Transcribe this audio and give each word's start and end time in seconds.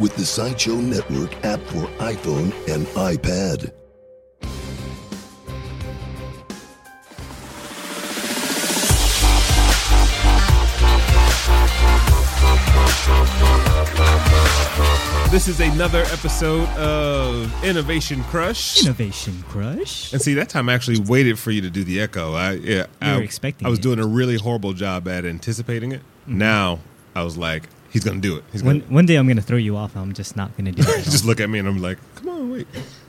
with 0.00 0.16
the 0.16 0.24
Sideshow 0.24 0.76
Network 0.76 1.44
app 1.44 1.60
for 1.60 1.86
iPhone 1.98 2.52
and 2.74 2.86
iPad. 2.88 3.72
This 15.30 15.46
is 15.46 15.60
another 15.60 16.00
episode 16.06 16.68
of 16.70 17.64
Innovation 17.64 18.24
Crush. 18.24 18.82
Innovation 18.82 19.44
Crush. 19.46 20.12
And 20.12 20.20
see, 20.20 20.34
that 20.34 20.48
time 20.48 20.68
I 20.68 20.74
actually 20.74 20.98
waited 20.98 21.38
for 21.38 21.52
you 21.52 21.60
to 21.60 21.70
do 21.70 21.84
the 21.84 22.00
echo. 22.00 22.34
I 22.34 22.54
yeah, 22.54 22.74
You 22.74 22.86
I, 23.00 23.16
were 23.16 23.22
expecting 23.22 23.64
I 23.64 23.70
was 23.70 23.78
it. 23.78 23.82
doing 23.82 24.00
a 24.00 24.06
really 24.06 24.36
horrible 24.38 24.72
job 24.72 25.06
at 25.06 25.24
anticipating 25.24 25.92
it. 25.92 26.00
Mm-hmm. 26.00 26.38
Now 26.38 26.80
I 27.14 27.22
was 27.22 27.38
like, 27.38 27.68
he's 27.90 28.04
gonna 28.04 28.20
do 28.20 28.36
it. 28.36 28.44
He's 28.52 28.62
One, 28.62 28.80
gonna 28.80 28.92
one 28.92 29.06
day 29.06 29.16
I'm 29.16 29.26
to 29.36 29.42
throw 29.42 29.58
you 29.58 29.76
off. 29.76 29.96
I'm 29.96 30.12
just 30.12 30.36
not 30.36 30.56
to 30.66 30.72
do 30.72 30.82
it. 30.82 31.04
just 31.04 31.24
look 31.24 31.40
at 31.40 31.50
me 31.50 31.58
and 31.58 31.68
I'm 31.68 31.80
like, 31.82 31.98
come 32.16 32.28
on, 32.28 32.50
wait, 32.50 32.66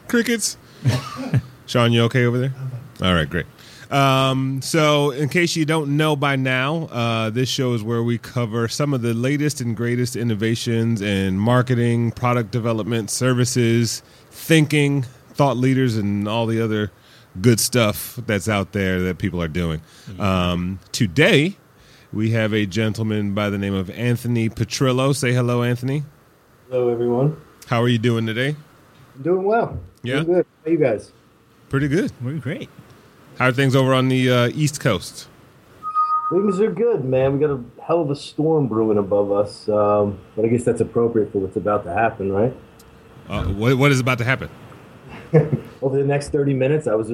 crickets. 0.07 0.57
Sean, 1.65 1.91
you 1.93 2.03
okay 2.03 2.25
over 2.25 2.37
there? 2.37 2.53
All 3.01 3.13
right, 3.13 3.29
great. 3.29 3.45
Um, 3.91 4.61
so, 4.61 5.11
in 5.11 5.27
case 5.27 5.57
you 5.57 5.65
don't 5.65 5.97
know 5.97 6.15
by 6.15 6.37
now, 6.37 6.85
uh, 6.85 7.29
this 7.29 7.49
show 7.49 7.73
is 7.73 7.83
where 7.83 8.01
we 8.01 8.17
cover 8.17 8.69
some 8.69 8.93
of 8.93 9.01
the 9.01 9.13
latest 9.13 9.59
and 9.59 9.75
greatest 9.75 10.15
innovations 10.15 11.01
in 11.01 11.37
marketing, 11.37 12.11
product 12.11 12.51
development, 12.51 13.09
services, 13.09 14.01
thinking, 14.29 15.03
thought 15.33 15.57
leaders, 15.57 15.97
and 15.97 16.25
all 16.27 16.45
the 16.45 16.61
other 16.61 16.91
good 17.41 17.59
stuff 17.59 18.17
that's 18.25 18.47
out 18.47 18.71
there 18.71 19.01
that 19.01 19.17
people 19.17 19.41
are 19.41 19.49
doing. 19.49 19.81
Um, 20.19 20.79
today, 20.93 21.57
we 22.13 22.31
have 22.31 22.53
a 22.53 22.65
gentleman 22.65 23.33
by 23.33 23.49
the 23.49 23.57
name 23.57 23.73
of 23.73 23.89
Anthony 23.91 24.49
Petrillo. 24.49 25.15
Say 25.15 25.33
hello, 25.33 25.63
Anthony. 25.63 26.03
Hello, 26.69 26.89
everyone. 26.89 27.39
How 27.67 27.81
are 27.81 27.87
you 27.87 27.97
doing 27.97 28.25
today? 28.25 28.55
I'm 29.15 29.21
doing 29.21 29.43
well. 29.43 29.79
Yeah? 30.03 30.15
Doing 30.15 30.25
good. 30.25 30.45
How 30.65 30.71
you 30.71 30.77
guys? 30.77 31.11
Pretty 31.69 31.87
good. 31.87 32.11
We're 32.21 32.37
great. 32.39 32.69
How 33.37 33.47
are 33.47 33.51
things 33.51 33.75
over 33.75 33.93
on 33.93 34.09
the 34.09 34.29
uh, 34.29 34.47
East 34.49 34.79
Coast? 34.81 35.27
Things 36.31 36.59
are 36.59 36.71
good, 36.71 37.05
man. 37.05 37.33
We 37.33 37.39
got 37.39 37.51
a 37.51 37.63
hell 37.81 38.01
of 38.01 38.09
a 38.09 38.15
storm 38.15 38.67
brewing 38.67 38.97
above 38.97 39.31
us, 39.31 39.67
um, 39.69 40.19
but 40.35 40.45
I 40.45 40.47
guess 40.49 40.63
that's 40.63 40.81
appropriate 40.81 41.31
for 41.31 41.39
what's 41.39 41.57
about 41.57 41.83
to 41.85 41.93
happen, 41.93 42.31
right? 42.31 42.55
Uh, 43.29 43.45
what, 43.45 43.77
what 43.77 43.91
is 43.91 43.99
about 43.99 44.17
to 44.17 44.23
happen? 44.23 44.49
Over 45.81 45.97
the 45.97 46.05
next 46.05 46.29
30 46.29 46.53
minutes, 46.53 46.87
I 46.87 46.95
was 46.95 47.11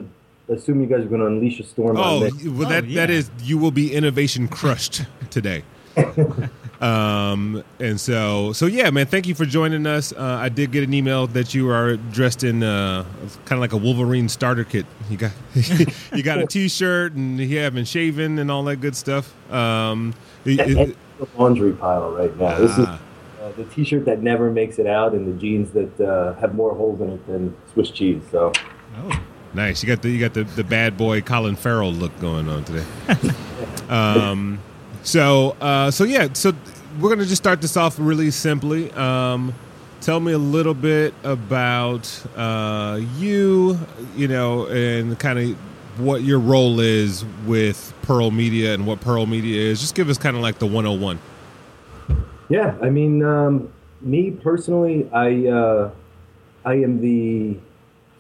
assuming 0.50 0.90
you 0.90 0.96
guys 0.96 1.06
are 1.06 1.10
going 1.10 1.22
to 1.22 1.28
unleash 1.28 1.60
a 1.60 1.64
storm 1.64 1.98
Oh, 1.98 2.26
on 2.28 2.38
me. 2.38 2.50
well, 2.50 2.68
Oh, 2.68 2.70
that 2.70 2.82
that 2.94 3.10
yeah. 3.10 3.16
is 3.16 3.30
you 3.44 3.58
will 3.58 3.72
be 3.72 3.94
innovation 3.94 4.48
crushed 4.48 5.06
today. 5.30 5.64
um, 6.82 7.64
and 7.80 8.00
so 8.00 8.54
so 8.54 8.66
yeah, 8.68 8.90
man. 8.92 9.08
Thank 9.08 9.28
you 9.28 9.34
for 9.36 9.46
joining 9.46 9.86
us. 9.88 10.14
Uh, 10.14 10.22
I 10.40 10.50
did 10.50 10.72
get 10.72 10.84
an 10.84 10.94
email 10.94 11.26
that 11.28 11.54
you 11.56 11.70
are 11.70 11.98
dressed 11.98 12.44
in 12.44 12.62
uh, 12.64 13.04
kind 13.46 13.54
of 13.54 13.60
like 13.60 13.74
a 13.74 13.78
Wolverine 13.78 14.30
starter 14.30 14.64
kit. 14.64 14.86
You 15.10 15.18
got 15.18 15.32
you 16.14 16.24
got 16.24 16.38
a 16.40 16.46
T-shirt 16.46 17.14
and 17.14 17.40
you 17.40 17.58
haven't 17.60 17.86
shaven 17.86 18.38
and 18.40 18.52
all 18.52 18.64
that 18.66 18.78
good 18.78 18.96
stuff. 18.96 19.34
Um, 19.52 20.14
it- 20.46 20.60
And 20.60 20.78
it- 20.78 20.98
the 21.20 21.28
laundry 21.36 21.74
pile 21.74 22.12
right 22.12 22.38
now. 22.38 22.60
This 22.60 22.78
is 22.78 22.86
Ah. 22.88 23.00
uh, 23.42 23.52
the 23.58 23.64
T-shirt 23.64 24.06
that 24.06 24.22
never 24.22 24.52
makes 24.52 24.78
it 24.78 24.86
out, 24.86 25.14
and 25.14 25.28
the 25.28 25.34
jeans 25.42 25.72
that 25.72 26.00
uh, 26.00 26.36
have 26.40 26.54
more 26.54 26.76
holes 26.76 27.02
in 27.02 27.10
it 27.10 27.26
than 27.26 27.56
Swiss 27.74 27.90
cheese. 27.90 28.22
So 28.32 28.52
Oh, 29.04 29.20
Nice. 29.58 29.82
You 29.82 29.88
got 29.88 30.04
the 30.04 30.10
you 30.12 30.20
got 30.20 30.36
the, 30.36 30.44
the 30.44 30.64
bad 30.64 30.98
boy 30.98 31.22
Colin 31.22 31.56
Farrell 31.56 31.92
look 31.92 32.18
going 32.20 32.48
on 32.48 32.64
today. 32.64 32.86
um, 33.90 34.60
so 35.02 35.58
uh, 35.60 35.90
so 35.90 36.04
yeah. 36.04 36.32
So 36.34 36.54
we're 37.00 37.10
gonna 37.10 37.26
just 37.26 37.42
start 37.42 37.60
this 37.60 37.76
off 37.76 37.96
really 37.98 38.30
simply. 38.30 38.92
Um, 38.92 39.56
tell 40.00 40.20
me 40.20 40.34
a 40.34 40.38
little 40.38 40.76
bit 40.76 41.16
about 41.24 42.24
uh, 42.36 43.00
you. 43.18 43.80
You 44.16 44.28
know, 44.28 44.68
and 44.68 45.18
kind 45.18 45.40
of 45.40 45.58
what 46.00 46.22
your 46.22 46.38
role 46.38 46.80
is 46.80 47.26
with 47.48 47.96
Pearl 48.04 48.30
Media 48.30 48.76
and 48.76 48.86
what 48.86 49.02
Pearl 49.02 49.26
Media 49.26 49.60
is. 49.60 49.82
Just 49.82 49.96
give 49.96 50.08
us 50.08 50.20
kind 50.20 50.36
of 50.36 50.44
like 50.44 50.60
the 50.60 50.68
101. 50.68 51.18
Yeah, 52.50 52.78
I 52.80 52.92
mean, 52.92 53.24
um, 53.24 53.74
me 54.02 54.30
personally, 54.30 55.10
I 55.12 55.48
uh, 55.48 55.90
I 56.64 56.76
am 56.76 57.02
the 57.02 57.58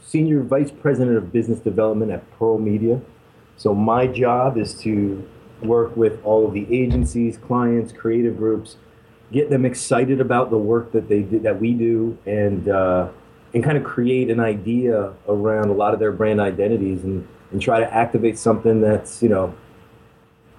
senior 0.07 0.41
vice 0.41 0.71
president 0.71 1.17
of 1.17 1.33
business 1.33 1.59
development 1.59 2.11
at 2.11 2.39
Pearl 2.39 2.57
Media. 2.57 3.01
So 3.57 3.75
my 3.75 4.07
job 4.07 4.57
is 4.57 4.73
to 4.81 5.27
work 5.61 5.97
with 5.97 6.23
all 6.23 6.47
of 6.47 6.53
the 6.53 6.65
agencies, 6.73 7.37
clients, 7.37 7.91
creative 7.91 8.37
groups, 8.37 8.77
get 9.33 9.49
them 9.49 9.65
excited 9.65 10.21
about 10.21 10.49
the 10.49 10.57
work 10.57 10.93
that 10.93 11.09
they 11.09 11.23
do, 11.23 11.39
that 11.39 11.59
we 11.59 11.73
do, 11.73 12.17
and 12.25 12.69
uh, 12.69 13.09
and 13.53 13.63
kind 13.63 13.77
of 13.77 13.83
create 13.83 14.29
an 14.29 14.39
idea 14.39 15.13
around 15.27 15.69
a 15.69 15.73
lot 15.73 15.93
of 15.93 15.99
their 15.99 16.11
brand 16.11 16.39
identities 16.39 17.03
and 17.03 17.27
and 17.51 17.61
try 17.61 17.79
to 17.79 17.93
activate 17.93 18.39
something 18.39 18.81
that's 18.81 19.21
you 19.21 19.29
know. 19.29 19.53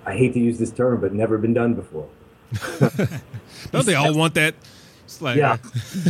I 0.05 0.17
hate 0.17 0.33
to 0.35 0.41
use 0.41 0.59
this 0.59 0.71
term, 0.71 1.03
but 1.03 1.13
never 1.13 1.37
been 1.37 1.53
done 1.53 1.75
before. 1.75 2.09
Don't 3.71 3.85
they 3.85 3.95
all 3.95 4.15
want 4.15 4.35
that? 4.35 4.55
It's 5.09 5.23
like, 5.23 5.39
Yeah. 5.39 5.57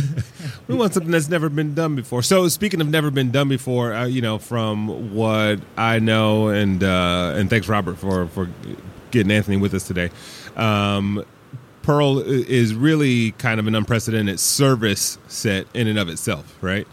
we 0.67 0.75
want 0.75 0.93
something 0.93 1.09
that's 1.09 1.29
never 1.29 1.47
been 1.47 1.73
done 1.73 1.95
before. 1.95 2.21
So, 2.21 2.49
speaking 2.49 2.81
of 2.81 2.89
never 2.89 3.09
been 3.09 3.31
done 3.31 3.47
before, 3.47 3.93
uh, 3.93 4.05
you 4.05 4.21
know, 4.21 4.39
from 4.39 5.15
what 5.15 5.61
I 5.77 5.99
know, 5.99 6.49
and 6.49 6.83
uh, 6.83 7.33
and 7.37 7.49
thanks, 7.49 7.69
Robert, 7.69 7.97
for 7.97 8.27
for 8.27 8.49
getting 9.11 9.31
Anthony 9.31 9.55
with 9.55 9.73
us 9.73 9.87
today. 9.87 10.09
Um, 10.57 11.23
Pearl 11.81 12.19
is 12.19 12.75
really 12.75 13.31
kind 13.31 13.61
of 13.61 13.67
an 13.67 13.73
unprecedented 13.73 14.37
service 14.37 15.17
set 15.29 15.65
in 15.73 15.87
and 15.87 15.97
of 15.97 16.09
itself, 16.09 16.57
right? 16.59 16.85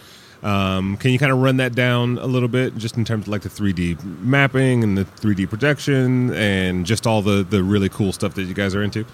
Um, 0.44 0.96
can 0.98 1.10
you 1.10 1.18
kind 1.18 1.32
of 1.32 1.38
run 1.38 1.56
that 1.56 1.74
down 1.74 2.18
a 2.18 2.26
little 2.26 2.48
bit, 2.48 2.76
just 2.76 2.96
in 2.96 3.04
terms 3.04 3.24
of 3.24 3.28
like 3.28 3.42
the 3.42 3.48
3D 3.48 4.20
mapping 4.20 4.84
and 4.84 4.96
the 4.96 5.04
3D 5.04 5.48
projection, 5.48 6.32
and 6.34 6.86
just 6.86 7.04
all 7.04 7.20
the 7.20 7.42
the 7.42 7.64
really 7.64 7.88
cool 7.88 8.12
stuff 8.12 8.34
that 8.34 8.44
you 8.44 8.54
guys 8.54 8.76
are 8.76 8.82
into? 8.84 9.04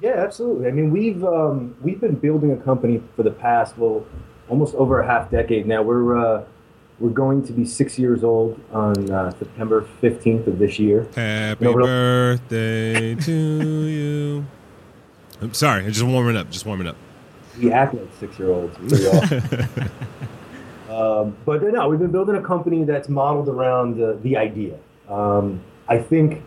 Yeah, 0.00 0.14
absolutely. 0.16 0.66
I 0.68 0.70
mean, 0.70 0.90
we've 0.90 1.22
um, 1.24 1.76
we've 1.82 2.00
been 2.00 2.14
building 2.14 2.52
a 2.52 2.56
company 2.56 3.02
for 3.16 3.22
the 3.22 3.30
past 3.30 3.76
well, 3.76 4.04
almost 4.48 4.74
over 4.74 5.00
a 5.00 5.06
half 5.06 5.30
decade 5.30 5.66
now. 5.66 5.82
We're 5.82 6.16
uh, 6.16 6.44
we're 6.98 7.10
going 7.10 7.42
to 7.46 7.52
be 7.52 7.64
six 7.64 7.98
years 7.98 8.24
old 8.24 8.60
on 8.72 9.10
uh, 9.10 9.30
September 9.38 9.86
fifteenth 10.00 10.46
of 10.46 10.58
this 10.58 10.78
year. 10.78 11.06
Happy 11.14 11.64
No, 11.64 11.74
birthday 11.74 13.14
to 13.26 13.32
you. 13.86 14.46
I'm 15.42 15.54
sorry, 15.54 15.84
I'm 15.84 15.92
just 15.92 16.04
warming 16.04 16.36
up, 16.36 16.50
just 16.50 16.66
warming 16.66 16.86
up. 16.86 16.96
We 17.58 17.72
act 17.72 17.94
like 17.94 18.08
six 18.18 18.38
year 18.38 18.50
olds. 18.50 18.78
We 18.78 19.06
um, 20.94 21.36
but 21.44 21.62
no, 21.62 21.88
we've 21.88 21.98
been 21.98 22.10
building 22.10 22.36
a 22.36 22.42
company 22.42 22.84
that's 22.84 23.08
modeled 23.08 23.48
around 23.48 24.00
uh, 24.02 24.14
the 24.22 24.36
idea. 24.36 24.76
Um, 25.08 25.60
I 25.88 25.98
think, 25.98 26.42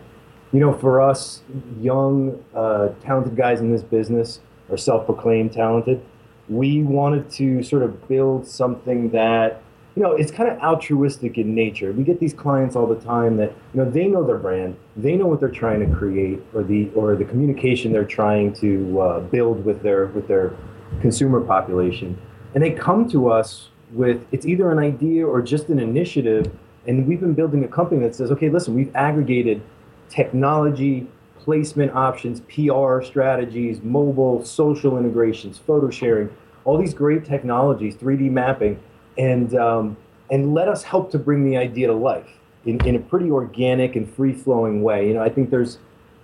you 0.54 0.60
know, 0.60 0.72
for 0.72 1.00
us, 1.00 1.42
young, 1.80 2.42
uh, 2.54 2.90
talented 3.02 3.36
guys 3.36 3.60
in 3.60 3.72
this 3.72 3.82
business 3.82 4.38
are 4.70 4.76
self 4.76 5.04
proclaimed 5.04 5.52
talented. 5.52 6.00
We 6.48 6.84
wanted 6.84 7.28
to 7.32 7.64
sort 7.64 7.82
of 7.82 8.06
build 8.06 8.46
something 8.46 9.10
that, 9.10 9.62
you 9.96 10.02
know, 10.02 10.12
it's 10.12 10.30
kind 10.30 10.48
of 10.48 10.58
altruistic 10.60 11.38
in 11.38 11.56
nature. 11.56 11.90
We 11.90 12.04
get 12.04 12.20
these 12.20 12.32
clients 12.32 12.76
all 12.76 12.86
the 12.86 13.00
time 13.00 13.36
that, 13.38 13.52
you 13.72 13.82
know, 13.82 13.90
they 13.90 14.06
know 14.06 14.24
their 14.24 14.38
brand, 14.38 14.76
they 14.96 15.16
know 15.16 15.26
what 15.26 15.40
they're 15.40 15.48
trying 15.48 15.80
to 15.80 15.92
create, 15.92 16.40
or 16.54 16.62
the 16.62 16.88
or 16.94 17.16
the 17.16 17.24
communication 17.24 17.90
they're 17.92 18.04
trying 18.04 18.52
to 18.54 19.00
uh, 19.00 19.20
build 19.20 19.64
with 19.64 19.82
their 19.82 20.06
with 20.06 20.28
their 20.28 20.52
consumer 21.00 21.40
population, 21.40 22.16
and 22.54 22.62
they 22.62 22.70
come 22.70 23.10
to 23.10 23.28
us 23.28 23.70
with 23.90 24.24
it's 24.30 24.46
either 24.46 24.70
an 24.70 24.78
idea 24.78 25.26
or 25.26 25.42
just 25.42 25.68
an 25.68 25.80
initiative, 25.80 26.56
and 26.86 27.08
we've 27.08 27.20
been 27.20 27.34
building 27.34 27.64
a 27.64 27.68
company 27.68 28.00
that 28.02 28.14
says, 28.14 28.30
okay, 28.30 28.50
listen, 28.50 28.72
we've 28.72 28.94
aggregated 28.94 29.60
technology, 30.08 31.06
placement 31.38 31.92
options, 31.94 32.40
PR 32.40 33.02
strategies, 33.02 33.82
mobile, 33.82 34.44
social 34.44 34.96
integrations, 34.98 35.58
photo 35.58 35.90
sharing, 35.90 36.30
all 36.64 36.78
these 36.78 36.94
great 36.94 37.24
technologies, 37.24 37.94
3D 37.96 38.30
mapping, 38.30 38.80
and 39.18 39.54
um, 39.54 39.96
and 40.30 40.54
let 40.54 40.68
us 40.68 40.82
help 40.82 41.10
to 41.10 41.18
bring 41.18 41.44
the 41.44 41.56
idea 41.56 41.86
to 41.86 41.92
life 41.92 42.30
in, 42.64 42.84
in 42.86 42.96
a 42.96 42.98
pretty 42.98 43.30
organic 43.30 43.94
and 43.94 44.12
free 44.14 44.32
flowing 44.32 44.82
way. 44.82 45.06
You 45.06 45.14
know, 45.14 45.22
I 45.22 45.28
think 45.28 45.50
there's 45.50 45.78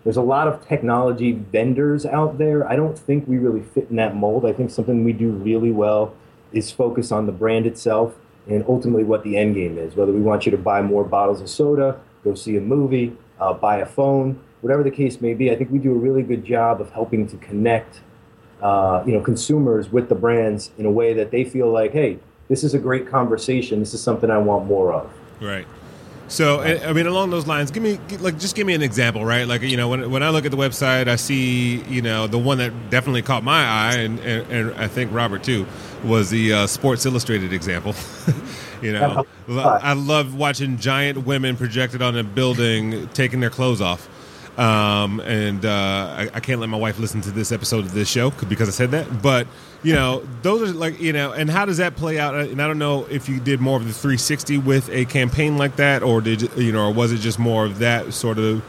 there's 0.05 0.17
a 0.17 0.23
lot 0.23 0.49
of 0.49 0.67
technology 0.67 1.33
vendors 1.33 2.07
out 2.07 2.39
there. 2.39 2.67
I 2.67 2.75
don't 2.75 2.99
think 2.99 3.29
we 3.29 3.37
really 3.37 3.63
fit 3.63 3.89
in 3.91 3.97
that 3.97 4.17
mold. 4.17 4.47
I 4.47 4.53
think 4.53 4.71
something 4.71 5.05
we 5.05 5.13
do 5.13 5.31
really 5.31 5.71
well 5.71 6.15
is 6.53 6.71
focus 6.71 7.13
on 7.13 7.27
the 7.27 7.33
brand 7.33 7.67
itself 7.67 8.15
and 8.49 8.65
ultimately 8.67 9.05
what 9.05 9.23
the 9.23 9.37
end 9.37 9.55
game 9.55 9.77
is. 9.77 9.95
Whether 9.95 10.13
we 10.13 10.21
want 10.21 10.47
you 10.47 10.51
to 10.53 10.59
buy 10.59 10.81
more 10.81 11.05
bottles 11.05 11.43
of 11.43 11.51
soda, 11.51 12.01
go 12.25 12.35
see 12.35 12.57
a 12.57 12.61
movie, 12.61 13.17
uh, 13.41 13.53
buy 13.55 13.79
a 13.79 13.87
phone, 13.87 14.41
whatever 14.61 14.83
the 14.83 14.91
case 14.91 15.21
may 15.21 15.35
be. 15.35 15.51
I 15.51 15.57
think 15.57 15.71
we 15.71 15.79
do 15.79 15.93
a 15.93 15.99
really 15.99 16.23
good 16.23 16.45
job 16.45 16.81
of 16.81 16.91
helping 16.91 17.27
to 17.29 17.37
connect, 17.39 18.01
uh, 18.63 19.03
you 19.07 19.13
know, 19.13 19.21
consumers 19.21 19.91
with 19.91 20.09
the 20.09 20.15
brands 20.15 20.71
in 20.79 20.87
a 20.87 20.91
way 20.91 21.15
that 21.15 21.31
they 21.31 21.45
feel 21.45 21.71
like, 21.71 21.93
hey, 21.93 22.19
this 22.49 22.65
is 22.65 22.75
a 22.75 22.79
great 22.79 23.09
conversation. 23.09 23.81
This 23.81 23.95
is 23.95 24.03
something 24.03 24.31
I 24.31 24.39
want 24.39 24.67
more 24.67 24.93
of. 24.93 25.11
Right. 25.41 25.67
So, 26.31 26.61
I 26.61 26.93
mean, 26.93 27.09
along 27.09 27.31
those 27.31 27.49
lines, 27.49 27.73
give 27.73 27.83
me 27.83 27.99
like 28.21 28.39
just 28.39 28.55
give 28.55 28.65
me 28.65 28.73
an 28.73 28.83
example, 28.83 29.25
right? 29.25 29.49
Like, 29.49 29.63
you 29.63 29.77
know, 29.77 29.89
when 29.89 30.09
when 30.13 30.23
I 30.23 30.31
look 30.31 30.45
at 30.45 30.53
the 30.53 30.57
website, 30.57 31.09
I 31.09 31.17
see, 31.17 31.83
you 31.89 32.03
know, 32.03 32.29
the 32.29 32.39
one 32.39 32.59
that 32.59 32.89
definitely 32.89 33.23
caught 33.23 33.43
my 33.43 33.65
eye, 33.65 33.97
and 33.97 34.21
and, 34.21 34.53
and 34.53 34.75
I 34.81 34.87
think 34.87 35.13
Robert 35.13 35.43
too, 35.43 35.67
was 36.05 36.31
the 36.31 36.53
uh, 36.53 36.67
Sports 36.69 37.05
Illustrated 37.05 37.53
example. 37.53 37.97
you 38.83 38.93
know, 38.93 39.27
I 39.49 39.95
love 39.95 40.37
watching 40.37 40.79
giant 40.79 41.27
women 41.27 41.57
projected 41.57 42.01
on 42.01 42.17
a 42.17 42.23
building 42.23 43.09
taking 43.09 43.41
their 43.41 43.51
clothes 43.51 43.81
off. 43.81 44.09
Um, 44.61 45.21
and 45.21 45.65
uh, 45.65 46.15
I, 46.19 46.31
I, 46.35 46.41
can't 46.41 46.61
let 46.61 46.69
my 46.69 46.77
wife 46.77 46.99
listen 46.99 47.23
to 47.23 47.31
this 47.31 47.51
episode 47.51 47.87
of 47.87 47.95
this 47.95 48.11
show 48.11 48.31
because 48.47 48.69
I 48.69 48.73
said 48.73 48.91
that. 48.91 49.23
But 49.23 49.47
you 49.83 49.95
know, 49.95 50.23
those 50.43 50.69
are 50.69 50.75
like 50.75 51.01
you 51.01 51.15
know, 51.15 51.33
and 51.33 51.49
how 51.49 51.65
does 51.65 51.79
that 51.79 51.97
play 51.97 52.19
out? 52.19 52.35
And 52.35 52.61
I 52.61 52.67
don't 52.67 52.79
know 52.79 53.07
if 53.07 53.27
you 53.27 53.41
did 53.41 53.61
more 53.61 53.79
of 53.79 53.87
the 53.87 53.95
360 53.95 54.59
with 54.59 54.91
a 54.91 55.07
campaign 55.07 55.57
like 55.57 55.77
that, 55.77 56.03
or 56.03 56.21
did 56.21 56.55
you 56.59 56.73
know, 56.73 56.89
or 56.89 56.93
was 56.93 57.11
it 57.11 57.21
just 57.21 57.39
more 57.39 57.65
of 57.65 57.79
that 57.79 58.13
sort 58.13 58.39
of 58.39 58.63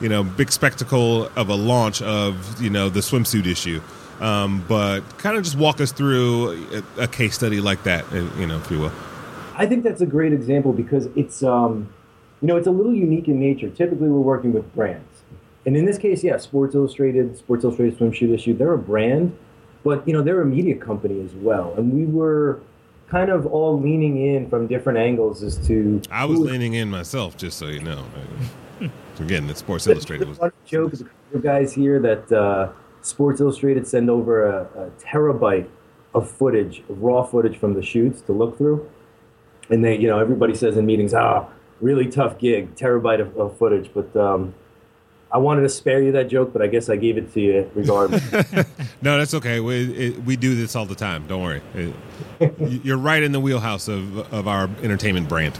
you 0.00 0.08
know 0.08 0.22
big 0.22 0.52
spectacle 0.52 1.28
of 1.34 1.48
a 1.48 1.56
launch 1.56 2.02
of 2.02 2.62
you 2.62 2.70
know 2.70 2.88
the 2.88 3.00
swimsuit 3.00 3.46
issue? 3.46 3.80
Um, 4.20 4.64
but 4.68 5.00
kind 5.18 5.36
of 5.36 5.42
just 5.42 5.56
walk 5.56 5.80
us 5.80 5.90
through 5.90 6.84
a, 6.96 7.02
a, 7.02 7.08
case 7.08 7.34
study 7.34 7.60
like 7.60 7.82
that, 7.82 8.04
you 8.12 8.46
know, 8.46 8.58
if 8.58 8.70
you 8.70 8.78
will. 8.78 8.92
I 9.56 9.66
think 9.66 9.82
that's 9.82 10.00
a 10.00 10.06
great 10.06 10.32
example 10.32 10.72
because 10.72 11.06
it's 11.16 11.42
um, 11.42 11.92
you 12.40 12.46
know 12.46 12.56
it's 12.56 12.68
a 12.68 12.70
little 12.70 12.94
unique 12.94 13.26
in 13.26 13.40
nature. 13.40 13.70
Typically, 13.70 14.08
we're 14.08 14.20
working 14.20 14.52
with 14.52 14.72
brands 14.72 15.11
and 15.64 15.76
in 15.76 15.84
this 15.84 15.98
case, 15.98 16.24
yeah, 16.24 16.36
Sports 16.38 16.74
Illustrated, 16.74 17.36
Sports 17.36 17.64
Illustrated 17.64 17.98
swimsuit 17.98 18.34
issue, 18.34 18.54
they're 18.54 18.72
a 18.72 18.78
brand, 18.78 19.36
but 19.84 20.06
you 20.06 20.12
know 20.12 20.22
they're 20.22 20.42
a 20.42 20.46
media 20.46 20.74
company 20.74 21.20
as 21.24 21.32
well, 21.34 21.74
and 21.76 21.92
we 21.92 22.04
were 22.04 22.60
kind 23.08 23.30
of 23.30 23.46
all 23.46 23.78
leaning 23.78 24.26
in 24.26 24.48
from 24.48 24.66
different 24.66 24.98
angles 24.98 25.42
as 25.42 25.64
to. 25.66 26.00
I 26.10 26.24
was 26.24 26.40
leaning 26.40 26.74
in 26.74 26.90
myself, 26.90 27.36
just 27.36 27.58
so 27.58 27.66
you 27.66 27.80
know. 27.80 28.04
Again, 29.20 29.46
the 29.46 29.54
Sports 29.54 29.86
Illustrated 29.86 30.28
was. 30.28 30.40
Joke 30.64 30.94
is 30.94 31.04
a 31.34 31.38
guys 31.38 31.72
here 31.72 32.00
that 32.00 32.32
uh, 32.32 32.72
Sports 33.02 33.40
Illustrated 33.40 33.86
send 33.86 34.10
over 34.10 34.46
a, 34.46 34.62
a 34.74 34.90
terabyte 34.98 35.68
of 36.14 36.28
footage, 36.30 36.82
of 36.88 37.02
raw 37.02 37.22
footage 37.22 37.56
from 37.58 37.74
the 37.74 37.82
shoots 37.82 38.20
to 38.22 38.32
look 38.32 38.58
through, 38.58 38.88
and 39.70 39.84
they, 39.84 39.96
you 39.96 40.08
know, 40.08 40.18
everybody 40.18 40.54
says 40.54 40.76
in 40.76 40.86
meetings, 40.86 41.14
"Ah, 41.14 41.46
oh, 41.46 41.52
really 41.80 42.06
tough 42.06 42.38
gig, 42.38 42.74
terabyte 42.74 43.20
of, 43.20 43.36
of 43.36 43.56
footage," 43.58 43.90
but 43.94 44.14
um, 44.16 44.54
I 45.32 45.38
wanted 45.38 45.62
to 45.62 45.68
spare 45.70 46.02
you 46.02 46.12
that 46.12 46.28
joke, 46.28 46.52
but 46.52 46.60
I 46.60 46.66
guess 46.66 46.90
I 46.90 46.96
gave 46.96 47.16
it 47.16 47.32
to 47.32 47.40
you 47.40 47.70
regardless. 47.74 48.30
no, 49.02 49.16
that's 49.18 49.32
okay. 49.34 49.60
We 49.60 49.92
it, 49.92 50.24
we 50.24 50.36
do 50.36 50.54
this 50.54 50.76
all 50.76 50.84
the 50.84 50.94
time. 50.94 51.26
Don't 51.26 51.42
worry. 51.42 51.62
It, 51.74 52.84
you're 52.84 52.98
right 52.98 53.22
in 53.22 53.32
the 53.32 53.40
wheelhouse 53.40 53.88
of 53.88 54.18
of 54.32 54.46
our 54.46 54.68
entertainment 54.82 55.28
brand. 55.28 55.58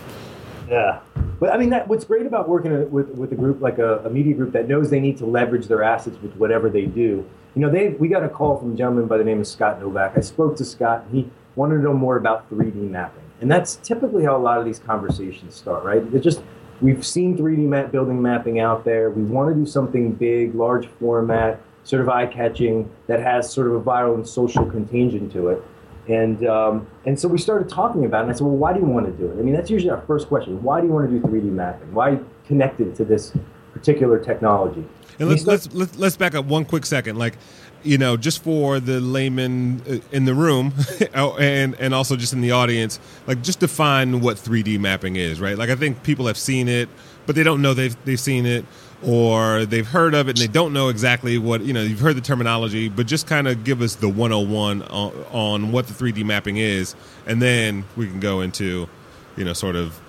Yeah, 0.69 1.01
but 1.41 1.53
I 1.53 1.59
mean, 1.59 1.71
that, 1.71 1.89
what's 1.89 2.05
great 2.05 2.27
about 2.27 2.49
working 2.49 2.91
with 2.91 3.09
with 3.09 3.33
a 3.33 3.35
group 3.35 3.61
like 3.61 3.79
a, 3.79 3.99
a, 4.01 4.11
media 4.11 4.35
group 4.35 4.53
that 4.53 4.69
knows 4.69 4.91
they 4.91 5.01
need 5.01 5.17
to 5.19 5.27
leverage 5.27 5.67
their 5.67 5.83
assets 5.83 6.17
with 6.23 6.35
whatever 6.37 6.69
they 6.69 6.87
do. 6.87 7.29
You 7.55 7.63
know, 7.63 7.71
they 7.71 7.91
we 7.91 8.09
got 8.09 8.23
a 8.23 8.29
call 8.29 8.59
from 8.59 8.75
a 8.75 8.77
gentleman 8.77 9.07
by 9.07 9.17
the 9.19 9.25
name 9.25 9.41
of 9.41 9.47
Scott 9.47 9.81
Novak. 9.81 10.17
I 10.17 10.21
spoke 10.21 10.57
to 10.57 10.65
Scott. 10.65 11.05
and 11.07 11.15
He 11.15 11.31
wanted 11.57 11.77
to 11.77 11.83
know 11.83 11.95
more 11.95 12.17
about 12.17 12.49
3D 12.51 12.75
mapping, 12.91 13.25
and 13.41 13.51
that's 13.51 13.77
typically 13.77 14.25
how 14.25 14.37
a 14.37 14.39
lot 14.39 14.59
of 14.59 14.65
these 14.65 14.79
conversations 14.79 15.55
start. 15.55 15.83
Right? 15.83 16.03
It 16.15 16.21
just 16.21 16.43
We've 16.83 17.07
seen 17.07 17.39
3D 17.39 17.59
map 17.59 17.93
building 17.93 18.21
mapping 18.21 18.59
out 18.59 18.85
there. 18.85 19.11
We 19.11 19.23
want 19.23 19.49
to 19.49 19.55
do 19.55 19.65
something 19.65 20.13
big, 20.13 20.55
large 20.55 20.89
format, 20.89 21.61
sort 21.85 22.03
of 22.03 22.09
eye 22.09 22.27
catching 22.27 22.91
that 23.07 23.21
has 23.21 23.51
sort 23.51 23.69
of 23.69 23.75
a 23.75 23.81
viral 23.81 24.15
and 24.15 24.27
social 24.27 24.67
contagion 24.67 25.31
to 25.31 25.49
it. 25.49 25.63
And 26.09 26.45
um, 26.47 26.89
and 27.07 27.19
so 27.19 27.29
we 27.29 27.39
started 27.39 27.69
talking 27.69 28.05
about 28.05 28.21
it. 28.21 28.23
And 28.23 28.31
I 28.33 28.35
said, 28.35 28.45
well, 28.45 28.57
why 28.57 28.73
do 28.73 28.81
you 28.81 28.87
want 28.87 29.07
to 29.07 29.13
do 29.13 29.31
it? 29.31 29.39
I 29.39 29.43
mean, 29.43 29.55
that's 29.55 29.71
usually 29.71 29.91
our 29.91 30.03
first 30.03 30.27
question. 30.27 30.61
Why 30.61 30.81
do 30.81 30.89
you 30.89 30.93
want 30.93 31.09
to 31.09 31.17
do 31.17 31.25
3D 31.25 31.45
mapping? 31.45 31.95
Why 31.95 32.19
connect 32.49 32.81
it 32.81 32.97
to 32.97 33.05
this 33.05 33.33
particular 33.73 34.19
technology? 34.19 34.85
And 35.21 35.29
let's, 35.29 35.47
let's, 35.47 35.73
let's 35.73 35.97
let's 35.97 36.17
back 36.17 36.35
up 36.35 36.47
one 36.47 36.65
quick 36.65 36.85
second. 36.85 37.17
Like, 37.17 37.39
you 37.85 37.99
know, 37.99 38.17
just 38.17 38.43
for 38.43 38.81
the 38.81 39.01
layman 39.01 39.83
uh, 39.89 39.99
in 40.11 40.25
the 40.25 40.35
room 40.35 40.73
oh, 41.15 41.37
and 41.39 41.75
and 41.77 41.95
also 41.95 42.17
just 42.17 42.33
in 42.33 42.41
the 42.41 42.53
audience, 42.53 43.01
like 43.27 43.43
just 43.43 43.61
define 43.61 44.21
what 44.21 44.37
3D 44.37 44.79
mapping 44.79 45.17
is, 45.17 45.41
right? 45.41 45.57
Like 45.57 45.71
I 45.71 45.77
think 45.77 46.03
people 46.03 46.27
have 46.27 46.39
seen 46.39 46.69
it, 46.69 46.89
but 47.27 47.35
they 47.35 47.43
don't 47.43 47.63
know 47.63 47.75
they've 47.75 47.97
they've 48.05 48.21
seen 48.21 48.47
it 48.47 48.65
or 49.05 49.67
they've 49.67 49.87
heard 49.87 50.15
of 50.15 50.29
it 50.29 50.39
and 50.39 50.49
they 50.49 50.53
don't 50.53 50.73
know 50.73 50.89
exactly 50.89 51.37
what, 51.37 51.63
you 51.63 51.73
know, 51.73 51.83
you've 51.83 51.99
heard 51.99 52.17
the 52.17 52.21
terminology, 52.21 52.89
but 52.89 53.07
just 53.07 53.27
kind 53.27 53.49
of 53.49 53.65
give 53.65 53.83
us 53.83 53.97
the 53.97 54.09
101 54.09 54.83
on, 54.83 55.13
on 55.33 55.73
what 55.73 55.89
the 55.89 55.93
3D 55.93 56.25
mapping 56.25 56.57
is 56.57 56.95
and 57.27 57.43
then 57.43 57.85
we 57.97 58.07
can 58.07 58.21
go 58.21 58.41
into, 58.41 58.89
you 59.37 59.45
know, 59.45 59.53
sort 59.53 59.75
of 59.75 60.01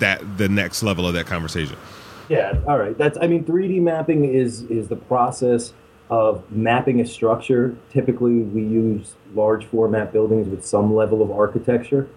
that 0.00 0.38
the 0.38 0.48
next 0.48 0.82
level 0.82 1.06
of 1.06 1.14
that 1.14 1.26
conversation. 1.26 1.76
Yeah, 2.28 2.58
all 2.66 2.78
right. 2.78 2.96
That's 2.96 3.18
I 3.20 3.26
mean 3.26 3.44
3D 3.44 3.80
mapping 3.82 4.24
is 4.24 4.62
is 4.62 4.88
the 4.88 4.96
process 4.96 5.72
of 6.10 6.50
mapping 6.50 7.00
a 7.00 7.06
structure. 7.06 7.76
Typically, 7.90 8.40
we 8.40 8.62
use 8.62 9.14
large 9.34 9.64
format 9.66 10.12
buildings 10.12 10.48
with 10.48 10.66
some 10.66 10.94
level 10.94 11.22
of 11.22 11.30
architecture. 11.30 12.08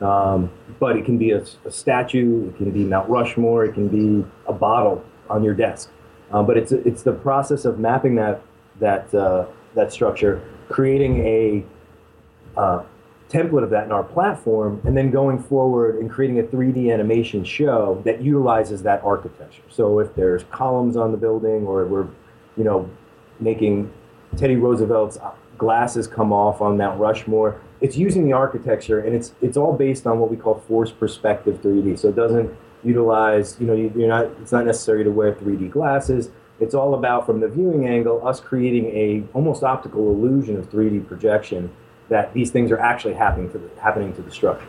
Um, 0.00 0.50
but 0.80 0.96
it 0.96 1.04
can 1.04 1.18
be 1.18 1.30
a, 1.30 1.44
a, 1.64 1.70
statue, 1.70 2.48
it 2.48 2.56
can 2.56 2.70
be 2.72 2.84
Mount 2.84 3.08
Rushmore, 3.08 3.64
it 3.64 3.74
can 3.74 3.88
be 3.88 4.26
a 4.46 4.52
bottle 4.52 5.04
on 5.30 5.44
your 5.44 5.54
desk. 5.54 5.90
Um, 6.32 6.46
but 6.46 6.56
it's 6.56 6.72
it's 6.72 7.02
the 7.02 7.12
process 7.12 7.64
of 7.64 7.78
mapping 7.78 8.16
that 8.16 8.42
that 8.80 9.14
uh, 9.14 9.46
that 9.74 9.92
structure, 9.92 10.42
creating 10.68 11.20
a 11.24 11.64
uh, 12.56 12.82
template 13.28 13.62
of 13.62 13.70
that 13.70 13.84
in 13.84 13.92
our 13.92 14.02
platform, 14.02 14.80
and 14.84 14.96
then 14.96 15.10
going 15.10 15.38
forward 15.38 15.96
and 15.96 16.10
creating 16.10 16.40
a 16.40 16.42
3D 16.42 16.92
animation 16.92 17.44
show 17.44 18.02
that 18.04 18.20
utilizes 18.20 18.82
that 18.82 19.02
architecture. 19.04 19.62
So 19.70 20.00
if 20.00 20.14
there's 20.16 20.44
columns 20.50 20.96
on 20.96 21.12
the 21.12 21.18
building, 21.18 21.66
or 21.66 21.84
we're 21.86 22.08
you 22.56 22.64
know 22.64 22.90
making 23.40 23.92
Teddy 24.36 24.56
Roosevelt's 24.56 25.18
glasses 25.58 26.06
come 26.06 26.32
off 26.32 26.60
on 26.60 26.76
Mount 26.76 26.98
Rushmore. 26.98 27.60
It's 27.80 27.96
using 27.96 28.24
the 28.24 28.32
architecture, 28.32 29.00
and 29.00 29.14
it's 29.14 29.32
it's 29.42 29.56
all 29.56 29.72
based 29.72 30.06
on 30.06 30.18
what 30.18 30.30
we 30.30 30.36
call 30.36 30.58
force 30.60 30.90
perspective 30.90 31.60
3D. 31.62 31.98
So 31.98 32.08
it 32.08 32.16
doesn't 32.16 32.54
utilize, 32.82 33.56
you 33.60 33.66
know, 33.66 33.74
you're 33.74 34.08
not. 34.08 34.26
It's 34.40 34.52
not 34.52 34.66
necessary 34.66 35.04
to 35.04 35.10
wear 35.10 35.32
3D 35.32 35.70
glasses. 35.70 36.30
It's 36.60 36.74
all 36.74 36.94
about 36.94 37.26
from 37.26 37.40
the 37.40 37.48
viewing 37.48 37.86
angle, 37.86 38.26
us 38.26 38.40
creating 38.40 38.86
a 38.86 39.24
almost 39.34 39.64
optical 39.64 40.10
illusion 40.10 40.56
of 40.56 40.70
3D 40.70 41.06
projection 41.06 41.70
that 42.08 42.32
these 42.32 42.50
things 42.50 42.70
are 42.70 42.78
actually 42.78 43.14
happening 43.14 43.50
to 43.50 43.58
the, 43.58 43.70
happening 43.80 44.14
to 44.14 44.22
the 44.22 44.30
structure. 44.30 44.68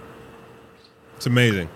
It's 1.15 1.27
amazing. 1.27 1.69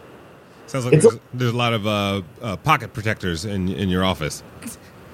Sounds 0.66 0.86
like 0.86 0.94
there's 0.94 1.14
a, 1.14 1.20
there's, 1.34 1.52
a, 1.52 1.58
lot 1.58 1.74
of 1.74 1.88
uh, 1.88 2.22
uh, 2.42 2.58
pocket 2.58 2.94
protectors 2.94 3.46
in 3.46 3.70
in 3.70 3.90
your 3.90 4.04
office. 4.04 4.44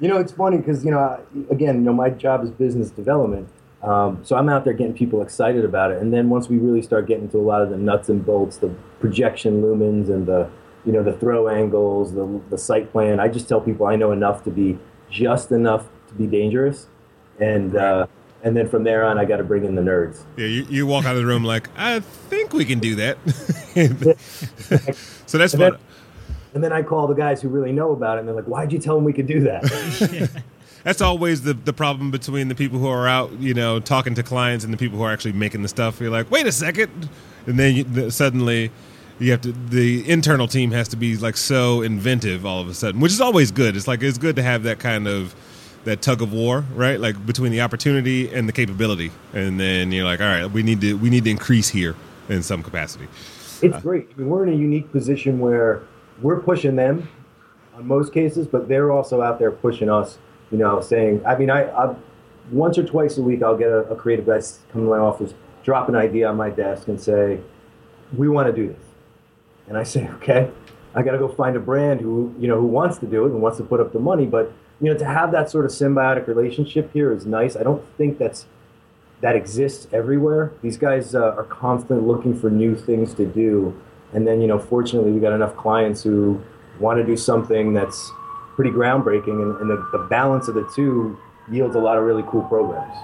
You 0.00 0.08
know, 0.08 0.18
it's 0.18 0.32
funny 0.32 0.58
because 0.58 0.84
you 0.84 0.90
know, 0.90 1.20
again, 1.50 1.76
you 1.76 1.80
know, 1.82 1.92
my 1.92 2.10
job 2.10 2.44
is 2.44 2.50
business 2.50 2.90
development, 2.90 3.48
um, 3.82 4.20
so 4.24 4.36
I'm 4.36 4.48
out 4.48 4.64
there 4.64 4.72
getting 4.72 4.94
people 4.94 5.22
excited 5.22 5.64
about 5.64 5.90
it. 5.90 6.00
And 6.00 6.12
then 6.12 6.28
once 6.28 6.48
we 6.48 6.58
really 6.58 6.82
start 6.82 7.06
getting 7.06 7.28
to 7.30 7.38
a 7.38 7.40
lot 7.40 7.62
of 7.62 7.70
the 7.70 7.76
nuts 7.76 8.08
and 8.08 8.24
bolts, 8.24 8.58
the 8.58 8.68
projection 9.00 9.62
lumens 9.62 10.08
and 10.08 10.26
the 10.26 10.48
you 10.84 10.92
know 10.92 11.02
the 11.02 11.12
throw 11.12 11.48
angles, 11.48 12.14
the 12.14 12.40
the 12.50 12.58
site 12.58 12.92
plan, 12.92 13.20
I 13.20 13.28
just 13.28 13.48
tell 13.48 13.60
people 13.60 13.86
I 13.86 13.96
know 13.96 14.12
enough 14.12 14.44
to 14.44 14.50
be 14.50 14.78
just 15.10 15.52
enough 15.52 15.86
to 16.08 16.14
be 16.14 16.26
dangerous, 16.26 16.86
and. 17.38 17.76
Uh, 17.76 18.06
and 18.40 18.56
then 18.56 18.68
from 18.68 18.84
there 18.84 19.04
on, 19.04 19.18
I 19.18 19.24
got 19.24 19.38
to 19.38 19.44
bring 19.44 19.64
in 19.64 19.74
the 19.74 19.82
nerds. 19.82 20.22
Yeah, 20.36 20.46
you, 20.46 20.64
you 20.70 20.86
walk 20.86 21.04
out 21.06 21.16
of 21.16 21.20
the 21.20 21.26
room 21.26 21.42
like, 21.42 21.68
I 21.76 21.98
think 21.98 22.52
we 22.52 22.64
can 22.64 22.78
do 22.78 22.94
that. 22.94 23.18
so 25.26 25.38
that's 25.38 25.56
fun. 25.56 25.76
And 26.54 26.64
then 26.64 26.72
I 26.72 26.82
call 26.82 27.06
the 27.06 27.14
guys 27.14 27.42
who 27.42 27.48
really 27.48 27.72
know 27.72 27.92
about 27.92 28.16
it, 28.16 28.20
and 28.20 28.28
they're 28.28 28.34
like, 28.34 28.46
"Why'd 28.46 28.72
you 28.72 28.78
tell 28.78 28.94
them 28.94 29.04
we 29.04 29.12
could 29.12 29.26
do 29.26 29.40
that?" 29.40 30.42
That's 30.84 31.00
always 31.00 31.42
the 31.42 31.54
the 31.54 31.72
problem 31.72 32.10
between 32.10 32.48
the 32.48 32.54
people 32.54 32.78
who 32.78 32.88
are 32.88 33.06
out, 33.06 33.32
you 33.40 33.54
know, 33.54 33.80
talking 33.80 34.14
to 34.14 34.22
clients 34.22 34.64
and 34.64 34.72
the 34.72 34.78
people 34.78 34.98
who 34.98 35.04
are 35.04 35.12
actually 35.12 35.32
making 35.32 35.62
the 35.62 35.68
stuff. 35.68 36.00
You're 36.00 36.10
like, 36.10 36.30
"Wait 36.30 36.46
a 36.46 36.52
second. 36.52 37.08
and 37.46 37.58
then 37.58 37.74
you, 37.76 38.10
suddenly 38.10 38.70
you 39.18 39.32
have 39.32 39.40
to 39.40 39.52
the 39.52 40.08
internal 40.08 40.46
team 40.46 40.70
has 40.70 40.88
to 40.88 40.96
be 40.96 41.16
like 41.16 41.36
so 41.36 41.82
inventive 41.82 42.46
all 42.46 42.60
of 42.60 42.68
a 42.68 42.74
sudden, 42.74 43.00
which 43.00 43.12
is 43.12 43.20
always 43.20 43.50
good. 43.50 43.76
It's 43.76 43.88
like 43.88 44.02
it's 44.02 44.18
good 44.18 44.36
to 44.36 44.42
have 44.42 44.62
that 44.64 44.78
kind 44.78 45.06
of 45.06 45.34
that 45.84 46.02
tug 46.02 46.22
of 46.22 46.32
war, 46.32 46.64
right? 46.74 47.00
Like 47.00 47.24
between 47.26 47.52
the 47.52 47.60
opportunity 47.60 48.32
and 48.32 48.48
the 48.48 48.52
capability, 48.52 49.10
and 49.32 49.58
then 49.58 49.92
you're 49.92 50.04
like, 50.04 50.20
all 50.20 50.26
right, 50.26 50.46
we 50.46 50.62
need 50.62 50.80
to 50.82 50.94
we 50.94 51.10
need 51.10 51.24
to 51.24 51.30
increase 51.30 51.68
here 51.68 51.96
in 52.28 52.42
some 52.42 52.62
capacity. 52.62 53.08
It's 53.60 53.76
uh, 53.76 53.80
great. 53.80 54.08
I 54.14 54.20
mean, 54.20 54.28
we're 54.28 54.46
in 54.46 54.52
a 54.52 54.56
unique 54.56 54.92
position 54.92 55.40
where 55.40 55.82
we're 56.22 56.40
pushing 56.40 56.76
them 56.76 57.08
on 57.74 57.86
most 57.86 58.12
cases, 58.12 58.46
but 58.46 58.68
they're 58.68 58.90
also 58.90 59.22
out 59.22 59.38
there 59.38 59.50
pushing 59.50 59.90
us. 59.90 60.18
You 60.50 60.56
know, 60.56 60.80
saying, 60.80 61.20
I 61.26 61.36
mean, 61.36 61.50
I, 61.50 61.70
I've 61.76 61.96
once 62.50 62.78
or 62.78 62.84
twice 62.84 63.18
a 63.18 63.22
week, 63.22 63.42
I'll 63.42 63.56
get 63.56 63.68
a, 63.68 63.80
a 63.90 63.96
creative 63.96 64.24
guy 64.24 64.40
come 64.72 64.82
to 64.82 64.88
my 64.88 64.96
office, 64.96 65.34
drop 65.62 65.90
an 65.90 65.94
idea 65.94 66.26
on 66.26 66.36
my 66.36 66.48
desk, 66.48 66.88
and 66.88 66.98
say, 66.98 67.40
"We 68.16 68.30
want 68.30 68.46
to 68.46 68.52
do 68.52 68.68
this." 68.68 68.84
And 69.66 69.76
I 69.76 69.82
say, 69.82 70.08
"Okay." 70.14 70.50
I 70.94 71.02
got 71.02 71.12
to 71.12 71.18
go 71.18 71.28
find 71.28 71.54
a 71.54 71.60
brand 71.60 72.00
who 72.00 72.34
you 72.38 72.48
know 72.48 72.58
who 72.60 72.66
wants 72.66 72.98
to 72.98 73.06
do 73.06 73.26
it 73.26 73.32
and 73.32 73.42
wants 73.42 73.58
to 73.58 73.64
put 73.64 73.78
up 73.78 73.92
the 73.92 73.98
money. 74.00 74.26
But 74.26 74.52
you 74.80 74.90
know, 74.92 74.98
to 74.98 75.04
have 75.04 75.32
that 75.32 75.50
sort 75.50 75.64
of 75.64 75.70
symbiotic 75.70 76.26
relationship 76.26 76.92
here 76.92 77.12
is 77.12 77.26
nice. 77.26 77.56
I 77.56 77.62
don't 77.62 77.84
think 77.96 78.18
that's 78.18 78.46
that 79.20 79.36
exists 79.36 79.88
everywhere. 79.92 80.52
These 80.62 80.78
guys 80.78 81.14
uh, 81.14 81.34
are 81.36 81.44
constantly 81.44 82.06
looking 82.06 82.38
for 82.38 82.50
new 82.50 82.76
things 82.76 83.14
to 83.14 83.26
do, 83.26 83.80
and 84.12 84.26
then 84.26 84.40
you 84.40 84.46
know, 84.46 84.58
fortunately, 84.58 85.12
we 85.12 85.20
got 85.20 85.32
enough 85.32 85.56
clients 85.56 86.02
who 86.02 86.40
want 86.80 86.98
to 86.98 87.04
do 87.04 87.16
something 87.16 87.72
that's 87.72 88.10
pretty 88.56 88.70
groundbreaking, 88.70 89.42
and, 89.42 89.60
and 89.60 89.70
the, 89.70 89.88
the 89.92 90.04
balance 90.10 90.48
of 90.48 90.54
the 90.54 90.68
two 90.74 91.18
yields 91.50 91.74
a 91.74 91.78
lot 91.78 91.96
of 91.96 92.04
really 92.04 92.24
cool 92.28 92.42
programs. 92.42 92.94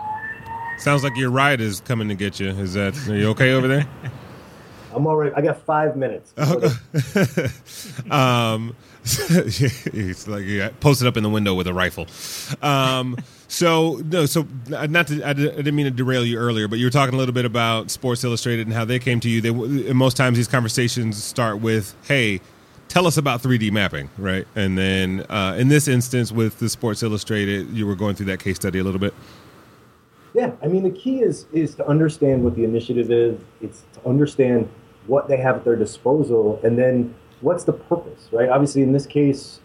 Sounds 0.79 1.05
like 1.05 1.17
your 1.17 1.31
ride 1.31 1.61
is 1.61 1.81
coming 1.81 2.09
to 2.09 2.15
get 2.15 2.41
you. 2.41 2.49
Is 2.49 2.75
that 2.75 2.97
are 3.09 3.17
you 3.17 3.29
okay 3.31 3.53
over 3.53 3.69
there? 3.69 3.89
I'm 4.95 5.07
all 5.07 5.17
right. 5.17 5.33
I 5.35 5.41
got 5.41 5.61
five 5.63 5.97
minutes. 5.97 6.33
um, 8.11 8.77
it's 9.07 10.27
like 10.27 10.47
yeah, 10.47 10.71
posted 10.81 11.07
up 11.07 11.19
in 11.19 11.23
the 11.23 11.29
window 11.29 11.53
with 11.55 11.67
a 11.67 11.75
rifle. 11.75 12.07
Um, 12.63 13.19
so 13.49 14.01
no, 14.07 14.25
so 14.25 14.47
not 14.69 15.09
to, 15.09 15.23
I 15.23 15.35
didn't 15.35 15.75
mean 15.75 15.85
to 15.85 15.91
derail 15.91 16.25
you 16.25 16.39
earlier, 16.39 16.69
but 16.69 16.79
you 16.79 16.87
were 16.87 16.91
talking 16.91 17.15
a 17.15 17.19
little 17.19 17.35
bit 17.35 17.45
about 17.45 17.91
Sports 17.91 18.25
Illustrated 18.25 18.67
and 18.67 18.75
how 18.75 18.87
they 18.87 18.99
came 18.99 19.21
to 19.21 19.29
you. 19.29 19.43
They 19.43 19.51
most 19.93 20.17
times 20.17 20.39
these 20.39 20.49
conversations 20.49 21.23
start 21.23 21.61
with, 21.61 21.95
"Hey, 22.05 22.41
tell 22.89 23.07
us 23.07 23.19
about 23.19 23.43
3D 23.43 23.71
mapping," 23.71 24.09
right? 24.17 24.47
And 24.57 24.79
then 24.79 25.27
uh, 25.29 25.55
in 25.59 25.69
this 25.69 25.87
instance, 25.87 26.33
with 26.33 26.59
the 26.59 26.71
Sports 26.71 27.03
Illustrated, 27.03 27.69
you 27.71 27.87
were 27.87 27.97
going 27.97 28.15
through 28.15 28.27
that 28.27 28.41
case 28.41 28.57
study 28.57 28.79
a 28.79 28.85
little 28.85 29.01
bit. 29.01 29.13
Yeah, 30.33 30.53
I 30.63 30.69
mean 30.69 30.83
the 30.83 30.91
key 30.91 31.21
is 31.21 31.45
is 31.53 31.75
to 31.75 31.87
understand 31.87 32.43
what 32.43 32.57
the 32.57 32.65
initiative 32.65 33.11
is. 33.11 33.39
It's 33.61 33.85
to 33.93 34.09
understand 34.09 34.71
what 35.07 35.29
they 35.29 35.37
have 35.37 35.57
at 35.57 35.65
their 35.65 35.77
disposal, 35.77 36.59
and 36.65 36.79
then 36.79 37.15
what's 37.41 37.65
the 37.65 37.73
purpose, 37.73 38.29
right? 38.33 38.49
Obviously, 38.49 38.83
in 38.83 38.93
this 38.93 39.07
case, 39.07 39.61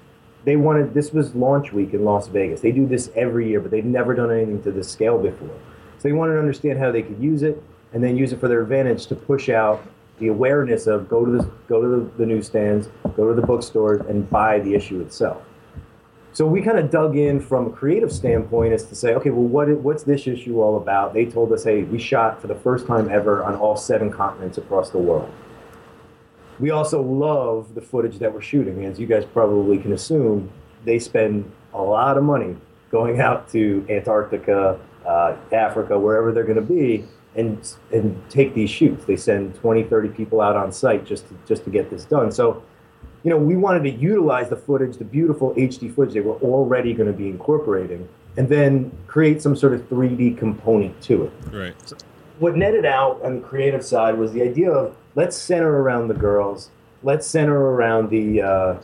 they 0.46 0.56
wanted 0.56 0.94
this 0.94 1.12
was 1.12 1.36
launch 1.36 1.74
week 1.74 1.94
in 1.94 2.06
Las 2.06 2.28
Vegas. 2.28 2.62
They 2.62 2.72
do 2.72 2.86
this 2.86 3.12
every 3.16 3.50
year, 3.50 3.60
but 3.60 3.72
they've 3.72 3.86
never 3.86 4.14
done 4.14 4.32
anything 4.32 4.62
to 4.64 4.72
this 4.72 4.90
scale 4.90 5.18
before. 5.18 5.50
So 5.98 6.08
they 6.08 6.14
wanted 6.14 6.34
to 6.34 6.40
understand 6.40 6.80
how 6.80 6.92
they 6.92 7.02
could 7.02 7.22
use 7.22 7.44
it, 7.44 7.62
and 7.94 8.04
then 8.04 8.16
use 8.16 8.32
it 8.32 8.40
for 8.40 8.48
their 8.48 8.62
advantage 8.62 9.08
to 9.08 9.16
push 9.16 9.50
out 9.50 9.84
the 10.20 10.28
awareness 10.28 10.88
of 10.88 11.10
go 11.10 11.26
to 11.26 11.32
the 11.32 11.52
go 11.68 11.82
to 11.82 12.12
the, 12.18 12.26
newsstands, 12.26 12.90
go 13.16 13.28
to 13.28 13.34
the 13.34 13.46
bookstores, 13.46 14.02
and 14.08 14.30
buy 14.30 14.60
the 14.60 14.74
issue 14.74 15.02
itself. 15.02 15.42
So 16.32 16.46
we 16.46 16.62
kind 16.62 16.78
of 16.78 16.92
dug 16.92 17.18
in 17.18 17.40
from 17.40 17.68
a 17.68 17.70
creative 17.70 18.12
standpoint 18.12 18.74
as 18.74 18.86
to 18.86 18.96
say, 18.96 19.16
okay, 19.16 19.30
well, 19.30 19.48
what 19.48 19.70
what's 19.80 20.04
this 20.04 20.28
issue 20.28 20.62
all 20.62 20.78
about? 20.78 21.14
They 21.14 21.26
told 21.26 21.52
us, 21.52 21.64
hey, 21.64 21.84
we 21.84 22.00
shot 22.00 22.40
for 22.40 22.48
the 22.48 22.56
first 22.56 22.86
time 22.86 23.10
ever 23.10 23.44
on 23.44 23.56
all 23.56 23.76
seven 23.76 24.12
continents 24.12 24.58
across 24.58 24.90
the 24.90 25.00
world. 25.00 25.32
We 26.60 26.72
also 26.72 27.01
love 27.01 27.75
the 27.75 27.82
footage 27.82 28.20
that 28.20 28.34
we're 28.34 28.42
shooting. 28.42 28.86
As 28.86 29.00
you 29.00 29.08
guys 29.08 29.25
probably 29.25 29.78
can 29.78 29.94
assume, 29.94 30.51
they 30.86 31.00
spend 31.00 31.50
a 31.74 31.82
lot 31.82 32.18
of 32.18 32.24
money 32.24 32.56
going 32.92 33.22
out 33.22 33.50
to 33.51 33.86
Antarctica, 33.89 34.80
uh, 35.06 35.36
Africa, 35.51 35.98
wherever 35.98 36.32
they're 36.32 36.44
going 36.44 36.56
to 36.56 36.62
be, 36.62 37.06
and 37.36 37.74
and 37.94 38.22
take 38.30 38.54
these 38.54 38.70
shoots. 38.70 39.06
They 39.06 39.16
send 39.16 39.56
20, 39.56 39.84
30 39.84 40.10
people 40.10 40.42
out 40.42 40.56
on 40.56 40.72
site 40.72 41.06
just 41.06 41.28
to, 41.30 41.38
just 41.48 41.63
to 41.63 41.70
get 41.70 41.89
this 41.89 42.06
done. 42.06 42.32
So 42.32 42.63
you 43.24 43.30
know, 43.30 43.38
we 43.38 43.56
wanted 43.56 43.84
to 43.84 43.92
utilize 43.92 44.50
the 44.50 44.56
footage, 44.56 44.98
the 44.98 45.04
beautiful 45.04 45.54
HD 45.56 45.94
footage 45.94 46.13
they 46.13 46.22
were 46.22 46.38
already 46.38 46.94
going 46.94 47.12
to 47.12 47.18
be 47.18 47.28
incorporating, 47.28 48.08
and 48.38 48.48
then 48.48 48.98
create 49.08 49.42
some 49.42 49.56
sort 49.56 49.74
of 49.74 49.82
3D 49.89 50.38
component 50.38 51.00
to 51.04 51.25
it. 51.25 51.32
Right. 51.51 51.75
So 51.88 51.98
what 52.39 52.56
netted 52.56 52.86
out 52.86 53.22
on 53.24 53.42
the 53.42 53.42
creative 53.42 53.84
side 53.84 54.18
was 54.18 54.32
the 54.32 54.42
idea 54.42 54.72
of 54.72 54.96
let's 55.20 55.36
center 55.36 55.82
around 55.82 56.08
the 56.08 56.14
girls, 56.14 56.70
let's 57.04 57.28
center 57.28 57.60
around 57.60 58.10
the 58.10 58.42
uh, 58.42 58.76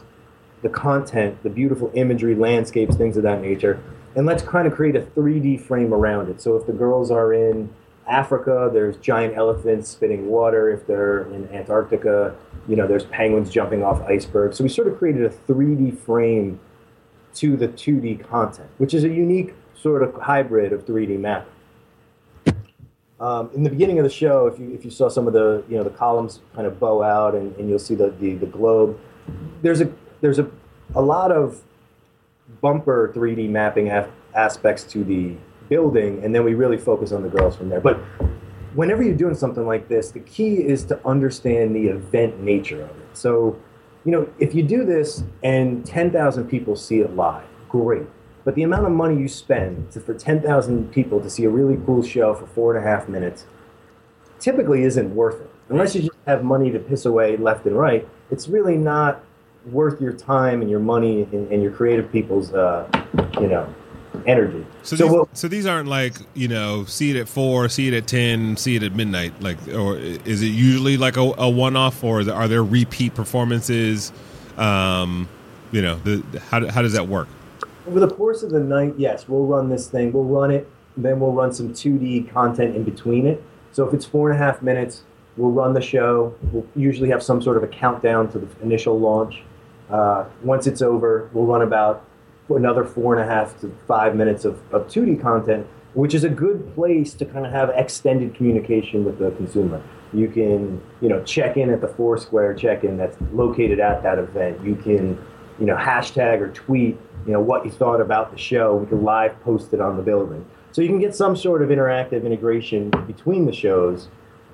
the 0.64 0.68
content, 0.68 1.42
the 1.44 1.50
beautiful 1.50 1.90
imagery, 1.94 2.36
landscapes, 2.36 2.98
things 2.98 3.16
of 3.16 3.24
that 3.24 3.42
nature, 3.42 3.82
and 4.18 4.26
let's 4.26 4.44
kind 4.44 4.68
of 4.68 4.74
create 4.74 4.98
a 4.98 5.00
3D 5.00 5.62
frame 5.62 5.94
around 5.94 6.28
it. 6.28 6.42
So 6.42 6.58
if 6.58 6.68
the 6.68 6.74
girls 6.74 7.10
are 7.10 7.32
in 7.32 7.74
Africa, 8.06 8.70
there's 8.74 8.98
giant 8.98 9.38
elephants 9.38 9.88
spitting 9.90 10.28
water. 10.28 10.70
If 10.70 10.86
they're 10.86 11.22
in 11.34 11.48
Antarctica, 11.54 12.36
you 12.68 12.76
know, 12.76 12.86
there's 12.86 13.06
penguins 13.06 13.50
jumping 13.50 13.82
off 13.82 14.02
icebergs. 14.02 14.58
So 14.58 14.66
we 14.66 14.70
sort 14.70 14.90
of 14.90 14.98
created 14.98 15.24
a 15.24 15.30
3D 15.30 15.98
frame 16.00 16.60
to 17.36 17.56
the 17.56 17.70
2D 17.70 18.28
content, 18.28 18.70
which 18.78 18.94
is 18.94 19.06
a 19.06 19.10
unique 19.10 19.54
sort 19.74 20.04
of 20.04 20.14
hybrid 20.16 20.74
of 20.74 20.86
3D 20.86 21.18
mapping. 21.18 21.55
Um, 23.20 23.50
in 23.54 23.64
the 23.64 23.70
beginning 23.70 23.98
of 23.98 24.04
the 24.04 24.10
show, 24.10 24.48
if 24.48 24.60
you 24.60 24.74
if 24.74 24.84
you 24.84 24.92
saw 24.92 25.08
some 25.08 25.26
of 25.28 25.34
the 25.34 25.64
you 25.70 25.78
know 25.78 25.84
the 25.84 25.90
columns 25.90 26.42
kind 26.54 26.68
of 26.68 26.80
bow 26.80 27.02
out 27.02 27.34
and, 27.34 27.56
and 27.56 27.70
you'll 27.70 27.80
see 27.80 27.96
the, 27.96 28.10
the, 28.12 28.36
the 28.36 28.46
globe, 28.46 29.00
there's 29.62 29.82
a 29.82 29.92
there's 30.22 30.40
a 30.40 30.50
a 30.96 31.02
lot 31.02 31.32
of 31.32 31.62
bumper 32.62 33.12
3D 33.16 33.50
mapping 33.50 33.90
af- 33.90 34.10
aspects 34.36 34.84
to 34.84 35.04
the 35.04 35.36
building, 35.70 36.24
and 36.24 36.36
then 36.36 36.44
we 36.44 36.54
really 36.54 36.78
focus 36.78 37.12
on 37.12 37.24
the 37.24 37.30
girls 37.30 37.56
from 37.56 37.70
there. 37.70 37.80
But 37.80 37.98
whenever 38.76 39.02
you're 39.02 39.16
doing 39.16 39.36
something 39.36 39.66
like 39.66 39.88
this, 39.88 40.12
the 40.12 40.20
key 40.20 40.56
is 40.58 40.84
to 40.86 41.08
understand 41.08 41.76
the 41.76 41.88
event 41.88 42.40
nature 42.42 42.82
of 42.82 42.90
it. 42.90 43.08
So, 43.14 43.58
you 44.04 44.12
know, 44.12 44.30
if 44.38 44.54
you 44.54 44.62
do 44.62 44.86
this 44.86 45.24
and 45.44 45.86
10,000 45.86 46.48
people 46.48 46.76
see 46.76 47.00
it 47.00 47.16
live, 47.16 47.48
great. 47.70 48.08
But 48.46 48.54
the 48.54 48.64
amount 48.64 48.86
of 48.86 48.92
money 48.92 49.20
you 49.20 49.28
spend 49.28 49.92
to, 49.92 50.00
for 50.00 50.14
10,000 50.14 50.92
people 50.92 51.20
to 51.20 51.30
see 51.30 51.44
a 51.44 51.50
really 51.50 51.78
cool 51.86 52.04
show 52.04 52.34
for 52.36 52.46
four 52.46 52.76
and 52.76 52.86
a 52.86 52.88
half 52.88 53.10
minutes 53.10 53.46
typically 54.40 54.84
isn't 54.84 55.14
worth 55.16 55.42
it. 55.42 55.50
Unless 55.70 55.96
you 55.96 56.02
just 56.02 56.18
have 56.28 56.44
money 56.44 56.72
to 56.72 56.78
piss 56.78 57.06
away 57.06 57.38
left 57.38 57.66
and 57.66 57.76
right, 57.76 58.08
it's 58.30 58.48
really 58.48 58.78
not 58.78 59.24
worth 59.72 60.00
your 60.00 60.14
time 60.14 60.62
and 60.62 60.70
your 60.70 60.80
money 60.80 61.24
and, 61.32 61.52
and 61.52 61.64
your 61.64 61.72
creative 61.72 62.12
people's, 62.12 62.54
uh, 62.54 62.88
you 63.42 63.48
know, 63.48 63.68
energy. 64.28 64.66
So, 64.84 64.96
so, 64.96 65.04
these, 65.04 65.12
we'll, 65.12 65.30
so 65.34 65.48
these 65.48 65.66
aren't 65.66 65.90
like 65.90 66.14
you 66.36 66.48
know, 66.48 66.86
see 66.86 67.10
it 67.12 67.18
at 67.18 67.28
four, 67.28 67.68
see 67.70 67.88
it 67.88 67.94
at 67.96 68.08
ten, 68.08 68.58
see 68.58 68.76
it 68.76 68.84
at 68.84 68.94
midnight. 68.94 69.42
Like, 69.42 69.58
or 69.70 69.98
is 69.98 70.44
it 70.44 70.48
usually 70.48 70.98
like 70.98 71.18
a, 71.18 71.34
a 71.38 71.50
one-off, 71.50 72.04
or 72.04 72.30
are 72.30 72.48
there 72.48 72.64
repeat 72.64 73.16
performances? 73.16 74.12
Um, 74.58 75.28
you 75.72 75.82
know, 75.82 75.96
the, 75.96 76.24
how 76.50 76.66
how 76.70 76.82
does 76.82 76.94
that 76.94 77.08
work? 77.08 77.28
Over 77.88 78.00
the 78.00 78.10
course 78.10 78.42
of 78.42 78.50
the 78.50 78.60
night, 78.60 78.96
yes, 78.98 79.28
we'll 79.28 79.46
run 79.46 79.70
this 79.70 79.88
thing. 79.88 80.12
We'll 80.12 80.24
run 80.24 80.50
it, 80.50 80.68
then 80.98 81.20
we'll 81.20 81.34
run 81.34 81.54
some 81.54 81.72
2D 81.72 82.32
content 82.32 82.76
in 82.76 82.84
between 82.84 83.28
it. 83.28 83.44
So 83.72 83.88
if 83.88 83.94
it's 83.94 84.06
four 84.06 84.32
and 84.32 84.40
a 84.40 84.44
half 84.44 84.62
minutes, 84.62 85.04
we'll 85.38 85.52
run 85.52 85.74
the 85.74 85.82
show. 85.82 86.34
We'll 86.52 86.66
usually 86.76 87.10
have 87.10 87.22
some 87.22 87.42
sort 87.42 87.58
of 87.58 87.64
a 87.64 87.68
countdown 87.68 88.32
to 88.32 88.40
the 88.40 88.48
initial 88.64 89.00
launch. 89.00 89.44
Uh, 89.90 90.26
once 90.42 90.66
it's 90.66 90.82
over, 90.82 91.30
we'll 91.32 91.46
run 91.46 91.62
about 91.62 92.04
another 92.50 92.86
four 92.86 93.16
and 93.16 93.24
a 93.24 93.32
half 93.32 93.60
to 93.62 93.76
five 93.88 94.16
minutes 94.16 94.46
of, 94.46 94.62
of 94.74 94.88
2D 94.88 95.22
content, 95.22 95.68
which 95.94 96.16
is 96.16 96.24
a 96.24 96.30
good 96.30 96.74
place 96.74 97.14
to 97.14 97.26
kind 97.26 97.46
of 97.46 97.52
have 97.52 97.70
extended 97.70 98.34
communication 98.34 99.06
with 99.06 99.20
the 99.20 99.32
consumer. 99.32 99.82
You 100.14 100.28
can, 100.30 100.82
you 101.02 101.10
know, 101.10 101.22
check 101.24 101.58
in 101.58 101.70
at 101.70 101.82
the 101.82 101.88
Foursquare 101.88 102.54
check-in 102.54 102.98
that's 102.98 103.18
located 103.34 103.80
at 103.80 104.02
that 104.04 104.18
event. 104.18 104.64
You 104.64 104.76
can, 104.76 105.18
you 105.60 105.66
know, 105.66 105.76
hashtag 105.76 106.42
or 106.42 106.50
tweet, 106.50 106.98
you 107.26 107.34
know, 107.34 107.40
what 107.40 107.66
you 107.66 107.72
thought 107.72 108.02
about 108.02 108.32
the 108.32 108.38
show. 108.38 108.76
We 108.76 108.88
can 108.88 109.04
live 109.04 109.40
post 109.42 109.74
it 109.74 109.82
on 109.82 109.98
the 109.98 110.04
building. 110.04 110.46
So 110.72 110.82
you 110.82 110.90
can 110.90 111.00
get 111.00 111.16
some 111.16 111.36
sort 111.36 111.62
of 111.62 111.70
interactive 111.70 112.26
integration 112.26 112.90
between 113.08 113.46
the 113.46 113.54
shows, 113.54 114.10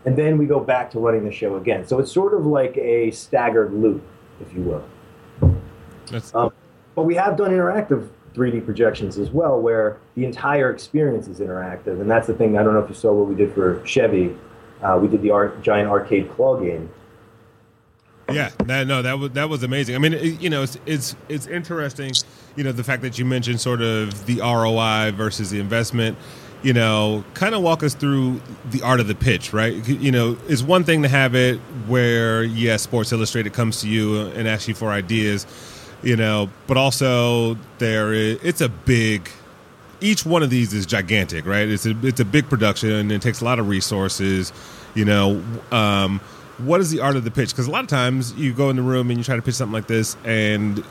and 0.06 0.16
then 0.16 0.38
we 0.38 0.46
go 0.46 0.60
back 0.60 0.92
to 0.92 1.00
running 1.00 1.26
the 1.26 1.32
show 1.32 1.56
again. 1.56 1.88
So 1.88 2.00
it's 2.00 2.12
sort 2.12 2.34
of 2.34 2.46
like 2.46 2.78
a 2.78 3.12
staggered 3.12 3.74
loop, 3.74 4.04
if 4.40 4.54
you 4.54 4.62
will. 4.62 5.56
That's 6.12 6.34
um, 6.36 6.52
but 6.94 7.04
we 7.04 7.16
have 7.16 7.38
done 7.38 7.52
interactive 7.52 8.10
3D 8.36 8.64
projections 8.66 9.18
as 9.18 9.32
well, 9.32 9.60
where 9.60 9.98
the 10.16 10.26
entire 10.26 10.72
experience 10.72 11.28
is 11.28 11.40
interactive, 11.40 12.00
and 12.00 12.10
that's 12.10 12.28
the 12.28 12.34
thing. 12.34 12.58
I 12.58 12.64
don't 12.64 12.74
know 12.74 12.82
if 12.82 12.90
you 12.90 12.96
saw 12.96 13.14
what 13.14 13.28
we 13.28 13.36
did 13.36 13.54
for 13.54 13.84
Chevy. 13.86 14.36
Uh, 14.82 15.00
we 15.02 15.08
did 15.08 15.22
the 15.22 15.32
art, 15.32 15.62
giant 15.62 15.90
arcade 15.90 16.30
claw 16.32 16.60
game. 16.60 16.90
Yeah, 18.34 18.50
that, 18.66 18.88
no, 18.88 19.02
that 19.02 19.20
was 19.20 19.32
that 19.32 19.50
was 19.50 19.64
amazing. 19.64 19.96
I 19.96 19.98
mean, 20.00 20.14
it, 20.14 20.42
you 20.42 20.50
know, 20.50 20.64
it's, 20.64 20.78
it's 20.86 21.16
it's 21.30 21.48
interesting, 21.48 22.14
you 22.56 22.64
know, 22.64 22.72
the 22.72 22.84
fact 22.84 23.02
that 23.04 23.18
you 23.20 23.26
mentioned 23.26 23.62
sort 23.62 23.82
of 23.82 24.26
the 24.26 24.40
ROI 24.42 25.12
versus 25.16 25.50
the 25.50 25.60
investment. 25.60 26.18
You 26.64 26.74
know, 26.74 27.24
kind 27.34 27.56
of 27.56 27.64
walk 27.64 27.82
us 27.82 27.96
through 27.96 28.40
the 28.70 28.84
art 28.84 29.00
of 29.00 29.08
the 29.08 29.16
pitch, 29.16 29.52
right? 29.52 29.74
You 29.88 30.12
know, 30.12 30.38
it's 30.48 30.62
one 30.62 30.84
thing 30.84 31.02
to 31.02 31.08
have 31.08 31.34
it 31.34 31.58
where, 31.88 32.44
yes, 32.44 32.56
yeah, 32.56 32.78
Sports 32.78 33.12
Illustrated 33.12 33.52
comes 33.54 33.82
to 33.82 33.90
you 33.90 34.28
and 34.28 34.48
asks 34.48 34.68
you 34.68 34.76
for 34.76 34.92
ideas 34.92 35.48
you 36.04 36.16
know 36.16 36.50
but 36.68 36.78
also 36.78 37.56
there 37.78 38.14
is, 38.14 38.40
it's 38.44 38.62
a 38.62 38.70
big 38.70 39.30
each 40.00 40.26
one 40.26 40.42
of 40.42 40.50
these 40.50 40.74
is 40.74 40.86
gigantic 40.86 41.46
right 41.46 41.68
it's 41.68 41.86
a 41.86 41.96
it's 42.06 42.20
a 42.20 42.26
big 42.26 42.50
production 42.50 42.92
and 42.92 43.12
it 43.12 43.22
takes 43.22 43.42
a 43.42 43.46
lot 43.46 43.60
of 43.60 43.68
resources 43.68 44.52
you 44.96 45.06
know 45.06 45.44
um, 45.72 46.20
what 46.64 46.82
is 46.82 46.92
the 46.92 47.00
art 47.00 47.16
of 47.16 47.24
the 47.24 47.32
pitch 47.32 47.50
because 47.50 47.68
a 47.68 47.72
lot 47.72 47.84
of 47.84 47.90
times 47.90 48.34
you 48.34 48.54
go 48.54 48.70
in 48.70 48.76
the 48.76 48.82
room 48.82 49.10
and 49.10 49.18
you 49.18 49.24
try 49.24 49.36
to 49.36 49.42
pitch 49.42 49.56
something 49.56 49.74
like 49.74 49.88
this 49.88 50.16
and 50.24 50.84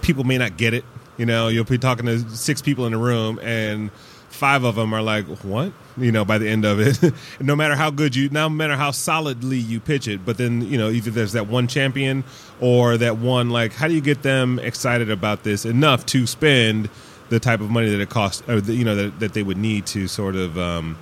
people 0.00 0.24
may 0.24 0.38
not 0.38 0.56
get 0.56 0.74
it 0.74 0.84
you 1.16 1.26
know 1.26 1.48
you'll 1.48 1.64
be 1.64 1.78
talking 1.78 2.06
to 2.06 2.18
six 2.30 2.60
people 2.62 2.86
in 2.86 2.94
a 2.94 2.98
room 2.98 3.38
and 3.42 3.90
five 4.32 4.64
of 4.64 4.74
them 4.74 4.92
are 4.92 5.02
like, 5.02 5.26
what? 5.44 5.72
You 5.96 6.10
know, 6.10 6.24
by 6.24 6.38
the 6.38 6.48
end 6.48 6.64
of 6.64 6.80
it, 6.80 7.14
no 7.40 7.54
matter 7.54 7.76
how 7.76 7.90
good 7.90 8.16
you, 8.16 8.28
no 8.30 8.48
matter 8.48 8.76
how 8.76 8.90
solidly 8.90 9.58
you 9.58 9.78
pitch 9.78 10.08
it, 10.08 10.24
but 10.24 10.38
then 10.38 10.62
you 10.62 10.78
know, 10.78 10.90
either 10.90 11.10
there's 11.10 11.32
that 11.32 11.46
one 11.46 11.68
champion 11.68 12.24
or 12.60 12.96
that 12.96 13.18
one 13.18 13.50
like, 13.50 13.72
how 13.72 13.88
do 13.88 13.94
you 13.94 14.00
get 14.00 14.22
them 14.22 14.58
excited 14.58 15.10
about 15.10 15.44
this 15.44 15.64
enough 15.64 16.04
to 16.06 16.26
spend 16.26 16.88
the 17.28 17.38
type 17.38 17.60
of 17.60 17.70
money 17.70 17.88
that 17.90 18.00
it 18.00 18.10
costs, 18.10 18.42
or 18.48 18.60
the, 18.60 18.74
you 18.74 18.84
know, 18.84 18.96
that, 18.96 19.20
that 19.20 19.32
they 19.32 19.42
would 19.42 19.56
need 19.56 19.86
to 19.86 20.08
sort 20.08 20.34
of 20.34 20.58
um, 20.58 20.98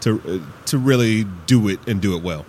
to 0.00 0.20
uh, 0.26 0.66
to 0.66 0.78
really 0.78 1.24
do 1.46 1.68
it 1.68 1.78
and 1.86 2.00
do 2.00 2.16
it 2.16 2.22
well. 2.22 2.44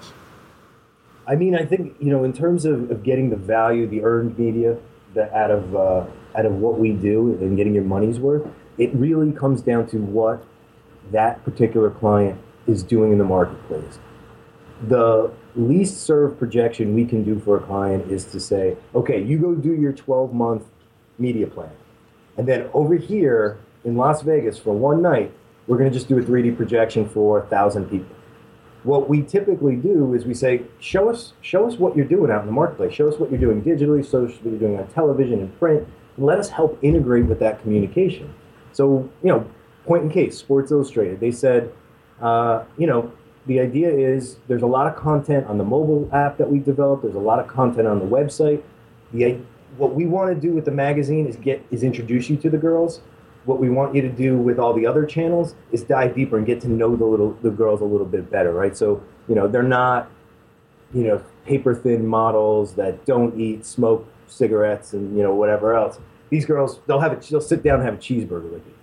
I 1.31 1.35
mean, 1.35 1.55
I 1.55 1.65
think 1.65 1.95
you 2.01 2.11
know, 2.11 2.25
in 2.25 2.33
terms 2.33 2.65
of, 2.65 2.91
of 2.91 3.03
getting 3.03 3.29
the 3.29 3.37
value, 3.37 3.87
the 3.87 4.03
earned 4.03 4.37
media, 4.37 4.77
that 5.13 5.31
out 5.33 5.49
of 5.49 5.73
uh, 5.73 6.05
out 6.37 6.45
of 6.45 6.55
what 6.55 6.77
we 6.77 6.91
do 6.91 7.37
and 7.39 7.55
getting 7.55 7.73
your 7.73 7.85
money's 7.85 8.19
worth, 8.19 8.45
it 8.77 8.93
really 8.93 9.31
comes 9.31 9.61
down 9.61 9.87
to 9.87 9.97
what 9.97 10.43
that 11.11 11.41
particular 11.45 11.89
client 11.89 12.37
is 12.67 12.83
doing 12.83 13.13
in 13.13 13.17
the 13.17 13.23
marketplace. 13.23 13.97
The 14.89 15.31
least 15.55 16.01
served 16.03 16.37
projection 16.37 16.93
we 16.93 17.05
can 17.05 17.23
do 17.23 17.39
for 17.39 17.57
a 17.57 17.61
client 17.61 18.11
is 18.11 18.25
to 18.25 18.39
say, 18.41 18.75
okay, 18.93 19.23
you 19.23 19.37
go 19.37 19.55
do 19.55 19.73
your 19.73 19.93
12 19.93 20.33
month 20.33 20.65
media 21.17 21.47
plan. 21.47 21.71
And 22.35 22.45
then 22.45 22.69
over 22.73 22.95
here 22.95 23.57
in 23.85 23.95
Las 23.95 24.21
Vegas 24.21 24.57
for 24.57 24.73
one 24.73 25.01
night, 25.01 25.31
we're 25.67 25.77
going 25.77 25.89
to 25.89 25.97
just 25.97 26.09
do 26.09 26.17
a 26.17 26.21
3D 26.21 26.57
projection 26.57 27.07
for 27.07 27.39
a 27.39 27.47
thousand 27.47 27.89
people. 27.89 28.15
What 28.83 29.07
we 29.07 29.21
typically 29.21 29.75
do 29.75 30.13
is 30.13 30.25
we 30.25 30.33
say, 30.33 30.63
show 30.79 31.09
us, 31.09 31.33
show 31.41 31.67
us 31.67 31.77
what 31.77 31.95
you're 31.95 32.05
doing 32.05 32.31
out 32.31 32.41
in 32.41 32.47
the 32.47 32.51
marketplace. 32.51 32.93
Show 32.93 33.07
us 33.07 33.19
what 33.19 33.29
you're 33.29 33.39
doing 33.39 33.61
digitally, 33.61 34.03
show 34.09 34.25
us 34.25 34.33
what 34.41 34.51
you're 34.51 34.59
doing 34.59 34.77
on 34.79 34.87
television 34.87 35.39
and 35.39 35.59
print, 35.59 35.87
and 36.17 36.25
let 36.25 36.39
us 36.39 36.49
help 36.49 36.79
integrate 36.81 37.25
with 37.25 37.39
that 37.39 37.61
communication. 37.61 38.33
So, 38.73 39.09
you 39.21 39.29
know, 39.29 39.45
point 39.85 40.03
in 40.03 40.09
case, 40.09 40.37
Sports 40.37 40.71
Illustrated, 40.71 41.19
they 41.19 41.31
said, 41.31 41.71
uh, 42.21 42.63
you 42.77 42.87
know, 42.87 43.11
the 43.45 43.59
idea 43.59 43.89
is 43.89 44.37
there's 44.47 44.61
a 44.61 44.67
lot 44.67 44.87
of 44.87 44.95
content 44.95 45.47
on 45.47 45.57
the 45.57 45.63
mobile 45.63 46.09
app 46.13 46.37
that 46.37 46.49
we've 46.49 46.65
developed. 46.65 47.03
There's 47.03 47.15
a 47.15 47.19
lot 47.19 47.39
of 47.39 47.47
content 47.47 47.87
on 47.87 47.99
the 47.99 48.05
website. 48.05 48.63
The, 49.13 49.39
what 49.77 49.95
we 49.95 50.05
want 50.05 50.33
to 50.33 50.39
do 50.39 50.53
with 50.53 50.65
the 50.65 50.71
magazine 50.71 51.27
is 51.27 51.35
get 51.35 51.65
is 51.71 51.83
introduce 51.83 52.29
you 52.29 52.37
to 52.37 52.49
the 52.49 52.57
girls. 52.57 53.01
What 53.45 53.59
we 53.59 53.69
want 53.69 53.95
you 53.95 54.01
to 54.01 54.09
do 54.09 54.37
with 54.37 54.59
all 54.59 54.73
the 54.73 54.85
other 54.85 55.05
channels 55.05 55.55
is 55.71 55.83
dive 55.83 56.15
deeper 56.15 56.37
and 56.37 56.45
get 56.45 56.61
to 56.61 56.67
know 56.67 56.95
the 56.95 57.05
little 57.05 57.33
the 57.41 57.49
girls 57.49 57.81
a 57.81 57.85
little 57.85 58.05
bit 58.05 58.29
better, 58.29 58.51
right? 58.53 58.75
So 58.75 59.01
you 59.27 59.35
know 59.35 59.47
they're 59.47 59.63
not, 59.63 60.09
you 60.93 61.03
know, 61.03 61.23
paper 61.45 61.73
thin 61.73 62.05
models 62.05 62.75
that 62.75 63.05
don't 63.05 63.39
eat, 63.39 63.65
smoke 63.65 64.07
cigarettes, 64.27 64.93
and 64.93 65.17
you 65.17 65.23
know 65.23 65.33
whatever 65.33 65.73
else. 65.75 65.99
These 66.29 66.45
girls 66.45 66.79
they'll 66.87 66.99
have 66.99 67.13
a, 67.13 67.29
they'll 67.29 67.41
sit 67.41 67.63
down 67.63 67.79
and 67.79 67.85
have 67.85 67.95
a 67.95 67.97
cheeseburger 67.97 68.51
with 68.51 68.65
you. 68.65 68.73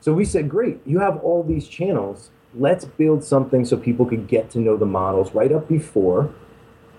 So 0.00 0.12
we 0.12 0.24
said, 0.24 0.48
great, 0.48 0.80
you 0.86 1.00
have 1.00 1.18
all 1.18 1.42
these 1.42 1.66
channels. 1.66 2.30
Let's 2.54 2.84
build 2.84 3.24
something 3.24 3.64
so 3.64 3.76
people 3.76 4.06
could 4.06 4.26
get 4.26 4.48
to 4.50 4.58
know 4.58 4.76
the 4.76 4.86
models 4.86 5.34
right 5.34 5.52
up 5.52 5.68
before 5.68 6.32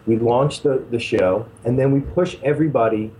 we 0.05 0.17
launch 0.17 0.61
the, 0.61 0.83
the 0.91 0.99
show, 0.99 1.47
and 1.63 1.77
then 1.77 1.91
we 1.91 2.01
push 2.01 2.37
everybody 2.43 3.11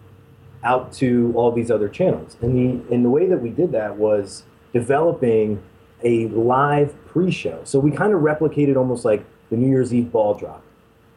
out 0.63 0.91
to 0.93 1.33
all 1.35 1.51
these 1.51 1.71
other 1.71 1.89
channels. 1.89 2.37
And 2.41 2.55
the 2.55 2.93
and 2.93 3.05
the 3.05 3.09
way 3.09 3.27
that 3.27 3.41
we 3.41 3.49
did 3.49 3.71
that 3.71 3.97
was 3.97 4.43
developing 4.73 5.61
a 6.03 6.27
live 6.27 6.95
pre-show. 7.07 7.61
So 7.63 7.79
we 7.79 7.91
kind 7.91 8.13
of 8.13 8.21
replicated 8.21 8.77
almost 8.77 9.03
like 9.03 9.25
the 9.49 9.57
New 9.57 9.69
Year's 9.69 9.93
Eve 9.93 10.11
ball 10.11 10.33
drop. 10.33 10.63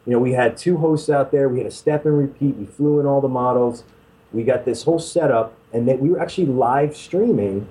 You 0.05 0.11
know, 0.11 0.19
we 0.19 0.33
had 0.33 0.57
two 0.57 0.77
hosts 0.77 1.09
out 1.09 1.31
there. 1.31 1.47
We 1.47 1.59
had 1.59 1.67
a 1.67 1.71
step 1.71 2.05
and 2.05 2.17
repeat. 2.17 2.55
We 2.57 2.65
flew 2.65 2.99
in 2.99 3.05
all 3.05 3.21
the 3.21 3.29
models. 3.29 3.83
We 4.33 4.43
got 4.43 4.65
this 4.65 4.83
whole 4.83 4.99
setup, 4.99 5.53
and 5.71 5.87
then 5.87 5.99
we 5.99 6.09
were 6.09 6.19
actually 6.19 6.47
live 6.47 6.97
streaming 6.97 7.67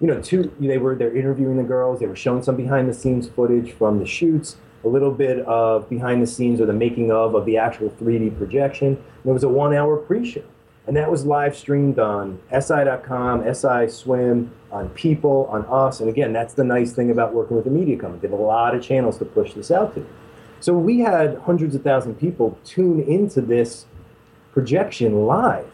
you 0.00 0.08
know, 0.08 0.20
two 0.20 0.52
they 0.60 0.78
were 0.78 0.94
they're 0.94 1.16
interviewing 1.16 1.56
the 1.56 1.62
girls. 1.62 2.00
They 2.00 2.06
were 2.06 2.14
showing 2.16 2.42
some 2.42 2.56
behind 2.56 2.88
the 2.88 2.94
scenes 2.94 3.28
footage 3.28 3.72
from 3.72 3.98
the 3.98 4.06
shoots, 4.06 4.56
a 4.84 4.88
little 4.88 5.10
bit 5.10 5.38
of 5.46 5.88
behind 5.88 6.22
the 6.22 6.26
scenes 6.26 6.60
or 6.60 6.66
the 6.66 6.72
making 6.72 7.10
of 7.10 7.34
of 7.34 7.46
the 7.46 7.56
actual 7.56 7.90
3D 7.90 8.36
projection. 8.36 8.88
And 8.88 9.26
it 9.30 9.32
was 9.32 9.44
a 9.44 9.48
one 9.48 9.74
hour 9.74 9.96
pre-show, 9.96 10.42
and 10.86 10.96
that 10.96 11.10
was 11.10 11.24
live 11.24 11.56
streamed 11.56 11.98
on 11.98 12.38
SI.com, 12.50 13.42
SI 13.54 13.88
Swim, 13.88 14.50
on 14.70 14.88
People, 14.90 15.48
on 15.50 15.64
Us. 15.66 16.00
And 16.00 16.08
again, 16.08 16.32
that's 16.32 16.54
the 16.54 16.64
nice 16.64 16.92
thing 16.92 17.10
about 17.10 17.32
working 17.32 17.56
with 17.56 17.66
a 17.66 17.70
media 17.70 17.96
company. 17.96 18.20
They 18.20 18.28
have 18.28 18.38
a 18.38 18.42
lot 18.42 18.74
of 18.74 18.82
channels 18.82 19.18
to 19.18 19.24
push 19.24 19.54
this 19.54 19.70
out 19.70 19.94
to. 19.94 20.06
So 20.60 20.74
we 20.76 21.00
had 21.00 21.38
hundreds 21.38 21.74
of 21.74 21.82
thousand 21.82 22.16
people 22.16 22.58
tune 22.64 23.00
into 23.02 23.40
this 23.40 23.86
projection 24.52 25.26
live. 25.26 25.70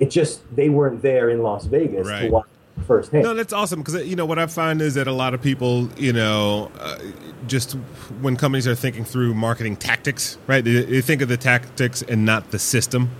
It 0.00 0.10
just 0.10 0.42
they 0.54 0.68
weren't 0.68 1.02
there 1.02 1.30
in 1.30 1.42
Las 1.42 1.66
Vegas 1.66 2.06
Right. 2.08 2.22
to 2.22 2.30
watch 2.30 2.46
firsthand. 2.86 3.22
No, 3.24 3.34
that's 3.34 3.52
awesome 3.52 3.80
because 3.82 4.04
you 4.06 4.16
know 4.16 4.26
what 4.26 4.38
I 4.38 4.46
find 4.46 4.80
is 4.82 4.94
that 4.94 5.06
a 5.06 5.12
lot 5.12 5.34
of 5.34 5.42
people, 5.42 5.88
you 5.96 6.12
know, 6.12 6.70
uh, 6.80 6.98
just 7.46 7.72
when 8.20 8.36
companies 8.36 8.66
are 8.66 8.74
thinking 8.74 9.04
through 9.04 9.34
marketing 9.34 9.76
tactics, 9.76 10.38
right? 10.46 10.64
They, 10.64 10.82
they 10.82 11.00
think 11.00 11.22
of 11.22 11.28
the 11.28 11.36
tactics 11.36 12.02
and 12.02 12.24
not 12.24 12.50
the 12.50 12.58
system, 12.58 13.10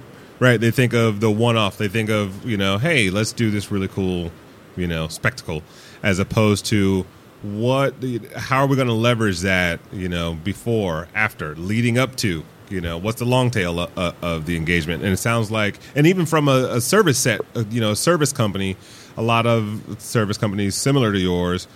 right? 0.43 0.61
They 0.61 0.73
think 0.73 0.93
of 0.93 1.21
the 1.21 1.31
one-off. 1.31 1.79
They 1.79 1.87
think 1.87 2.11
of 2.11 2.45
you 2.45 2.57
know, 2.57 2.77
hey, 2.77 3.11
let's 3.11 3.33
do 3.33 3.51
this 3.53 3.71
really 3.71 3.87
cool, 3.87 4.33
you 4.77 4.89
know, 4.89 5.07
spectacle, 5.07 5.63
as 6.03 6.19
opposed 6.19 6.67
to 6.67 7.07
what, 7.43 7.95
how 8.37 8.59
are 8.59 8.67
we 8.67 8.75
going 8.75 8.89
to 8.89 8.95
leverage 8.95 9.41
that, 9.41 9.79
you 9.93 10.09
know, 10.09 10.35
before, 10.35 11.07
after, 11.15 11.55
leading 11.55 11.97
up 11.97 12.17
to. 12.17 12.45
You 12.71 12.81
know 12.81 12.97
what's 12.97 13.19
the 13.19 13.27
long 13.27 13.51
tail 13.51 13.81
of, 13.81 14.15
of, 14.25 14.47
the 14.47 14.57
engagement, 14.57 15.03
and 15.03 15.13
it 15.13 15.19
sounds 15.19 15.51
like, 15.51 15.79
and 15.95 16.07
even 16.07 16.25
from 16.25 16.49
a, 16.49 16.77
a 16.77 16.81
service 16.81 17.19
set, 17.19 17.43
you 17.69 17.83
know, 17.83 17.91
a 17.91 17.97
service 17.97 18.33
company, 18.33 18.79
a 19.19 19.21
lot 19.21 19.45
of 19.45 19.97
service 19.99 20.39
companies 20.39 20.75
similar 20.75 21.13
to 21.13 21.19
yours 21.19 21.69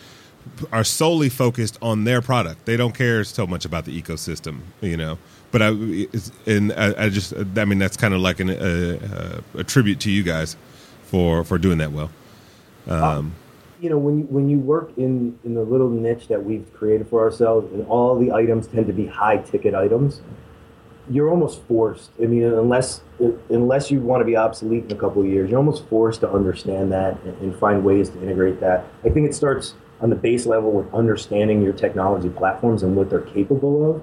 are 0.72 0.85
solely 0.85 1.28
focused 1.28 1.78
on 1.82 2.04
their 2.04 2.22
product. 2.22 2.64
They 2.66 2.76
don't 2.76 2.94
care 2.94 3.24
so 3.24 3.46
much 3.46 3.64
about 3.64 3.85
the 3.85 4.00
ecosystem, 4.00 4.61
you 4.80 4.96
know. 4.96 5.18
But 5.52 5.62
I, 5.62 5.68
and 6.46 6.72
I, 6.72 7.04
I 7.04 7.09
just, 7.09 7.32
I 7.35 7.64
mean, 7.64 7.78
that's 7.78 7.96
kind 7.96 8.14
of 8.14 8.20
like 8.20 8.40
an, 8.40 8.50
a, 8.50 9.42
a 9.59 9.64
tribute 9.64 10.00
to 10.00 10.11
you 10.11 10.22
guys 10.22 10.56
for 11.04 11.44
for 11.44 11.59
doing 11.59 11.78
that 11.78 11.92
well. 11.92 12.11
Um, 12.88 13.35
you 13.80 13.90
know, 13.90 13.98
when 13.98 14.18
you, 14.18 14.24
when 14.24 14.48
you 14.48 14.59
work 14.59 14.92
in, 14.96 15.38
in 15.44 15.54
the 15.54 15.62
little 15.62 15.88
niche 15.88 16.28
that 16.28 16.44
we've 16.44 16.72
created 16.72 17.09
for 17.09 17.20
ourselves, 17.20 17.72
and 17.72 17.87
all 17.88 18.18
the 18.18 18.32
items 18.32 18.66
tend 18.66 18.87
to 18.87 18.92
be 18.92 19.06
high 19.06 19.38
ticket 19.38 19.74
items, 19.74 20.20
you're 21.11 21.30
almost 21.30 21.62
forced. 21.64 22.11
I 22.20 22.26
mean, 22.26 22.44
unless 22.44 23.02
unless 23.48 23.90
you 23.90 24.00
want 24.00 24.20
to 24.20 24.24
be 24.24 24.37
obsolete 24.37 24.85
in 24.85 24.92
a 24.92 25.00
couple 25.00 25.22
of 25.22 25.28
years, 25.28 25.50
you're 25.50 25.59
almost 25.59 25.87
forced 25.87 26.20
to 26.20 26.30
understand 26.30 26.92
that 26.92 27.20
and, 27.22 27.37
and 27.38 27.59
find 27.59 27.85
ways 27.85 28.11
to 28.11 28.22
integrate 28.22 28.61
that. 28.61 28.85
I 29.04 29.11
think 29.11 29.28
it 29.28 29.35
starts 29.35 29.74
on 30.00 30.11
the 30.11 30.16
base 30.16 30.46
level 30.46 30.72
with 30.72 30.92
understanding 30.92 31.62
your 31.62 31.72
technology 31.72 32.28
platforms 32.28 32.82
and 32.82 32.96
what 32.96 33.11
they're 33.11 33.20
capable 33.20 33.90
of, 33.90 34.02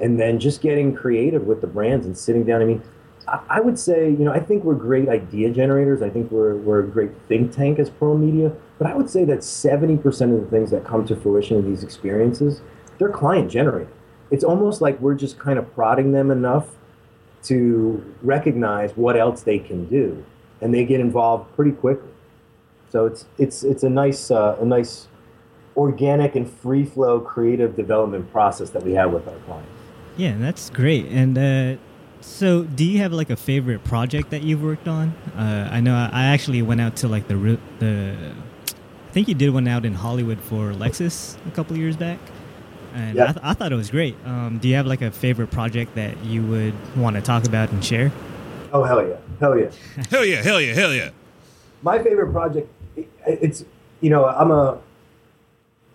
and 0.00 0.18
then 0.18 0.38
just 0.38 0.60
getting 0.60 0.94
creative 0.94 1.44
with 1.44 1.60
the 1.60 1.66
brands 1.66 2.06
and 2.06 2.16
sitting 2.16 2.44
down. 2.44 2.62
I 2.62 2.64
mean, 2.64 2.82
I, 3.28 3.40
I 3.48 3.60
would 3.60 3.78
say, 3.78 4.10
you 4.10 4.24
know, 4.24 4.32
I 4.32 4.40
think 4.40 4.64
we're 4.64 4.74
great 4.74 5.08
idea 5.08 5.50
generators. 5.50 6.02
I 6.02 6.10
think 6.10 6.30
we're 6.30 6.56
we're 6.56 6.80
a 6.80 6.86
great 6.86 7.10
think 7.28 7.52
tank 7.52 7.78
as 7.78 7.90
Pearl 7.90 8.16
Media, 8.16 8.52
but 8.78 8.86
I 8.86 8.94
would 8.94 9.10
say 9.10 9.24
that 9.24 9.38
70% 9.40 10.04
of 10.34 10.40
the 10.40 10.50
things 10.50 10.70
that 10.70 10.84
come 10.84 11.06
to 11.06 11.16
fruition 11.16 11.58
in 11.58 11.68
these 11.68 11.84
experiences, 11.84 12.60
they're 12.98 13.10
client 13.10 13.50
generated 13.50 13.92
it's 14.30 14.44
almost 14.44 14.80
like 14.80 14.98
we're 15.00 15.14
just 15.14 15.38
kind 15.38 15.58
of 15.58 15.72
prodding 15.74 16.12
them 16.12 16.30
enough 16.30 16.68
to 17.42 18.14
recognize 18.22 18.96
what 18.96 19.16
else 19.16 19.42
they 19.42 19.58
can 19.58 19.86
do, 19.86 20.24
and 20.60 20.72
they 20.72 20.84
get 20.84 21.00
involved 21.00 21.54
pretty 21.56 21.72
quickly. 21.72 22.10
So 22.90 23.06
it's 23.06 23.26
it's 23.38 23.62
it's 23.62 23.82
a 23.82 23.90
nice 23.90 24.30
uh, 24.30 24.56
a 24.60 24.64
nice 24.64 25.08
organic 25.76 26.34
and 26.36 26.48
free 26.50 26.84
flow 26.84 27.20
creative 27.20 27.76
development 27.76 28.30
process 28.32 28.70
that 28.70 28.82
we 28.82 28.92
have 28.92 29.12
with 29.12 29.26
our 29.28 29.36
clients. 29.46 29.70
Yeah, 30.16 30.34
that's 30.38 30.70
great. 30.70 31.06
And 31.06 31.38
uh, 31.38 31.80
so, 32.20 32.64
do 32.64 32.84
you 32.84 32.98
have 32.98 33.12
like 33.12 33.30
a 33.30 33.36
favorite 33.36 33.84
project 33.84 34.30
that 34.30 34.42
you've 34.42 34.62
worked 34.62 34.88
on? 34.88 35.14
Uh, 35.36 35.68
I 35.72 35.80
know 35.80 35.94
I, 35.94 36.10
I 36.12 36.24
actually 36.26 36.62
went 36.62 36.80
out 36.80 36.96
to 36.96 37.08
like 37.08 37.28
the 37.28 37.36
re- 37.36 37.58
the. 37.78 38.16
I 39.08 39.12
think 39.12 39.26
you 39.28 39.34
did 39.34 39.50
one 39.50 39.66
out 39.66 39.84
in 39.84 39.94
Hollywood 39.94 40.38
for 40.40 40.72
Lexus 40.72 41.36
a 41.48 41.50
couple 41.50 41.76
years 41.76 41.96
back 41.96 42.18
and 42.94 43.16
Yeah. 43.16 43.24
I, 43.24 43.26
th- 43.26 43.38
I 43.42 43.54
thought 43.54 43.72
it 43.72 43.76
was 43.76 43.90
great. 43.90 44.14
Um, 44.24 44.58
do 44.58 44.68
you 44.68 44.76
have 44.76 44.86
like 44.86 45.02
a 45.02 45.10
favorite 45.10 45.50
project 45.50 45.96
that 45.96 46.22
you 46.24 46.42
would 46.46 46.74
want 46.96 47.16
to 47.16 47.22
talk 47.22 47.44
about 47.44 47.72
and 47.72 47.84
share? 47.84 48.12
Oh 48.72 48.84
hell 48.84 49.04
yeah, 49.04 49.16
hell 49.40 49.58
yeah! 49.58 49.70
hell 50.10 50.24
yeah, 50.24 50.42
hell 50.42 50.60
yeah, 50.60 50.74
hell 50.74 50.94
yeah. 50.94 51.10
My 51.82 52.00
favorite 52.00 52.30
project, 52.32 52.68
it- 52.96 53.08
it's 53.26 53.64
you 54.00 54.10
know 54.10 54.26
I'm 54.26 54.50
a. 54.52 54.78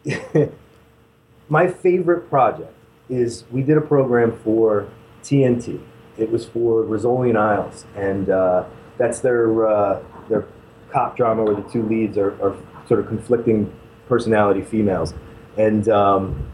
my 1.50 1.68
favorite 1.68 2.30
project 2.30 2.74
is 3.10 3.44
we 3.52 3.62
did 3.62 3.78
a 3.78 3.82
program 3.82 4.38
for 4.44 4.88
TNT. 5.24 5.82
It 6.18 6.32
was 6.32 6.46
for 6.46 6.84
Rizzoli 6.84 7.36
Isles, 7.36 7.86
and 7.96 8.30
uh, 8.30 8.66
that's 8.98 9.20
their 9.20 9.68
uh, 9.68 10.02
their 10.30 10.46
cop 10.92 11.18
drama 11.18 11.44
where 11.44 11.56
the 11.56 11.70
two 11.70 11.84
leads 11.84 12.18
are, 12.18 12.32
are 12.42 12.56
sort 12.88 13.00
of 13.00 13.08
conflicting 13.08 13.74
personality 14.08 14.62
females, 14.62 15.14
and 15.58 15.90
um, 15.90 16.50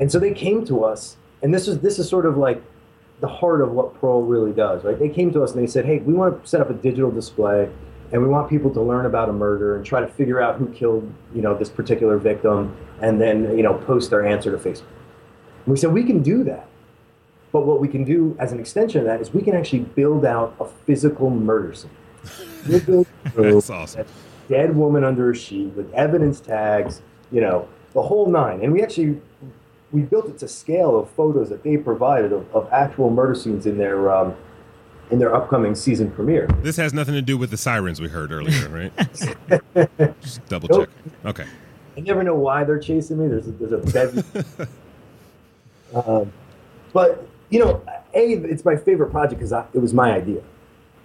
and 0.00 0.10
so 0.10 0.18
they 0.18 0.32
came 0.32 0.64
to 0.66 0.84
us, 0.84 1.16
and 1.42 1.52
this 1.52 1.68
is 1.68 1.80
this 1.80 1.98
is 1.98 2.08
sort 2.08 2.26
of 2.26 2.36
like 2.36 2.62
the 3.20 3.28
heart 3.28 3.60
of 3.60 3.72
what 3.72 4.00
Pearl 4.00 4.22
really 4.22 4.52
does, 4.52 4.84
right? 4.84 4.98
They 4.98 5.08
came 5.08 5.32
to 5.32 5.42
us 5.42 5.52
and 5.52 5.62
they 5.62 5.66
said, 5.66 5.84
"Hey, 5.84 5.98
we 5.98 6.14
want 6.14 6.42
to 6.42 6.48
set 6.48 6.60
up 6.60 6.70
a 6.70 6.74
digital 6.74 7.10
display, 7.10 7.68
and 8.14 8.22
we 8.22 8.28
want 8.28 8.48
people 8.48 8.70
to 8.70 8.80
learn 8.80 9.06
about 9.06 9.28
a 9.28 9.32
murder 9.32 9.74
and 9.74 9.84
try 9.84 10.00
to 10.00 10.06
figure 10.06 10.40
out 10.40 10.54
who 10.54 10.68
killed 10.68 11.12
you 11.34 11.42
know 11.42 11.52
this 11.52 11.68
particular 11.68 12.16
victim, 12.16 12.74
and 13.02 13.20
then 13.20 13.58
you 13.58 13.62
know 13.64 13.74
post 13.74 14.08
their 14.08 14.24
answer 14.24 14.52
to 14.52 14.56
Facebook. 14.56 14.86
And 15.64 15.72
we 15.72 15.76
said 15.76 15.92
we 15.92 16.04
can 16.04 16.22
do 16.22 16.44
that, 16.44 16.68
but 17.50 17.66
what 17.66 17.80
we 17.80 17.88
can 17.88 18.04
do 18.04 18.36
as 18.38 18.52
an 18.52 18.60
extension 18.60 19.00
of 19.00 19.06
that 19.06 19.20
is 19.20 19.34
we 19.34 19.42
can 19.42 19.56
actually 19.56 19.80
build 19.80 20.24
out 20.24 20.54
a 20.60 20.66
physical 20.86 21.28
murder 21.28 21.74
scene. 21.74 21.90
That's 23.34 23.68
awesome. 23.68 24.06
dead 24.48 24.76
woman 24.76 25.02
under 25.02 25.32
a 25.32 25.34
sheet 25.34 25.74
with 25.74 25.92
evidence 25.92 26.38
tags, 26.38 27.02
you 27.32 27.40
know, 27.40 27.68
the 27.94 28.02
whole 28.02 28.30
nine. 28.30 28.62
And 28.62 28.72
we 28.72 28.80
actually 28.80 29.20
we 29.90 30.02
built 30.02 30.26
it 30.26 30.38
to 30.38 30.46
scale 30.46 30.96
of 30.96 31.10
photos 31.10 31.48
that 31.48 31.64
they 31.64 31.76
provided 31.76 32.32
of, 32.32 32.46
of 32.54 32.72
actual 32.72 33.10
murder 33.10 33.34
scenes 33.34 33.66
in 33.66 33.76
their 33.76 34.08
um, 34.08 34.36
in 35.10 35.18
their 35.18 35.34
upcoming 35.34 35.74
season 35.74 36.10
premiere. 36.10 36.46
This 36.62 36.76
has 36.76 36.94
nothing 36.94 37.14
to 37.14 37.22
do 37.22 37.36
with 37.36 37.50
the 37.50 37.56
sirens 37.56 38.00
we 38.00 38.08
heard 38.08 38.32
earlier, 38.32 38.68
right? 38.92 38.92
Just 40.20 40.46
double 40.46 40.68
check. 40.68 40.88
Okay. 41.24 41.46
I 41.96 42.00
never 42.00 42.22
know 42.22 42.34
why 42.34 42.64
they're 42.64 42.78
chasing 42.78 43.18
me. 43.18 43.28
There's 43.28 43.46
a, 43.46 43.52
there's 43.52 43.72
a 43.72 43.92
bevy. 43.92 44.68
um, 45.94 46.32
but 46.92 47.26
you 47.50 47.60
know, 47.60 47.82
a 48.14 48.32
it's 48.32 48.64
my 48.64 48.76
favorite 48.76 49.10
project 49.10 49.40
because 49.40 49.52
it 49.52 49.78
was 49.78 49.94
my 49.94 50.12
idea, 50.12 50.42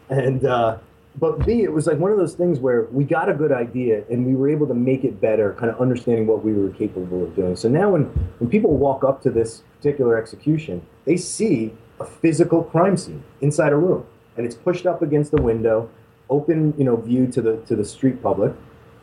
and 0.09 0.45
uh, 0.45 0.77
but 1.17 1.45
b 1.45 1.63
it 1.63 1.71
was 1.71 1.85
like 1.85 1.97
one 1.97 2.11
of 2.11 2.17
those 2.17 2.33
things 2.33 2.59
where 2.59 2.83
we 2.91 3.03
got 3.03 3.29
a 3.29 3.33
good 3.33 3.51
idea 3.51 4.03
and 4.09 4.25
we 4.25 4.35
were 4.35 4.49
able 4.49 4.67
to 4.67 4.73
make 4.73 5.03
it 5.03 5.19
better, 5.19 5.53
kind 5.59 5.71
of 5.71 5.79
understanding 5.79 6.25
what 6.25 6.43
we 6.43 6.53
were 6.53 6.69
capable 6.69 7.23
of 7.23 7.35
doing. 7.35 7.55
So 7.55 7.69
now 7.69 7.91
when 7.91 8.05
when 8.39 8.49
people 8.49 8.77
walk 8.77 9.03
up 9.03 9.21
to 9.23 9.29
this 9.29 9.63
particular 9.77 10.17
execution, 10.17 10.81
they 11.05 11.17
see 11.17 11.73
a 11.99 12.05
physical 12.05 12.63
crime 12.63 12.97
scene 12.97 13.23
inside 13.41 13.71
a 13.71 13.77
room, 13.77 14.05
and 14.37 14.45
it's 14.45 14.55
pushed 14.55 14.85
up 14.85 15.01
against 15.01 15.31
the 15.31 15.41
window, 15.41 15.89
open 16.29 16.73
you 16.77 16.83
know 16.83 16.95
view 16.95 17.27
to 17.27 17.41
the 17.41 17.57
to 17.67 17.75
the 17.75 17.85
street 17.85 18.21
public 18.21 18.53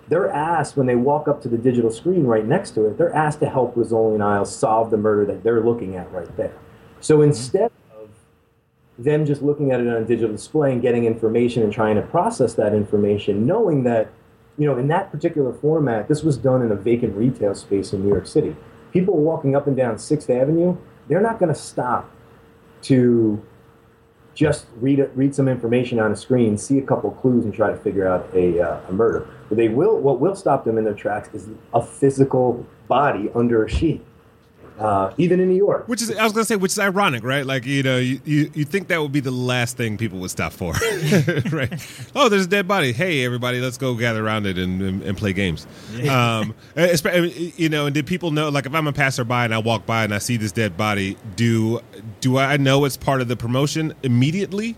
they're 0.09 0.31
asked 0.31 0.77
when 0.77 0.87
they 0.87 0.95
walk 0.95 1.29
up 1.29 1.43
to 1.43 1.49
the 1.49 1.59
digital 1.59 1.91
screen 1.91 2.25
right 2.25 2.47
next 2.47 2.73
to 2.73 2.87
it, 2.87 2.99
they're 2.99 3.15
asked 3.15 3.41
to 3.41 3.49
help 3.49 3.75
Rizzoli 3.75 4.15
and 4.15 4.23
Isles 4.23 4.55
solve 4.55 4.91
the 4.91 4.97
murder 4.97 5.25
that 5.27 5.43
they're 5.43 5.61
looking 5.61 5.97
at 5.97 6.11
right 6.13 6.35
there. 6.37 6.55
So 7.01 7.17
mm-hmm. 7.17 7.31
instead 7.31 7.73
of 7.93 8.11
them 8.99 9.27
just 9.27 9.43
looking 9.43 9.73
at 9.73 9.81
it 9.81 9.89
on 9.89 10.03
a 10.03 10.05
digital 10.05 10.31
display 10.31 10.73
and 10.73 10.81
getting 10.81 11.05
information 11.05 11.63
and 11.63 11.73
trying 11.73 11.97
to 11.97 12.03
process 12.03 12.55
that 12.55 12.73
information, 12.73 13.47
knowing 13.47 13.83
that, 13.85 14.11
you 14.59 14.67
know, 14.67 14.79
in 14.79 14.89
that 14.89 15.11
particular 15.11 15.53
format, 15.53 16.09
this 16.09 16.23
was 16.23 16.37
done 16.37 16.63
in 16.63 16.71
a 16.71 16.77
vacant 16.77 17.17
retail 17.17 17.55
space 17.55 17.93
in 17.93 18.03
New 18.03 18.09
York 18.09 18.27
City. 18.27 18.55
People 18.93 19.17
walking 19.17 19.57
up 19.57 19.67
and 19.67 19.77
down 19.77 19.99
Sixth 19.99 20.31
Avenue, 20.31 20.77
they're 21.09 21.21
not 21.21 21.39
going 21.39 21.53
to 21.53 21.61
stop 21.61 22.11
to 22.87 23.43
just 24.35 24.67
read 24.77 24.99
read 25.15 25.35
some 25.35 25.49
information 25.49 25.99
on 25.99 26.13
a 26.13 26.17
screen, 26.17 26.59
see 26.59 26.79
a 26.79 26.83
couple 26.83 27.11
clues, 27.11 27.45
and 27.45 27.55
try 27.55 27.71
to 27.71 27.77
figure 27.77 28.07
out 28.07 28.29
a, 28.35 28.61
uh, 28.61 28.81
a 28.89 28.93
murder. 28.93 29.27
But 29.49 29.57
they 29.57 29.69
will. 29.69 29.99
What 29.99 30.21
will 30.21 30.37
stop 30.37 30.65
them 30.65 30.79
in 30.79 30.85
their 30.85 30.95
tracks 30.95 31.31
is 31.33 31.49
a 31.73 31.83
physical 31.83 32.67
body 32.87 33.31
under 33.35 33.65
a 33.65 33.71
sheet. 33.71 34.05
Uh, 34.79 35.13
even 35.17 35.41
in 35.41 35.49
New 35.49 35.57
York, 35.57 35.89
Which 35.89 36.03
is, 36.03 36.15
I 36.15 36.23
was 36.23 36.33
gonna 36.33 36.45
say, 36.45 36.57
which 36.57 36.73
is 36.73 36.79
ironic, 36.79 37.25
right? 37.25 37.47
Like, 37.47 37.65
you 37.65 37.83
know, 37.83 37.97
you, 37.99 38.21
you, 38.25 38.51
you 38.55 38.65
think 38.65 38.89
that 38.89 39.01
would 39.01 39.13
be 39.13 39.21
the 39.21 39.31
last 39.31 39.77
thing 39.79 39.97
people 39.97 40.19
would 40.19 40.31
stop 40.31 40.53
for, 40.53 40.73
right? 41.51 42.11
Oh, 42.15 42.29
there's 42.29 42.45
a 42.45 42.49
dead 42.49 42.69
body. 42.69 42.93
Hey, 42.93 43.25
everybody, 43.25 43.61
let's 43.61 43.79
go 43.79 43.95
gather 43.95 44.25
around 44.25 44.45
it 44.47 44.59
and, 44.59 44.83
and, 44.83 45.03
and 45.03 45.17
play 45.17 45.33
games. 45.33 45.67
Um, 46.11 46.55
you 46.77 47.69
know, 47.71 47.87
and 47.87 47.95
did 47.95 48.07
people 48.07 48.31
know? 48.33 48.51
Like, 48.51 48.67
if 48.67 48.75
I'm 48.75 48.87
a 48.87 48.93
passerby 48.93 49.33
and 49.33 49.55
I 49.55 49.59
walk 49.59 49.87
by 49.87 50.05
and 50.05 50.13
I 50.15 50.19
see 50.19 50.37
this 50.37 50.53
dead 50.53 50.77
body, 50.77 51.17
do 51.37 51.81
do 52.21 52.37
I 52.37 52.59
know 52.59 52.85
it's 52.85 52.97
part 52.99 53.23
of 53.23 53.29
the 53.29 53.37
promotion 53.37 53.95
immediately, 54.03 54.77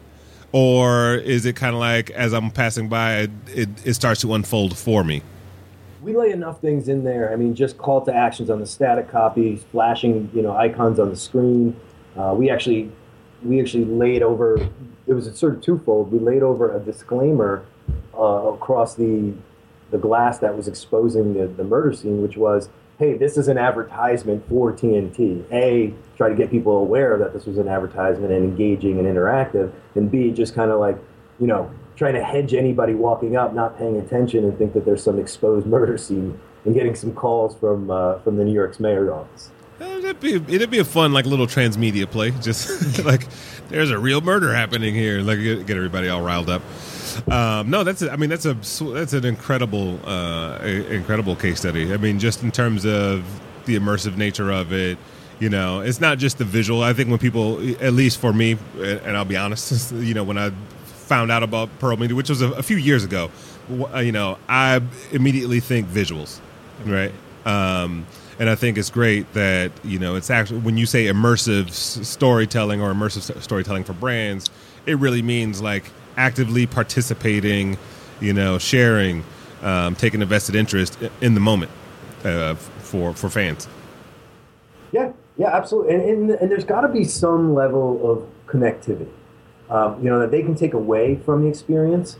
or 0.52 1.16
is 1.16 1.44
it 1.44 1.56
kind 1.56 1.74
of 1.74 1.80
like 1.80 2.10
as 2.10 2.32
I'm 2.32 2.50
passing 2.50 2.88
by, 2.88 3.18
it, 3.22 3.30
it, 3.48 3.68
it 3.84 3.94
starts 3.94 4.20
to 4.20 4.34
unfold 4.34 4.76
for 4.76 5.02
me? 5.02 5.22
We 6.02 6.16
lay 6.16 6.30
enough 6.30 6.60
things 6.60 6.88
in 6.88 7.04
there. 7.04 7.32
I 7.32 7.36
mean, 7.36 7.54
just 7.54 7.78
call 7.78 8.00
to 8.02 8.14
actions 8.14 8.50
on 8.50 8.60
the 8.60 8.66
static 8.66 9.10
copy, 9.10 9.56
flashing 9.56 10.30
you 10.34 10.42
know 10.42 10.56
icons 10.56 10.98
on 10.98 11.10
the 11.10 11.16
screen. 11.16 11.78
Uh, 12.16 12.34
we 12.36 12.50
actually 12.50 12.90
we 13.42 13.60
actually 13.60 13.84
laid 13.84 14.22
over. 14.22 14.68
It 15.06 15.14
was 15.14 15.34
sort 15.38 15.54
of 15.54 15.62
twofold. 15.62 16.12
We 16.12 16.18
laid 16.18 16.42
over 16.42 16.74
a 16.76 16.80
disclaimer 16.80 17.64
uh, 18.16 18.52
across 18.52 18.94
the 18.94 19.34
the 19.90 19.98
glass 19.98 20.38
that 20.38 20.54
was 20.54 20.68
exposing 20.68 21.34
the, 21.34 21.46
the 21.46 21.64
murder 21.64 21.92
scene, 21.94 22.22
which 22.22 22.36
was, 22.36 22.68
"Hey, 22.98 23.16
this 23.16 23.36
is 23.36 23.48
an 23.48 23.58
advertisement 23.58 24.48
for 24.48 24.72
TNT." 24.72 25.44
A, 25.52 25.94
try 26.16 26.28
to 26.28 26.34
get 26.34 26.50
people 26.50 26.78
aware 26.78 27.18
that 27.18 27.32
this 27.32 27.46
was 27.46 27.58
an 27.58 27.68
advertisement 27.68 28.32
and 28.32 28.44
engaging 28.44 28.98
and 28.98 29.08
interactive, 29.08 29.72
and 29.94 30.10
B, 30.10 30.30
just 30.30 30.54
kind 30.54 30.70
of 30.70 30.78
like, 30.78 30.98
you 31.40 31.46
know, 31.46 31.70
trying 31.98 32.14
to 32.14 32.24
hedge 32.24 32.54
anybody 32.54 32.94
walking 32.94 33.36
up, 33.36 33.52
not 33.52 33.76
paying 33.76 33.96
attention, 33.96 34.44
and 34.44 34.56
think 34.56 34.72
that 34.72 34.84
there's 34.84 35.02
some 35.02 35.18
exposed 35.18 35.66
murder 35.76 35.98
scene, 35.98 36.38
and 36.64 36.74
getting 36.74 36.94
some 36.94 37.12
calls 37.12 37.54
from 37.56 37.90
uh, 37.90 38.18
from 38.20 38.36
the 38.36 38.44
New 38.44 38.54
York's 38.54 38.80
mayor's 38.80 39.10
office. 39.10 39.50
Uh, 39.80 39.84
It'd 39.84 40.20
be 40.20 40.34
it'd 40.54 40.70
be 40.70 40.78
a 40.78 40.84
fun 40.84 41.12
like 41.12 41.26
little 41.26 41.46
transmedia 41.46 42.10
play. 42.10 42.30
Just 42.40 43.04
like 43.04 43.26
there's 43.68 43.90
a 43.90 43.98
real 43.98 44.20
murder 44.20 44.54
happening 44.54 44.94
here. 44.94 45.20
Like 45.20 45.40
get, 45.40 45.66
get 45.66 45.76
everybody 45.76 46.08
all 46.08 46.22
riled 46.22 46.48
up. 46.48 46.62
Um, 47.30 47.68
no, 47.70 47.84
that's 47.84 48.02
a, 48.02 48.10
I 48.12 48.16
mean 48.16 48.30
that's 48.30 48.46
a 48.46 48.54
that's 48.54 49.12
an 49.12 49.24
incredible 49.24 49.98
uh, 50.06 50.58
a- 50.62 50.92
incredible 50.92 51.36
case 51.36 51.58
study. 51.60 51.92
I 51.92 51.96
mean 51.96 52.18
just 52.18 52.42
in 52.42 52.50
terms 52.50 52.86
of 52.86 53.24
the 53.66 53.76
immersive 53.76 54.16
nature 54.16 54.50
of 54.50 54.72
it. 54.72 54.98
You 55.40 55.48
know, 55.48 55.82
it's 55.82 56.00
not 56.00 56.18
just 56.18 56.38
the 56.38 56.44
visual. 56.44 56.82
I 56.82 56.92
think 56.92 57.10
when 57.10 57.20
people, 57.20 57.60
at 57.80 57.92
least 57.92 58.18
for 58.18 58.32
me, 58.32 58.56
and 58.80 59.16
I'll 59.16 59.24
be 59.24 59.36
honest, 59.36 59.92
you 59.94 60.12
know, 60.12 60.24
when 60.24 60.36
I 60.36 60.50
found 61.08 61.30
out 61.32 61.42
about 61.42 61.68
Pearl 61.78 61.96
Media, 61.96 62.14
which 62.14 62.28
was 62.28 62.42
a, 62.42 62.50
a 62.52 62.62
few 62.62 62.76
years 62.76 63.02
ago, 63.02 63.30
uh, 63.94 63.98
you 63.98 64.12
know, 64.12 64.38
I 64.48 64.80
immediately 65.10 65.60
think 65.60 65.88
visuals, 65.88 66.40
right? 66.84 67.12
Um, 67.44 68.06
and 68.38 68.48
I 68.48 68.54
think 68.54 68.78
it's 68.78 68.90
great 68.90 69.32
that 69.32 69.72
you 69.82 69.98
know 69.98 70.14
it's 70.14 70.30
actually 70.30 70.60
when 70.60 70.76
you 70.76 70.86
say 70.86 71.06
immersive 71.06 71.70
storytelling 71.70 72.80
or 72.80 72.92
immersive 72.92 73.42
storytelling 73.42 73.84
for 73.84 73.94
brands, 73.94 74.48
it 74.86 74.98
really 74.98 75.22
means 75.22 75.60
like 75.60 75.90
actively 76.16 76.66
participating, 76.66 77.78
you 78.20 78.32
know, 78.32 78.58
sharing, 78.58 79.24
um, 79.62 79.96
taking 79.96 80.22
a 80.22 80.26
vested 80.26 80.54
interest 80.54 80.98
in 81.20 81.34
the 81.34 81.40
moment 81.40 81.70
uh, 82.24 82.54
for 82.54 83.12
for 83.14 83.28
fans. 83.28 83.66
Yeah, 84.92 85.12
yeah, 85.36 85.48
absolutely. 85.48 85.94
And, 85.94 86.02
and, 86.02 86.30
and 86.30 86.50
there's 86.50 86.64
got 86.64 86.82
to 86.82 86.88
be 86.88 87.04
some 87.04 87.54
level 87.54 88.10
of 88.10 88.26
connectivity, 88.46 89.08
um, 89.70 90.02
you 90.02 90.08
know, 90.10 90.18
that 90.20 90.30
they 90.30 90.42
can 90.42 90.54
take 90.54 90.74
away 90.74 91.16
from 91.16 91.42
the 91.42 91.48
experience. 91.48 92.18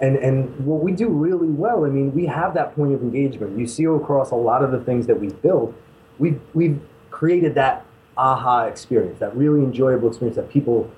And, 0.00 0.16
and 0.16 0.64
what 0.64 0.82
we 0.82 0.92
do 0.92 1.08
really 1.08 1.48
well, 1.48 1.84
I 1.84 1.88
mean, 1.88 2.14
we 2.14 2.26
have 2.26 2.54
that 2.54 2.74
point 2.74 2.94
of 2.94 3.02
engagement. 3.02 3.58
You 3.58 3.66
see 3.66 3.84
across 3.84 4.30
a 4.30 4.36
lot 4.36 4.64
of 4.64 4.72
the 4.72 4.80
things 4.80 5.06
that 5.06 5.20
we've 5.20 5.40
built, 5.42 5.74
we've, 6.18 6.40
we've 6.54 6.80
created 7.10 7.54
that 7.56 7.84
aha 8.16 8.64
experience, 8.64 9.18
that 9.20 9.36
really 9.36 9.60
enjoyable 9.60 10.08
experience 10.08 10.36
that 10.36 10.50
people 10.50 10.90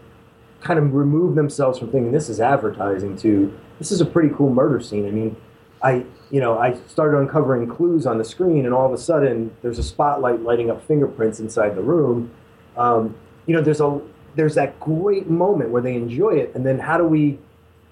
kind 0.61 0.79
of 0.79 0.95
remove 0.95 1.35
themselves 1.35 1.79
from 1.79 1.91
thinking 1.91 2.13
this 2.13 2.29
is 2.29 2.41
advertising 2.41 3.17
to 3.17 3.53
this 3.79 3.91
is 3.91 4.01
a 4.01 4.07
pretty 4.07 4.33
cool 4.35 4.53
murder 4.53 4.81
scene. 4.81 5.07
I 5.07 5.11
mean, 5.11 5.37
I 5.83 6.05
you 6.31 6.41
know 6.41 6.59
I 6.59 6.75
started 6.87 7.19
uncovering 7.19 7.67
clues 7.69 8.07
on 8.07 8.19
the 8.19 8.25
screen, 8.25 8.65
and 8.65 8.73
all 8.73 8.87
of 8.87 8.93
a 8.93 8.99
sudden 8.99 9.55
there's 9.63 9.79
a 9.79 9.83
spotlight 9.83 10.41
lighting 10.43 10.71
up 10.71 10.87
fingerprints 10.87 11.41
inside 11.41 11.75
the 11.75 11.83
room. 11.83 12.31
Um, 12.77 13.17
you 13.47 13.55
know, 13.55 13.61
there's 13.61 13.81
a 13.81 14.01
there's 14.35 14.55
that 14.55 14.79
great 14.81 15.29
moment 15.29 15.71
where 15.71 15.83
they 15.83 15.95
enjoy 15.95 16.31
it, 16.31 16.53
and 16.55 16.65
then 16.65 16.79
how 16.79 16.99
do 16.99 17.05
we 17.05 17.39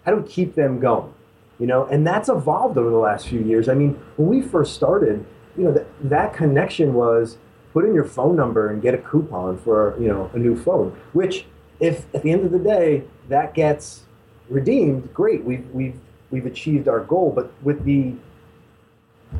how 0.05 0.13
do 0.13 0.23
we 0.23 0.29
keep 0.29 0.55
them 0.55 0.81
going? 0.81 1.13
You 1.59 1.67
know, 1.67 1.85
and 1.87 2.07
that's 2.07 2.29
evolved 2.29 2.79
over 2.79 2.91
the 2.91 2.97
last 2.97 3.29
few 3.29 3.41
years. 3.41 3.69
I 3.69 3.75
mean, 3.75 4.01
when 4.17 4.29
we 4.29 4.41
first 4.41 4.75
started, 4.75 5.25
you 5.57 5.65
know, 5.65 5.73
that 5.73 5.87
that 6.05 6.33
connection 6.33 6.95
was 6.95 7.37
put 7.73 7.85
in 7.85 7.95
your 7.95 8.05
phone 8.05 8.37
number 8.37 8.71
and 8.71 8.83
get 8.83 8.95
a 8.95 8.99
coupon 8.99 9.59
for 9.59 9.97
you 10.01 10.09
know 10.09 10.31
a 10.35 10.39
new 10.39 10.57
phone. 10.57 10.97
Which, 11.13 11.47
if 11.79 12.07
at 12.15 12.23
the 12.23 12.31
end 12.31 12.45
of 12.45 12.53
the 12.53 12.59
day 12.59 13.05
that 13.29 13.55
gets 13.55 14.05
redeemed, 14.49 15.13
great. 15.13 15.45
We've 15.45 15.69
we've 15.71 15.99
we've 16.31 16.47
achieved 16.47 16.89
our 16.89 17.01
goal. 17.01 17.33
But 17.35 17.53
with 17.63 17.85
the 17.85 18.15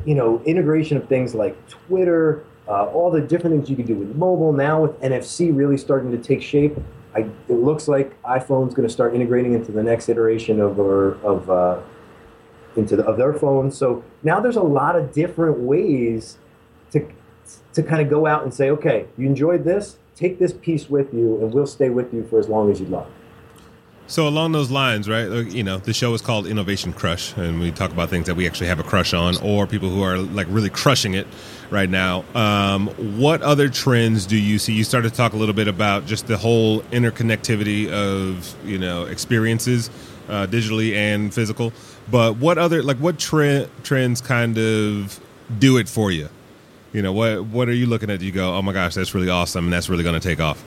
you 0.05 0.15
know 0.15 0.41
integration 0.45 0.97
of 0.97 1.07
things 1.07 1.33
like 1.33 1.55
Twitter, 1.67 2.45
uh, 2.67 2.85
all 2.85 3.11
the 3.11 3.21
different 3.21 3.55
things 3.55 3.69
you 3.69 3.75
can 3.75 3.85
do 3.85 3.95
with 3.95 4.15
mobile 4.15 4.53
now 4.53 4.81
with 4.81 4.99
NFC 5.01 5.55
really 5.55 5.77
starting 5.77 6.11
to 6.11 6.17
take 6.17 6.41
shape. 6.41 6.77
I, 7.15 7.21
it 7.49 7.55
looks 7.55 7.87
like 7.87 8.21
iPhone's 8.23 8.73
going 8.73 8.87
to 8.87 8.93
start 8.93 9.13
integrating 9.13 9.53
into 9.53 9.71
the 9.71 9.83
next 9.83 10.07
iteration 10.07 10.61
of 10.61 10.79
or 10.79 11.15
of 11.23 11.49
uh, 11.49 11.79
into 12.75 12.95
the, 12.95 13.03
of 13.03 13.17
their 13.17 13.33
phones. 13.33 13.77
So 13.77 14.03
now 14.23 14.39
there's 14.39 14.55
a 14.55 14.63
lot 14.63 14.95
of 14.95 15.11
different 15.11 15.59
ways 15.59 16.37
to 16.91 17.05
to 17.73 17.83
kind 17.83 18.01
of 18.01 18.09
go 18.09 18.25
out 18.25 18.43
and 18.43 18.53
say, 18.53 18.69
okay, 18.69 19.05
you 19.17 19.27
enjoyed 19.27 19.63
this, 19.63 19.97
take 20.15 20.39
this 20.39 20.53
piece 20.53 20.89
with 20.89 21.13
you, 21.13 21.41
and 21.41 21.53
we'll 21.53 21.67
stay 21.67 21.89
with 21.89 22.13
you 22.13 22.25
for 22.27 22.39
as 22.39 22.47
long 22.47 22.71
as 22.71 22.79
you'd 22.79 22.89
like. 22.89 23.07
So 24.11 24.27
along 24.27 24.51
those 24.51 24.69
lines, 24.69 25.07
right? 25.07 25.29
You 25.29 25.63
know, 25.63 25.77
the 25.77 25.93
show 25.93 26.13
is 26.13 26.21
called 26.21 26.45
Innovation 26.45 26.91
Crush, 26.91 27.33
and 27.37 27.61
we 27.61 27.71
talk 27.71 27.93
about 27.93 28.09
things 28.09 28.25
that 28.25 28.35
we 28.35 28.45
actually 28.45 28.67
have 28.67 28.77
a 28.77 28.83
crush 28.83 29.13
on, 29.13 29.37
or 29.37 29.65
people 29.65 29.89
who 29.89 30.03
are 30.03 30.17
like 30.17 30.47
really 30.49 30.69
crushing 30.69 31.13
it 31.13 31.25
right 31.69 31.89
now. 31.89 32.25
Um, 32.35 32.87
what 33.17 33.41
other 33.41 33.69
trends 33.69 34.25
do 34.25 34.35
you 34.35 34.59
see? 34.59 34.73
You 34.73 34.83
started 34.83 35.11
to 35.11 35.15
talk 35.15 35.31
a 35.31 35.37
little 35.37 35.55
bit 35.55 35.69
about 35.69 36.07
just 36.07 36.27
the 36.27 36.35
whole 36.35 36.81
interconnectivity 36.91 37.89
of 37.89 38.53
you 38.67 38.77
know 38.77 39.05
experiences, 39.05 39.89
uh, 40.27 40.45
digitally 40.45 40.93
and 40.93 41.33
physical. 41.33 41.71
But 42.11 42.35
what 42.35 42.57
other 42.57 42.83
like 42.83 42.97
what 42.97 43.17
trend 43.17 43.69
trends 43.83 44.19
kind 44.19 44.57
of 44.57 45.21
do 45.57 45.77
it 45.77 45.87
for 45.87 46.11
you? 46.11 46.27
You 46.91 47.01
know, 47.01 47.13
what 47.13 47.45
what 47.45 47.69
are 47.69 47.73
you 47.73 47.85
looking 47.85 48.09
at? 48.09 48.19
You 48.19 48.33
go, 48.33 48.55
oh 48.55 48.61
my 48.61 48.73
gosh, 48.73 48.93
that's 48.93 49.15
really 49.15 49.29
awesome, 49.29 49.67
and 49.67 49.73
that's 49.73 49.87
really 49.87 50.03
going 50.03 50.19
to 50.19 50.27
take 50.27 50.41
off. 50.41 50.61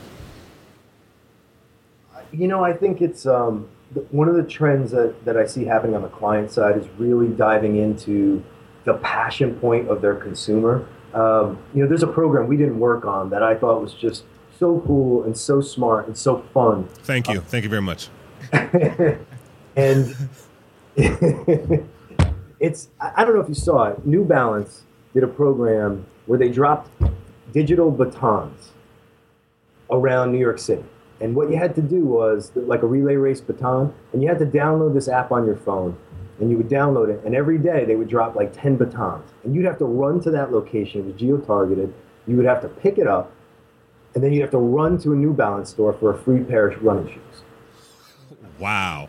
You 2.34 2.48
know, 2.48 2.64
I 2.64 2.72
think 2.72 3.00
it's 3.00 3.26
um, 3.26 3.68
one 4.10 4.28
of 4.28 4.34
the 4.34 4.42
trends 4.42 4.90
that, 4.90 5.24
that 5.24 5.36
I 5.36 5.46
see 5.46 5.64
happening 5.64 5.94
on 5.94 6.02
the 6.02 6.08
client 6.08 6.50
side 6.50 6.76
is 6.76 6.86
really 6.98 7.28
diving 7.28 7.76
into 7.76 8.42
the 8.84 8.94
passion 8.94 9.54
point 9.60 9.88
of 9.88 10.02
their 10.02 10.14
consumer. 10.14 10.86
Um, 11.14 11.58
you 11.74 11.82
know, 11.82 11.88
there's 11.88 12.02
a 12.02 12.08
program 12.08 12.48
we 12.48 12.56
didn't 12.56 12.78
work 12.78 13.04
on 13.04 13.30
that 13.30 13.42
I 13.42 13.54
thought 13.54 13.80
was 13.80 13.94
just 13.94 14.24
so 14.58 14.82
cool 14.86 15.24
and 15.24 15.36
so 15.36 15.60
smart 15.60 16.06
and 16.06 16.16
so 16.16 16.44
fun. 16.52 16.88
Thank 17.04 17.28
you. 17.28 17.38
Uh, 17.38 17.42
Thank 17.42 17.64
you 17.64 17.70
very 17.70 17.82
much. 17.82 18.08
and 19.76 20.16
it's, 22.60 22.88
I 23.00 23.24
don't 23.24 23.34
know 23.34 23.40
if 23.40 23.48
you 23.48 23.54
saw 23.54 23.84
it, 23.84 24.06
New 24.06 24.24
Balance 24.24 24.82
did 25.12 25.22
a 25.22 25.28
program 25.28 26.06
where 26.26 26.38
they 26.38 26.48
dropped 26.48 26.90
digital 27.52 27.90
batons 27.90 28.70
around 29.90 30.32
New 30.32 30.38
York 30.38 30.58
City. 30.58 30.84
And 31.20 31.34
what 31.34 31.50
you 31.50 31.56
had 31.56 31.74
to 31.76 31.82
do 31.82 32.00
was 32.00 32.50
like 32.54 32.82
a 32.82 32.86
relay 32.86 33.14
race 33.16 33.40
baton, 33.40 33.94
and 34.12 34.22
you 34.22 34.28
had 34.28 34.38
to 34.40 34.46
download 34.46 34.94
this 34.94 35.08
app 35.08 35.30
on 35.32 35.46
your 35.46 35.56
phone, 35.56 35.96
and 36.40 36.50
you 36.50 36.56
would 36.56 36.68
download 36.68 37.08
it, 37.08 37.24
and 37.24 37.34
every 37.34 37.58
day 37.58 37.84
they 37.84 37.96
would 37.96 38.08
drop 38.08 38.34
like 38.34 38.52
10 38.52 38.76
batons. 38.76 39.30
And 39.44 39.54
you'd 39.54 39.64
have 39.64 39.78
to 39.78 39.84
run 39.84 40.20
to 40.22 40.30
that 40.32 40.52
location, 40.52 41.02
it 41.02 41.06
was 41.06 41.14
geo 41.14 41.38
targeted. 41.38 41.92
You 42.26 42.36
would 42.36 42.46
have 42.46 42.62
to 42.62 42.68
pick 42.68 42.98
it 42.98 43.06
up, 43.06 43.30
and 44.14 44.24
then 44.24 44.32
you'd 44.32 44.42
have 44.42 44.50
to 44.50 44.58
run 44.58 44.98
to 44.98 45.12
a 45.12 45.16
New 45.16 45.32
Balance 45.32 45.70
store 45.70 45.92
for 45.92 46.10
a 46.14 46.18
free 46.18 46.42
pair 46.42 46.68
of 46.68 46.82
running 46.82 47.08
shoes. 47.08 47.42
Wow. 48.58 49.08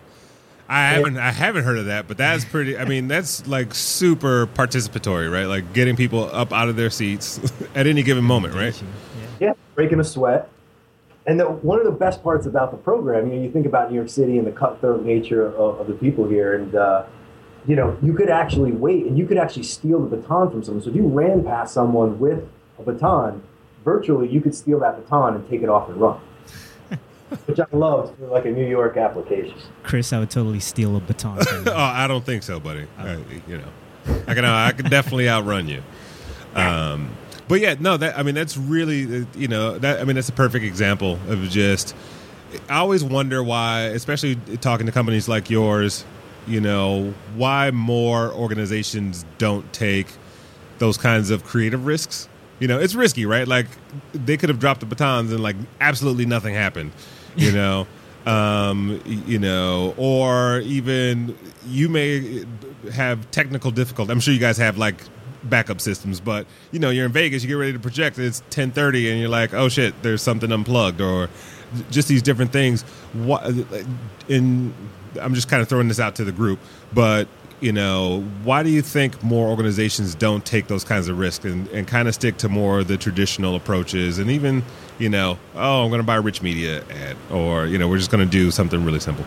I 0.68 0.88
haven't 0.88 1.18
I 1.18 1.32
haven't 1.32 1.63
heard 1.63 1.78
of 1.78 1.86
that, 1.86 2.08
but 2.08 2.18
that's 2.18 2.44
pretty. 2.44 2.76
I 2.76 2.86
mean, 2.86 3.08
that's 3.08 3.46
like 3.46 3.76
super 3.76 4.48
participatory, 4.48 5.32
right? 5.32 5.46
Like 5.46 5.74
getting 5.74 5.96
people 5.96 6.28
up 6.34 6.52
out 6.52 6.70
of 6.70 6.76
their 6.76 6.89
seats 6.89 7.39
at 7.76 7.86
any 7.86 8.02
given 8.02 8.24
moment, 8.24 8.56
right? 8.56 8.82
Yeah, 9.39 9.54
breaking 9.76 10.00
a 10.00 10.04
sweat. 10.04 10.50
And 11.28 11.40
the, 11.40 11.46
one 11.46 11.80
of 11.80 11.86
the 11.86 11.92
best 11.92 12.22
parts 12.22 12.46
about 12.46 12.72
the 12.72 12.78
program, 12.78 13.28
you 13.28 13.36
know, 13.36 13.42
you 13.42 13.52
think 13.52 13.66
about 13.66 13.90
New 13.90 13.96
York 13.96 14.10
City 14.10 14.38
and 14.38 14.46
the 14.46 14.52
cutthroat 14.52 15.04
nature 15.04 15.48
of, 15.48 15.80
of 15.80 15.88
the 15.88 15.94
people 15.94 16.28
here, 16.28 16.56
and 16.56 16.76
uh, 16.76 17.06
you 17.68 17.76
know, 17.76 17.98
you 18.02 18.14
could 18.14 18.30
actually 18.30 18.72
wait 18.72 19.06
and 19.06 19.18
you 19.18 19.26
could 19.26 19.38
actually 19.38 19.64
steal 19.64 20.00
the 20.00 20.16
baton 20.16 20.52
from 20.52 20.64
someone. 20.64 20.84
So 20.84 20.90
if 20.90 20.96
you 20.96 21.08
ran 21.08 21.44
past 21.44 21.74
someone 21.74 22.20
with 22.20 22.48
a 22.78 22.84
baton, 22.84 23.44
virtually 23.84 24.28
you 24.30 24.42
could 24.42 24.54
steal 24.54 24.80
that 24.80 24.98
baton 24.98 25.36
and 25.36 25.50
take 25.50 25.62
it 25.62 25.70
off 25.70 25.90
and 25.90 25.98
run. 25.98 26.20
Which 27.46 27.60
I 27.60 27.66
love 27.72 28.16
for 28.18 28.28
like 28.28 28.46
a 28.46 28.52
New 28.52 28.68
York 28.68 28.98
application. 28.98 29.58
Chris, 29.84 30.14
I 30.14 30.20
would 30.20 30.30
totally 30.30 30.60
steal 30.60 30.96
a 30.96 31.00
baton. 31.00 31.40
oh, 31.68 31.74
I 31.74 32.08
don't 32.08 32.24
think 32.24 32.44
so, 32.44 32.60
buddy. 32.60 32.86
I, 33.00 33.14
you 33.48 33.58
know, 33.58 34.24
I 34.28 34.34
can 34.36 34.46
I 34.46 34.72
can 34.72 34.90
definitely 34.90 35.30
outrun 35.30 35.68
you. 35.68 35.82
Um, 36.56 37.10
but 37.48 37.60
yeah, 37.62 37.76
no, 37.80 37.98
that 37.98 38.18
I 38.18 38.24
mean 38.24 38.36
that's 38.36 38.58
really 38.58 39.26
you 39.36 39.48
know 39.48 39.78
that 39.80 40.00
I 40.00 40.04
mean 40.04 40.16
that's 40.16 40.30
a 40.30 40.34
perfect 40.34 40.66
example 40.66 41.20
of 41.28 41.50
just. 41.50 41.96
I 42.70 42.78
always 42.78 43.04
wonder 43.04 43.44
why, 43.44 43.82
especially 43.88 44.36
talking 44.62 44.86
to 44.86 44.92
companies 44.92 45.28
like 45.28 45.50
yours, 45.50 46.06
you 46.48 46.62
know, 46.62 47.14
why 47.36 47.72
more 47.72 48.32
organizations 48.32 49.26
don't 49.40 49.72
take 49.74 50.08
those 50.78 50.96
kinds 50.98 51.32
of 51.32 51.44
creative 51.44 51.86
risks. 51.86 52.30
You 52.60 52.70
know, 52.70 52.80
it's 52.80 52.96
risky, 52.96 53.26
right? 53.26 53.46
Like 53.48 53.68
they 54.14 54.38
could 54.38 54.48
have 54.50 54.60
dropped 54.60 54.80
the 54.80 54.86
batons 54.86 55.34
and 55.34 55.44
like 55.44 55.58
absolutely 55.82 56.26
nothing 56.26 56.54
happened. 56.56 56.92
You 57.36 57.52
know. 57.60 57.88
um, 58.26 59.02
you 59.06 59.38
know, 59.40 59.94
or 59.98 60.60
even 60.60 61.38
you 61.68 61.90
may 61.90 62.46
have 62.94 63.30
technical 63.32 63.72
difficulty. 63.72 64.12
I'm 64.12 64.20
sure 64.20 64.34
you 64.34 64.40
guys 64.40 64.58
have 64.58 64.78
like 64.78 65.02
backup 65.50 65.82
systems, 65.82 66.20
but 66.20 66.46
you 66.72 66.80
know, 66.80 66.90
you're 66.90 67.06
in 67.06 67.12
Vegas, 67.12 67.44
you 67.44 67.48
get 67.48 67.56
ready 67.56 67.74
to 67.74 67.80
project, 67.80 68.20
it's 68.20 68.42
10:30, 68.50 69.12
and 69.12 69.20
you're 69.20 69.30
like, 69.30 69.54
oh 69.54 69.70
shit, 69.70 70.02
there's 70.02 70.22
something 70.22 70.52
unplugged, 70.52 71.02
or 71.02 71.30
just 71.92 72.08
these 72.08 72.22
different 72.22 72.52
things. 72.52 72.84
What 73.14 73.44
in? 74.28 74.74
I'm 75.20 75.34
just 75.34 75.48
kind 75.48 75.62
of 75.62 75.70
throwing 75.70 75.88
this 75.88 76.00
out 76.00 76.16
to 76.16 76.26
the 76.26 76.32
group, 76.32 76.60
but 76.94 77.28
you 77.62 77.72
know, 77.72 78.22
why 78.44 78.64
do 78.64 78.70
you 78.70 78.82
think 78.82 79.24
more 79.24 79.48
organizations 79.48 80.14
don't 80.14 80.46
take 80.46 80.68
those 80.68 80.84
kinds 80.84 81.08
of 81.08 81.18
risks 81.18 81.46
and, 81.46 81.68
and 81.70 81.88
kind 81.88 82.08
of 82.08 82.14
stick 82.14 82.38
to 82.38 82.50
more 82.50 82.80
of 82.80 82.88
the 82.88 82.98
traditional 82.98 83.56
approaches 83.56 84.20
and 84.20 84.30
even, 84.30 84.62
you 85.00 85.10
know, 85.10 85.40
oh, 85.56 85.84
I'm 85.84 85.90
going 85.90 86.00
to 86.00 86.06
buy 86.06 86.16
rich 86.16 86.42
media 86.42 86.84
ad 86.92 87.16
or, 87.32 87.66
you 87.66 87.78
know, 87.78 87.88
we're 87.88 87.98
just 87.98 88.12
going 88.12 88.24
to 88.26 88.30
do 88.30 88.52
something 88.52 88.84
really 88.84 89.00
simple? 89.00 89.26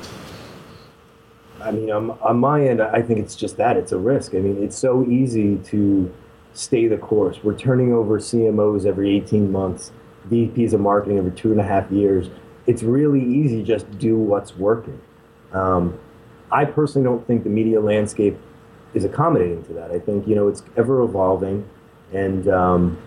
I 1.61 1.71
mean, 1.71 1.91
on, 1.91 2.11
on 2.23 2.39
my 2.39 2.67
end, 2.67 2.81
I 2.81 3.03
think 3.03 3.19
it's 3.19 3.35
just 3.35 3.57
that 3.57 3.77
it's 3.77 3.93
a 3.93 3.99
risk. 3.99 4.35
I 4.35 4.39
mean, 4.39 4.63
it's 4.63 4.77
so 4.77 5.05
easy 5.05 5.57
to 5.57 6.13
stay 6.53 6.87
the 6.87 6.99
course. 6.99 7.43
We're 7.43 7.57
turning 7.57 7.93
over 7.93 8.19
CMOs 8.19 8.87
every 8.87 9.17
18 9.17 9.51
months, 9.51 9.93
VPs 10.29 10.73
of 10.73 10.81
marketing 10.81 11.19
every 11.19 11.33
two 11.33 11.51
and 11.51 11.61
a 11.61 11.65
half 11.65 11.91
years. 11.91 12.31
It's 12.67 12.83
really 12.83 13.23
easy 13.23 13.63
just 13.63 13.87
to 13.87 13.97
do 13.97 14.17
what's 14.17 14.57
working. 14.57 15.01
Um, 15.53 15.99
I 16.51 16.65
personally 16.65 17.05
don't 17.05 17.27
think 17.27 17.45
the 17.45 17.51
media 17.51 17.81
landscape 17.81 18.37
is 18.95 19.05
accommodating 19.05 19.65
to 19.65 19.73
that. 19.75 19.91
I 19.91 19.99
think 19.99 20.27
you 20.27 20.35
know 20.35 20.49
it's 20.49 20.63
ever 20.77 21.03
evolving, 21.03 21.69
and 22.13 22.49
um, 22.49 22.99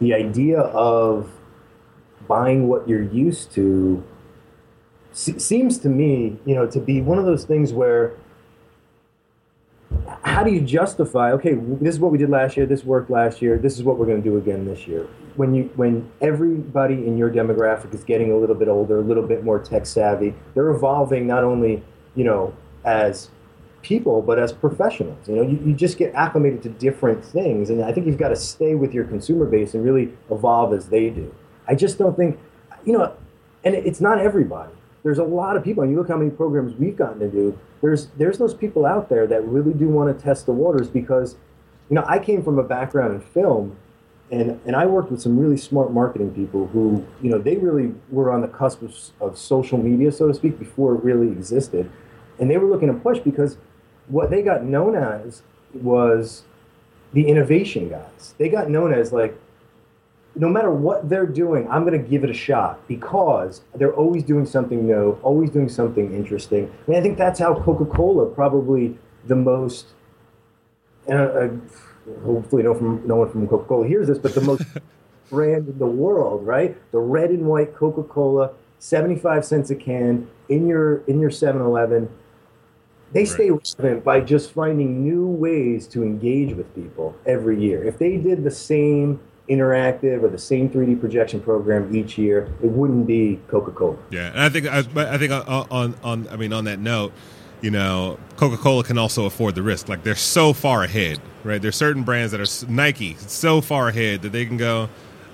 the 0.00 0.14
idea 0.14 0.60
of 0.60 1.30
buying 2.26 2.68
what 2.68 2.88
you're 2.88 3.02
used 3.02 3.52
to 3.52 4.02
se- 5.18 5.38
seems 5.38 5.78
to 5.78 5.88
me, 5.88 6.36
you 6.44 6.54
know, 6.54 6.66
to 6.66 6.80
be 6.80 7.00
one 7.00 7.18
of 7.18 7.26
those 7.26 7.44
things 7.44 7.72
where 7.72 8.14
how 10.22 10.44
do 10.44 10.52
you 10.52 10.60
justify? 10.60 11.32
Okay, 11.32 11.54
this 11.54 11.94
is 11.94 12.00
what 12.00 12.12
we 12.12 12.18
did 12.18 12.28
last 12.28 12.56
year. 12.56 12.66
This 12.66 12.84
worked 12.84 13.10
last 13.10 13.40
year. 13.40 13.58
This 13.58 13.76
is 13.76 13.82
what 13.82 13.98
we're 13.98 14.06
going 14.06 14.22
to 14.22 14.28
do 14.28 14.36
again 14.36 14.66
this 14.66 14.86
year. 14.86 15.08
When 15.36 15.54
you 15.54 15.70
when 15.76 16.10
everybody 16.20 16.94
in 16.94 17.16
your 17.16 17.30
demographic 17.30 17.94
is 17.94 18.04
getting 18.04 18.30
a 18.30 18.36
little 18.36 18.54
bit 18.54 18.68
older, 18.68 18.98
a 18.98 19.02
little 19.02 19.26
bit 19.26 19.44
more 19.44 19.58
tech 19.58 19.86
savvy, 19.86 20.34
they're 20.54 20.68
evolving 20.68 21.26
not 21.26 21.42
only 21.42 21.82
you 22.18 22.24
know, 22.24 22.52
as 22.84 23.30
people, 23.80 24.20
but 24.20 24.40
as 24.40 24.52
professionals. 24.52 25.28
You 25.28 25.36
know, 25.36 25.42
you, 25.42 25.62
you 25.64 25.72
just 25.72 25.98
get 25.98 26.12
acclimated 26.14 26.62
to 26.64 26.68
different 26.68 27.24
things. 27.24 27.70
And 27.70 27.84
I 27.84 27.92
think 27.92 28.06
you've 28.06 28.18
got 28.18 28.30
to 28.30 28.36
stay 28.36 28.74
with 28.74 28.92
your 28.92 29.04
consumer 29.04 29.46
base 29.46 29.72
and 29.72 29.84
really 29.84 30.12
evolve 30.30 30.74
as 30.74 30.88
they 30.88 31.10
do. 31.10 31.32
I 31.68 31.76
just 31.76 31.96
don't 31.96 32.16
think, 32.16 32.40
you 32.84 32.92
know, 32.92 33.14
and 33.62 33.74
it's 33.74 34.00
not 34.00 34.18
everybody. 34.18 34.72
There's 35.08 35.18
a 35.18 35.24
lot 35.24 35.56
of 35.56 35.64
people, 35.64 35.82
and 35.82 35.92
you 35.92 35.98
look 35.98 36.08
how 36.08 36.16
many 36.16 36.30
programs 36.30 36.74
we've 36.74 36.96
gotten 36.96 37.20
to 37.20 37.28
do. 37.28 37.58
There's 37.80 38.08
there's 38.18 38.38
those 38.38 38.54
people 38.54 38.84
out 38.84 39.08
there 39.08 39.26
that 39.26 39.44
really 39.46 39.72
do 39.72 39.88
want 39.88 40.16
to 40.16 40.22
test 40.22 40.46
the 40.46 40.52
waters 40.52 40.88
because, 40.88 41.36
you 41.88 41.94
know, 41.94 42.04
I 42.06 42.18
came 42.18 42.42
from 42.42 42.58
a 42.58 42.62
background 42.62 43.14
in 43.14 43.20
film, 43.20 43.76
and 44.30 44.60
and 44.66 44.76
I 44.76 44.86
worked 44.86 45.10
with 45.10 45.22
some 45.22 45.38
really 45.38 45.56
smart 45.56 45.92
marketing 45.92 46.32
people 46.34 46.66
who, 46.68 47.06
you 47.22 47.30
know, 47.30 47.38
they 47.38 47.56
really 47.56 47.94
were 48.10 48.30
on 48.30 48.40
the 48.40 48.48
cusp 48.48 48.82
of, 48.82 48.94
of 49.20 49.38
social 49.38 49.78
media, 49.78 50.12
so 50.12 50.28
to 50.28 50.34
speak, 50.34 50.58
before 50.58 50.94
it 50.94 51.02
really 51.02 51.28
existed 51.28 51.90
and 52.38 52.50
they 52.50 52.56
were 52.56 52.68
looking 52.68 52.88
to 52.88 52.94
push 52.94 53.18
because 53.18 53.56
what 54.08 54.30
they 54.30 54.42
got 54.42 54.64
known 54.64 54.94
as 54.94 55.42
was 55.74 56.44
the 57.12 57.26
innovation 57.28 57.88
guys. 57.88 58.34
They 58.38 58.48
got 58.48 58.70
known 58.70 58.92
as 58.92 59.12
like, 59.12 59.38
no 60.38 60.48
matter 60.48 60.70
what 60.70 61.08
they're 61.08 61.26
doing, 61.26 61.68
I'm 61.68 61.84
going 61.84 62.00
to 62.00 62.08
give 62.08 62.22
it 62.22 62.30
a 62.30 62.34
shot 62.34 62.86
because 62.86 63.62
they're 63.74 63.94
always 63.94 64.22
doing 64.22 64.46
something 64.46 64.86
new, 64.86 65.18
always 65.22 65.50
doing 65.50 65.68
something 65.68 66.14
interesting. 66.14 66.72
And 66.86 66.96
I 66.96 67.00
think 67.00 67.18
that's 67.18 67.40
how 67.40 67.60
Coca 67.60 67.84
Cola 67.84 68.26
probably 68.26 68.96
the 69.26 69.34
most. 69.34 69.88
Uh, 71.08 71.14
uh, 71.14 71.48
hopefully, 72.24 72.62
no 72.62 72.74
from 72.74 73.06
no 73.06 73.16
one 73.16 73.30
from 73.30 73.48
Coca 73.48 73.64
Cola 73.64 73.86
hears 73.86 74.06
this, 74.06 74.18
but 74.18 74.34
the 74.34 74.40
most 74.40 74.62
brand 75.30 75.68
in 75.68 75.78
the 75.78 75.86
world, 75.86 76.46
right? 76.46 76.76
The 76.92 77.00
red 77.00 77.30
and 77.30 77.46
white 77.46 77.74
Coca 77.74 78.04
Cola, 78.04 78.52
seventy 78.78 79.16
five 79.16 79.44
cents 79.44 79.70
a 79.70 79.74
can 79.74 80.28
in 80.48 80.66
your 80.68 80.98
in 81.08 81.20
your 81.20 81.30
7-Eleven 81.30 82.08
they 83.12 83.20
right. 83.20 83.28
stay 83.28 83.50
relevant 83.50 84.04
by 84.04 84.20
just 84.20 84.52
finding 84.52 85.02
new 85.02 85.26
ways 85.26 85.86
to 85.88 86.02
engage 86.02 86.54
with 86.54 86.74
people 86.74 87.16
every 87.24 87.58
year. 87.58 87.82
If 87.82 87.98
they 87.98 88.18
did 88.18 88.44
the 88.44 88.50
same 88.50 89.20
interactive 89.48 90.22
or 90.22 90.28
the 90.28 90.38
same 90.38 90.68
3D 90.68 91.00
projection 91.00 91.40
program 91.40 91.94
each 91.94 92.18
year, 92.18 92.52
it 92.62 92.70
wouldn't 92.70 93.06
be 93.06 93.40
Coca 93.48 93.70
Cola. 93.70 93.96
Yeah, 94.10 94.28
and 94.28 94.40
I 94.40 94.48
think 94.48 94.66
I, 94.66 94.78
I 94.78 95.18
think 95.18 95.32
uh, 95.32 95.44
uh, 95.46 95.66
on 95.70 95.94
on 96.02 96.28
I 96.28 96.36
mean 96.36 96.52
on 96.52 96.64
that 96.64 96.78
note, 96.78 97.12
you 97.60 97.70
know, 97.70 98.18
Coca 98.36 98.56
Cola 98.56 98.84
can 98.84 98.98
also 98.98 99.24
afford 99.24 99.54
the 99.54 99.62
risk. 99.62 99.88
Like 99.88 100.02
they're 100.02 100.14
so 100.14 100.52
far 100.52 100.84
ahead, 100.84 101.20
right? 101.44 101.60
There's 101.60 101.76
certain 101.76 102.02
brands 102.02 102.32
that 102.32 102.40
are 102.40 102.70
Nike 102.70 103.14
so 103.14 103.60
far 103.60 103.88
ahead 103.88 104.22
that 104.22 104.32
they 104.32 104.44
can 104.44 104.56
go 104.56 104.88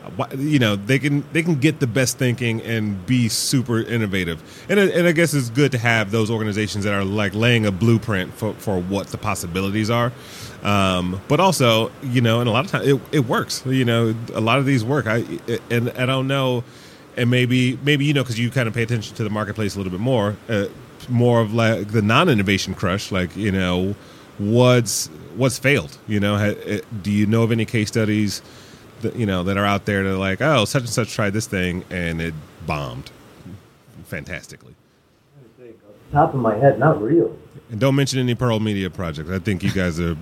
uh, 0.05 0.27
you 0.37 0.59
know 0.59 0.77
they 0.77 0.99
can 0.99 1.25
they 1.33 1.43
can 1.43 1.55
get 1.55 1.81
the 1.81 1.87
best 1.87 2.19
thinking 2.19 2.61
and 2.63 3.07
be 3.07 3.29
super 3.29 3.81
innovative 3.81 4.43
and, 4.69 4.79
and 4.79 5.07
i 5.07 5.13
guess 5.13 5.33
it's 5.33 5.49
good 5.49 5.73
to 5.73 5.79
have 5.79 6.11
those 6.11 6.31
organizations 6.31 6.85
that 6.85 6.93
are 6.93 7.05
like 7.05 7.35
laying 7.35 7.65
a 7.65 7.73
blueprint 7.73 8.33
for, 8.35 8.53
for 8.55 8.81
what 8.83 9.07
the 9.09 9.17
possibilities 9.17 9.89
are 9.89 10.13
um, 10.65 11.21
but 11.29 11.39
also 11.39 11.93
you 12.03 12.21
know 12.21 12.41
and 12.41 12.49
a 12.49 12.53
lot 12.53 12.65
of 12.65 12.71
times 12.71 12.87
it, 12.87 13.01
it 13.13 13.21
works 13.21 13.63
you 13.67 13.85
know 13.85 14.15
a 14.35 14.41
lot 14.41 14.59
of 14.59 14.67
these 14.67 14.85
work 14.85 15.07
i 15.07 15.25
and 15.71 15.91
i 15.91 16.07
don't 16.07 16.27
know 16.27 16.65
and 17.17 17.31
maybe 17.31 17.79
maybe 17.85 18.05
you 18.05 18.13
know 18.13 18.23
because 18.23 18.39
you 18.39 18.51
kind 18.51 18.67
of 18.67 18.75
pay 18.75 18.83
attention 18.83 19.15
to 19.15 19.23
the 19.23 19.31
marketplace 19.31 19.75
a 19.75 19.79
little 19.79 19.93
bit 19.93 20.01
more 20.01 20.37
uh, 20.49 20.67
more 21.09 21.41
of 21.41 21.55
like 21.55 21.89
the 21.89 22.03
non-innovation 22.03 22.75
crush, 22.75 23.13
like 23.13 23.37
you 23.37 23.53
know, 23.53 23.95
what's 24.39 25.07
what's 25.37 25.59
failed? 25.59 25.97
You 26.07 26.21
know, 26.21 26.37
eh, 26.37 26.81
do 27.03 27.11
you 27.11 27.27
know 27.27 27.43
of 27.43 27.53
any 27.53 27.65
case 27.65 27.89
studies 27.89 28.43
that 29.03 29.17
you 29.17 29.27
know 29.27 29.43
that 29.45 29.57
are 29.57 29.65
out 29.65 29.85
there 29.85 30.03
that 30.03 30.11
are 30.11 30.17
like, 30.17 30.41
oh, 30.41 30.65
such 30.65 30.83
and 30.83 30.91
such 30.91 31.13
tried 31.13 31.33
this 31.33 31.47
thing 31.47 31.85
and 31.91 32.21
it 32.21 32.35
bombed 32.67 33.11
fantastically. 34.05 34.75
Top 36.13 36.35
of 36.35 36.41
my 36.41 36.57
head, 36.57 36.79
not 36.79 37.01
really. 37.03 37.33
And 37.71 37.81
don't 37.81 37.95
mention 37.95 38.21
any 38.21 38.35
Pearl 38.35 38.61
Media 38.61 38.91
projects. 38.91 39.31
I 39.31 39.39
think 39.39 39.63
you 39.63 39.73
guys 39.73 39.99
are 39.99 40.17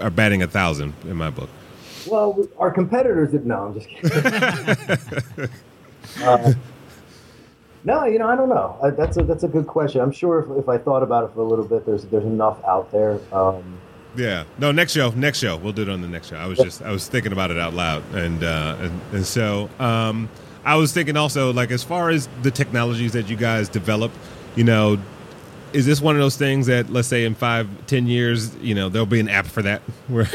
are 0.00 0.10
batting 0.10 0.42
a 0.42 0.46
thousand 0.46 0.94
in 1.04 1.16
my 1.16 1.30
book. 1.30 1.48
Well, 2.06 2.46
our 2.58 2.70
competitors 2.70 3.30
did. 3.30 3.46
No, 3.46 3.66
I'm 3.66 3.74
just 3.74 3.88
kidding. 3.88 5.48
uh, 6.22 6.52
no, 7.84 8.04
you 8.04 8.18
know, 8.18 8.28
I 8.28 8.36
don't 8.36 8.48
know. 8.48 8.78
I, 8.82 8.90
that's 8.90 9.16
a 9.16 9.22
that's 9.22 9.44
a 9.44 9.48
good 9.48 9.66
question. 9.66 10.00
I'm 10.00 10.12
sure 10.12 10.40
if, 10.40 10.58
if 10.64 10.68
I 10.68 10.78
thought 10.78 11.02
about 11.02 11.24
it 11.24 11.34
for 11.34 11.40
a 11.40 11.44
little 11.44 11.64
bit, 11.64 11.86
there's 11.86 12.04
there's 12.06 12.24
enough 12.24 12.62
out 12.64 12.90
there. 12.90 13.18
Um, 13.32 13.78
yeah. 14.16 14.44
No, 14.58 14.72
next 14.72 14.92
show. 14.92 15.10
Next 15.10 15.38
show. 15.38 15.56
We'll 15.56 15.72
do 15.72 15.82
it 15.82 15.88
on 15.88 16.00
the 16.00 16.08
next 16.08 16.28
show. 16.28 16.36
I 16.36 16.46
was 16.46 16.58
just 16.58 16.82
I 16.82 16.90
was 16.90 17.08
thinking 17.08 17.32
about 17.32 17.50
it 17.50 17.58
out 17.58 17.74
loud, 17.74 18.02
and 18.14 18.42
uh, 18.42 18.76
and, 18.80 19.00
and 19.12 19.26
so 19.26 19.68
um, 19.78 20.28
I 20.64 20.76
was 20.76 20.92
thinking 20.92 21.16
also 21.16 21.52
like 21.52 21.70
as 21.70 21.82
far 21.82 22.10
as 22.10 22.28
the 22.42 22.50
technologies 22.50 23.12
that 23.12 23.28
you 23.28 23.36
guys 23.36 23.68
develop, 23.68 24.12
you 24.56 24.64
know, 24.64 24.98
is 25.72 25.86
this 25.86 26.00
one 26.00 26.14
of 26.14 26.20
those 26.20 26.36
things 26.36 26.66
that 26.66 26.90
let's 26.90 27.08
say 27.08 27.24
in 27.24 27.34
five, 27.34 27.68
ten 27.86 28.06
years, 28.06 28.54
you 28.56 28.74
know, 28.74 28.88
there'll 28.88 29.06
be 29.06 29.20
an 29.20 29.28
app 29.28 29.46
for 29.46 29.62
that 29.62 29.80
where 30.08 30.28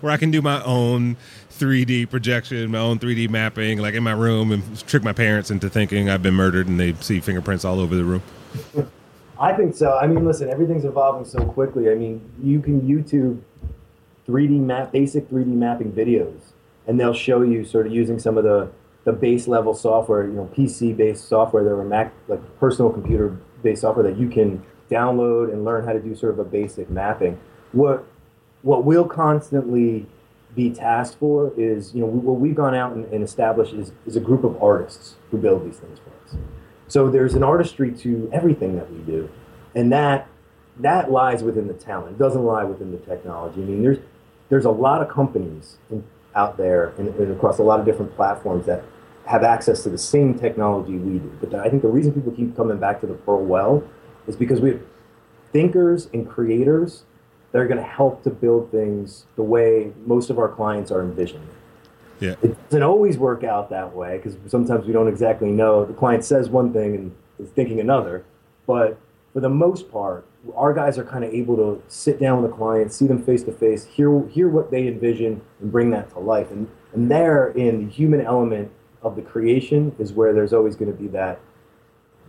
where 0.00 0.12
I 0.12 0.16
can 0.16 0.30
do 0.30 0.42
my 0.42 0.62
own 0.64 1.16
3D 1.50 2.10
projection, 2.10 2.70
my 2.70 2.78
own 2.78 2.98
3D 2.98 3.28
mapping, 3.30 3.78
like 3.78 3.94
in 3.94 4.02
my 4.02 4.12
room, 4.12 4.52
and 4.52 4.86
trick 4.86 5.02
my 5.02 5.12
parents 5.12 5.50
into 5.50 5.68
thinking 5.68 6.10
I've 6.10 6.22
been 6.22 6.34
murdered, 6.34 6.66
and 6.66 6.78
they 6.78 6.94
see 6.94 7.20
fingerprints 7.20 7.64
all 7.64 7.80
over 7.80 7.94
the 7.94 8.04
room. 8.04 8.22
I 9.38 9.52
think 9.54 9.74
so. 9.74 9.96
I 9.96 10.06
mean, 10.06 10.24
listen, 10.24 10.50
everything's 10.50 10.84
evolving 10.84 11.24
so 11.24 11.44
quickly. 11.44 11.90
I 11.90 11.94
mean, 11.94 12.20
you 12.42 12.60
can 12.60 12.80
YouTube 12.82 13.40
3D 14.28 14.60
map, 14.60 14.92
basic 14.92 15.28
3D 15.28 15.46
mapping 15.46 15.92
videos, 15.92 16.52
and 16.86 16.98
they'll 16.98 17.14
show 17.14 17.42
you 17.42 17.64
sort 17.64 17.86
of 17.86 17.92
using 17.92 18.18
some 18.18 18.36
of 18.36 18.44
the 18.44 18.70
the 19.04 19.12
base 19.12 19.48
level 19.48 19.74
software, 19.74 20.26
you 20.26 20.32
know, 20.32 20.48
PC 20.56 20.96
based 20.96 21.28
software, 21.28 21.64
there 21.64 21.76
are 21.78 21.84
Mac 21.84 22.12
like 22.28 22.40
personal 22.60 22.90
computer 22.90 23.36
based 23.62 23.82
software 23.82 24.08
that 24.10 24.18
you 24.18 24.28
can 24.28 24.64
download 24.90 25.52
and 25.52 25.64
learn 25.64 25.84
how 25.84 25.92
to 25.92 26.00
do 26.00 26.14
sort 26.14 26.32
of 26.32 26.38
a 26.38 26.44
basic 26.44 26.90
mapping. 26.90 27.38
What 27.72 28.04
what 28.62 28.84
we'll 28.84 29.08
constantly 29.08 30.06
be 30.54 30.70
tasked 30.70 31.18
for 31.18 31.52
is, 31.56 31.94
you 31.94 32.00
know, 32.00 32.06
what 32.06 32.38
we've 32.38 32.54
gone 32.54 32.74
out 32.74 32.92
and, 32.92 33.06
and 33.06 33.24
established 33.24 33.72
is, 33.72 33.92
is 34.06 34.16
a 34.16 34.20
group 34.20 34.44
of 34.44 34.62
artists 34.62 35.16
who 35.30 35.38
build 35.38 35.64
these 35.64 35.78
things 35.78 35.98
for 35.98 36.10
us. 36.28 36.40
So 36.88 37.10
there's 37.10 37.34
an 37.34 37.42
artistry 37.42 37.90
to 37.98 38.28
everything 38.32 38.76
that 38.76 38.92
we 38.92 38.98
do, 39.00 39.30
and 39.74 39.92
that 39.92 40.28
that 40.78 41.10
lies 41.10 41.42
within 41.42 41.68
the 41.68 41.74
talent. 41.74 42.16
It 42.16 42.18
doesn't 42.18 42.44
lie 42.44 42.64
within 42.64 42.92
the 42.92 42.98
technology. 42.98 43.62
I 43.62 43.64
mean, 43.64 43.82
there's 43.82 43.98
there's 44.48 44.64
a 44.66 44.70
lot 44.70 45.00
of 45.00 45.08
companies 45.08 45.78
in, 45.90 46.04
out 46.34 46.56
there 46.56 46.88
and, 46.98 47.08
and, 47.08 47.32
across 47.32 47.58
a 47.58 47.62
lot 47.62 47.80
of 47.80 47.86
different 47.86 48.14
platforms 48.16 48.66
that 48.66 48.84
have 49.26 49.44
access 49.44 49.82
to 49.84 49.88
the 49.88 49.98
same 49.98 50.38
technology 50.38 50.96
we 50.96 51.18
do. 51.18 51.38
But 51.40 51.54
I 51.54 51.68
think 51.68 51.82
the 51.82 51.88
reason 51.88 52.12
people 52.12 52.32
keep 52.32 52.56
coming 52.56 52.78
back 52.78 53.00
to 53.00 53.06
the 53.06 53.14
Pearl 53.14 53.44
well 53.44 53.84
is 54.26 54.36
because 54.36 54.60
we 54.60 54.70
have 54.70 54.80
thinkers 55.52 56.08
and 56.12 56.28
creators 56.28 57.04
that 57.52 57.58
are 57.58 57.66
going 57.66 57.78
to 57.78 57.86
help 57.86 58.22
to 58.24 58.30
build 58.30 58.70
things 58.70 59.26
the 59.36 59.42
way 59.42 59.92
most 60.06 60.30
of 60.30 60.38
our 60.38 60.48
clients 60.48 60.90
are 60.90 61.02
envisioning. 61.02 61.48
Yeah. 62.20 62.36
It 62.42 62.56
doesn't 62.68 62.82
always 62.82 63.18
work 63.18 63.44
out 63.44 63.68
that 63.70 63.94
way 63.94 64.16
because 64.16 64.36
sometimes 64.50 64.86
we 64.86 64.92
don't 64.92 65.08
exactly 65.08 65.50
know. 65.50 65.84
The 65.84 65.92
client 65.92 66.24
says 66.24 66.48
one 66.48 66.72
thing 66.72 66.94
and 66.94 67.16
is 67.38 67.50
thinking 67.50 67.80
another. 67.80 68.24
But 68.66 68.98
for 69.32 69.40
the 69.40 69.48
most 69.48 69.90
part, 69.90 70.26
our 70.54 70.72
guys 70.72 70.98
are 70.98 71.04
kind 71.04 71.24
of 71.24 71.32
able 71.32 71.56
to 71.56 71.82
sit 71.88 72.20
down 72.20 72.42
with 72.42 72.50
the 72.50 72.56
client, 72.56 72.92
see 72.92 73.06
them 73.06 73.22
face 73.22 73.42
to 73.44 73.52
face, 73.52 73.84
hear 73.84 74.26
hear 74.28 74.48
what 74.48 74.70
they 74.70 74.86
envision, 74.86 75.40
and 75.60 75.70
bring 75.72 75.90
that 75.90 76.10
to 76.10 76.18
life. 76.18 76.50
And 76.50 76.68
and 76.92 77.10
there, 77.10 77.48
in 77.48 77.86
the 77.86 77.92
human 77.92 78.20
element 78.20 78.70
of 79.02 79.16
the 79.16 79.22
creation, 79.22 79.94
is 79.98 80.12
where 80.12 80.32
there's 80.32 80.52
always 80.52 80.76
going 80.76 80.90
to 80.90 80.96
be 80.96 81.08
that 81.08 81.40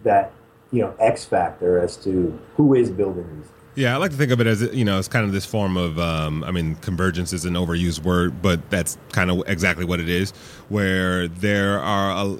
that 0.03 0.31
you 0.71 0.81
know 0.81 0.93
X 0.99 1.25
factor 1.25 1.79
as 1.79 1.97
to 1.97 2.37
who 2.55 2.73
is 2.73 2.91
building 2.91 3.27
these. 3.37 3.49
Yeah, 3.75 3.95
I 3.95 3.97
like 3.97 4.11
to 4.11 4.17
think 4.17 4.31
of 4.31 4.39
it 4.39 4.45
as 4.45 4.61
you 4.61 4.85
know, 4.85 4.99
it's 4.99 5.07
kind 5.07 5.25
of 5.25 5.31
this 5.31 5.45
form 5.45 5.77
of. 5.77 5.97
Um, 5.97 6.43
I 6.43 6.51
mean, 6.51 6.75
convergence 6.75 7.33
is 7.33 7.45
an 7.45 7.55
overused 7.55 8.03
word, 8.03 8.41
but 8.41 8.69
that's 8.69 8.97
kind 9.11 9.31
of 9.31 9.43
exactly 9.47 9.85
what 9.85 9.99
it 9.99 10.09
is. 10.09 10.31
Where 10.69 11.27
there 11.27 11.79
are, 11.79 12.11
a, 12.11 12.37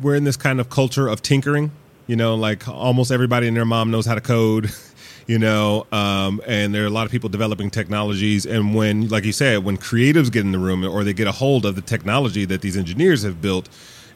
we're 0.00 0.14
in 0.14 0.24
this 0.24 0.36
kind 0.36 0.60
of 0.60 0.70
culture 0.70 1.08
of 1.08 1.20
tinkering. 1.20 1.72
You 2.06 2.16
know, 2.16 2.36
like 2.36 2.68
almost 2.68 3.10
everybody 3.10 3.48
and 3.48 3.56
their 3.56 3.64
mom 3.64 3.90
knows 3.90 4.06
how 4.06 4.14
to 4.14 4.20
code. 4.20 4.70
You 5.26 5.40
know, 5.40 5.86
um, 5.90 6.40
and 6.46 6.72
there 6.72 6.84
are 6.84 6.86
a 6.86 6.90
lot 6.90 7.04
of 7.04 7.10
people 7.10 7.28
developing 7.28 7.68
technologies. 7.68 8.46
And 8.46 8.76
when, 8.76 9.08
like 9.08 9.24
you 9.24 9.32
said, 9.32 9.64
when 9.64 9.76
creatives 9.76 10.30
get 10.30 10.44
in 10.44 10.52
the 10.52 10.58
room 10.58 10.84
or 10.84 11.02
they 11.02 11.12
get 11.12 11.26
a 11.26 11.32
hold 11.32 11.66
of 11.66 11.74
the 11.74 11.82
technology 11.82 12.44
that 12.44 12.60
these 12.60 12.76
engineers 12.76 13.24
have 13.24 13.42
built, 13.42 13.68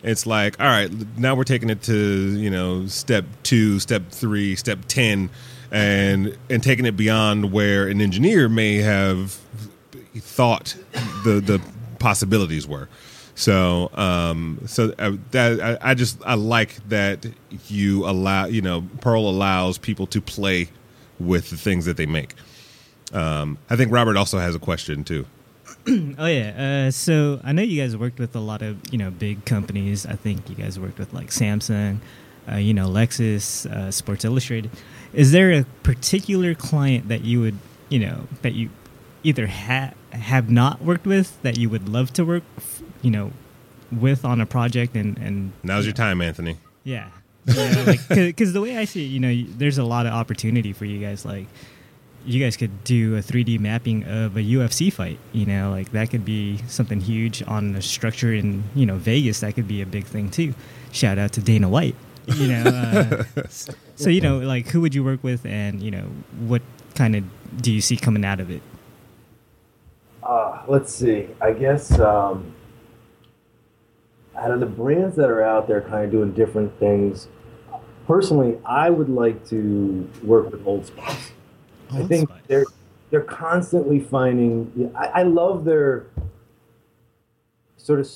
it's 0.03 0.27
like 0.27 0.59
all 0.61 0.67
right 0.67 0.91
now 1.19 1.35
we're 1.35 1.45
taking 1.45 1.71
it 1.71 1.83
to 1.83 2.39
you 2.39 2.51
know 2.51 2.87
step 2.87 3.25
two 3.43 3.79
step 3.79 4.03
three 4.11 4.57
step 4.57 4.79
10 4.89 5.31
and 5.71 6.37
and 6.49 6.63
taking 6.63 6.87
it 6.87 6.97
beyond 6.97 7.53
where 7.53 7.87
an 7.89 8.01
engineer 8.01 8.49
may 8.49 8.77
have 8.77 9.39
thought 10.17 10.77
the 11.25 11.41
the 11.41 11.61
possibilities 11.99 12.67
were 12.67 12.89
so 13.35 13.91
um 13.95 14.61
so 14.67 14.93
uh, 14.99 15.13
that 15.31 15.61
I, 15.61 15.91
I 15.91 15.95
just 15.95 16.19
i 16.25 16.35
like 16.35 16.77
that 16.89 17.27
you 17.69 18.07
allow 18.07 18.47
you 18.47 18.63
know 18.63 18.85
pearl 19.01 19.29
allows 19.29 19.79
people 19.79 20.07
to 20.09 20.21
play 20.21 20.69
with 21.21 21.51
the 21.51 21.57
things 21.57 21.85
that 21.85 21.97
they 21.97 22.07
make 22.07 22.35
um 23.13 23.59
i 23.69 23.77
think 23.77 23.93
robert 23.93 24.17
also 24.17 24.39
has 24.39 24.55
a 24.55 24.59
question 24.59 25.05
too 25.05 25.27
oh 26.19 26.27
yeah. 26.27 26.87
Uh, 26.87 26.91
so 26.91 27.41
I 27.43 27.53
know 27.53 27.63
you 27.63 27.81
guys 27.81 27.97
worked 27.97 28.19
with 28.19 28.37
a 28.37 28.41
lot 28.41 28.61
of 28.61 28.79
you 28.93 28.99
know 28.99 29.11
big 29.11 29.45
companies. 29.45 30.05
I 30.05 30.15
think 30.15 30.51
you 30.51 30.55
guys 30.55 30.79
worked 30.79 30.99
with 30.99 31.13
like 31.15 31.29
Samsung, 31.29 31.99
uh, 32.51 32.57
you 32.57 32.75
know 32.75 32.89
Lexus, 32.89 33.67
uh, 33.71 33.91
Sports 33.91 34.25
Illustrated. 34.25 34.71
Is 35.13 35.33
there 35.33 35.51
a 35.53 35.65
particular 35.83 36.55
client 36.55 37.09
that 37.09 37.25
you 37.25 37.41
would 37.41 37.59
you 37.89 37.99
know 38.01 38.27
that 38.43 38.53
you 38.53 38.71
either 39.23 39.47
ha- 39.47 39.93
have 40.11 40.51
not 40.51 40.83
worked 40.83 41.07
with 41.07 41.41
that 41.43 41.59
you 41.59 41.71
would 41.71 41.89
love 41.89 42.13
to 42.15 42.25
work 42.25 42.43
you 43.01 43.11
know 43.11 43.33
with 43.91 44.25
on 44.25 44.41
a 44.41 44.47
project 44.47 44.95
and 44.95 45.17
and 45.19 45.53
now's 45.63 45.87
your 45.87 45.95
time, 45.95 46.21
Anthony. 46.21 46.59
Yeah. 46.85 47.09
Because 48.09 48.49
like, 48.49 48.53
the 48.53 48.61
way 48.61 48.77
I 48.77 48.85
see 48.85 49.05
it, 49.05 49.09
you 49.09 49.21
know, 49.21 49.45
there's 49.57 49.79
a 49.79 49.85
lot 49.85 50.07
of 50.07 50.13
opportunity 50.13 50.73
for 50.73 50.85
you 50.85 50.99
guys. 50.99 51.25
Like, 51.25 51.47
you 52.25 52.43
guys 52.43 52.57
could 52.57 52.85
do 52.85 53.17
a 53.17 53.21
3D 53.21 53.59
mapping 53.61 54.05
of 54.05 54.37
a 54.37 54.41
UFC 54.41 54.93
fight. 54.93 55.19
You 55.33 55.47
know, 55.47 55.71
like 55.71 55.93
that 55.93 56.11
could 56.11 56.25
be 56.25 56.59
something 56.69 57.01
huge 57.01 57.43
on 57.47 57.73
the 57.73 57.83
structure 57.83 58.33
in 58.33 58.65
you 58.75 58.87
know 58.87 58.97
Vegas. 58.97 59.41
That 59.41 59.55
could 59.55 59.69
be 59.69 59.83
a 59.83 59.87
big 59.87 60.05
thing 60.05 60.31
too. 60.31 60.55
Shout 60.93 61.19
out 61.19 61.33
to 61.35 61.41
Dana 61.41 61.69
White. 61.69 61.97
You 62.27 62.49
know, 62.49 62.63
uh, 62.63 63.45
so 63.97 64.11
you 64.11 64.21
know, 64.21 64.39
like 64.39 64.69
who 64.69 64.81
would 64.81 64.95
you 64.95 65.03
work 65.03 65.25
with, 65.25 65.47
and 65.47 65.83
you 65.83 65.91
know, 65.91 66.05
what 66.47 66.63
kind 66.95 67.17
of 67.17 67.25
do 67.63 67.73
you 67.73 67.81
see 67.81 67.97
coming 67.97 68.25
out 68.25 68.41
of 68.41 68.51
it? 68.51 68.63
Uh, 70.23 70.63
let's 70.69 70.95
see. 70.95 71.29
I 71.41 71.53
guess 71.53 71.99
um, 71.99 72.55
out 74.37 74.51
of 74.51 74.61
the 74.61 74.67
brands 74.67 75.17
that 75.17 75.31
are 75.31 75.43
out 75.43 75.67
there, 75.67 75.81
kind 75.81 76.05
of 76.05 76.11
doing 76.11 76.33
different 76.33 76.79
things. 76.79 77.29
Personally, 78.11 78.59
I 78.65 78.91
would 78.91 79.09
like 79.09 79.49
to 79.51 80.11
work 80.25 80.51
with 80.51 80.67
Old 80.67 80.85
Spice. 80.85 81.31
I 81.93 82.03
think 82.03 82.29
spice. 82.29 82.43
they're 82.49 82.65
they're 83.11 83.21
constantly 83.21 84.01
finding. 84.01 84.93
I, 84.99 85.07
I, 85.07 85.23
love 85.23 85.65
their 85.65 86.07
sort 87.77 88.01
of 88.01 88.11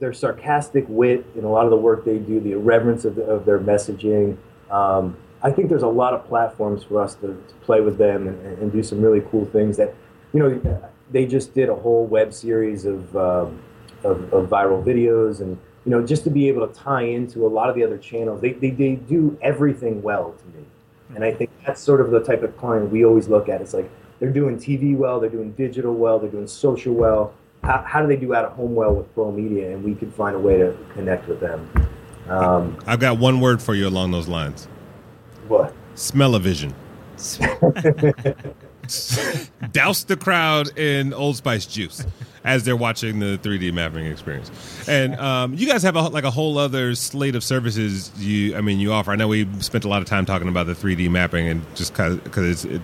their 0.00 0.12
sarcastic 0.12 0.86
wit 0.88 1.24
in 1.36 1.44
a 1.44 1.48
lot 1.48 1.66
of 1.66 1.70
the 1.70 1.76
work 1.76 2.04
they 2.04 2.18
do, 2.18 2.40
the 2.40 2.50
irreverence 2.50 3.04
of, 3.04 3.14
the, 3.14 3.22
of 3.22 3.44
their 3.44 3.60
messaging. 3.60 4.36
Um, 4.72 5.16
I 5.40 5.52
think 5.52 5.68
there's 5.68 5.84
a 5.84 5.86
lot 5.86 6.14
of 6.14 6.26
platforms 6.26 6.82
for 6.82 7.00
us 7.00 7.14
to, 7.16 7.28
to 7.28 7.54
play 7.62 7.80
with 7.80 7.96
them 7.96 8.26
and, 8.26 8.58
and, 8.58 8.72
do 8.72 8.82
some 8.82 9.00
really 9.00 9.24
cool 9.30 9.44
things. 9.46 9.76
That 9.76 9.94
you 10.32 10.40
know, 10.40 10.90
they 11.12 11.26
just 11.26 11.54
did 11.54 11.68
a 11.68 11.76
whole 11.76 12.06
web 12.06 12.34
series 12.34 12.86
of, 12.86 13.16
um, 13.16 13.62
of, 14.02 14.32
of 14.32 14.48
viral 14.48 14.82
videos 14.82 15.40
and 15.40 15.60
you 15.84 15.90
know, 15.90 16.04
just 16.04 16.24
to 16.24 16.30
be 16.30 16.48
able 16.48 16.66
to 16.66 16.74
tie 16.74 17.02
into 17.02 17.46
a 17.46 17.48
lot 17.48 17.68
of 17.68 17.74
the 17.74 17.84
other 17.84 17.98
channels, 17.98 18.40
they, 18.40 18.52
they, 18.52 18.70
they 18.70 18.96
do 18.96 19.38
everything 19.40 20.02
well 20.02 20.32
to 20.32 20.58
me. 20.58 20.64
And 21.14 21.24
I 21.24 21.32
think 21.32 21.50
that's 21.66 21.80
sort 21.80 22.00
of 22.00 22.10
the 22.10 22.20
type 22.20 22.42
of 22.42 22.56
client 22.56 22.90
we 22.90 23.04
always 23.04 23.28
look 23.28 23.48
at. 23.48 23.60
It's 23.60 23.74
like 23.74 23.90
they're 24.20 24.30
doing 24.30 24.56
TV 24.56 24.96
well, 24.96 25.20
they're 25.20 25.30
doing 25.30 25.52
digital 25.52 25.94
well, 25.94 26.18
they're 26.18 26.30
doing 26.30 26.46
social 26.46 26.94
well. 26.94 27.32
How, 27.62 27.82
how 27.86 28.02
do 28.02 28.08
they 28.08 28.16
do 28.16 28.34
out 28.34 28.44
of 28.44 28.52
home 28.52 28.74
well 28.74 28.94
with 28.94 29.12
Pearl 29.14 29.32
Media? 29.32 29.72
And 29.72 29.82
we 29.82 29.94
can 29.94 30.10
find 30.10 30.36
a 30.36 30.38
way 30.38 30.58
to 30.58 30.76
connect 30.92 31.28
with 31.28 31.40
them. 31.40 31.68
Um, 32.28 32.78
I've 32.86 33.00
got 33.00 33.18
one 33.18 33.40
word 33.40 33.62
for 33.62 33.74
you 33.74 33.88
along 33.88 34.10
those 34.10 34.28
lines. 34.28 34.66
What? 35.48 35.74
Smell-o-vision. 35.94 36.74
douse 39.72 40.04
the 40.04 40.16
crowd 40.16 40.76
in 40.78 41.12
Old 41.12 41.36
Spice 41.36 41.66
juice 41.66 42.04
as 42.44 42.64
they're 42.64 42.76
watching 42.76 43.18
the 43.18 43.38
3D 43.42 43.72
mapping 43.72 44.06
experience. 44.06 44.50
And 44.88 45.14
um, 45.16 45.54
you 45.54 45.66
guys 45.66 45.82
have 45.82 45.96
a, 45.96 46.02
like 46.02 46.24
a 46.24 46.30
whole 46.30 46.56
other 46.58 46.94
slate 46.94 47.34
of 47.34 47.44
services. 47.44 48.10
You, 48.18 48.56
I 48.56 48.60
mean, 48.60 48.80
you 48.80 48.92
offer. 48.92 49.10
I 49.10 49.16
know 49.16 49.28
we 49.28 49.46
spent 49.60 49.84
a 49.84 49.88
lot 49.88 50.00
of 50.00 50.08
time 50.08 50.24
talking 50.24 50.48
about 50.48 50.66
the 50.66 50.74
3D 50.74 51.10
mapping, 51.10 51.46
and 51.48 51.76
just 51.76 51.94
because 51.94 52.64
it, 52.64 52.80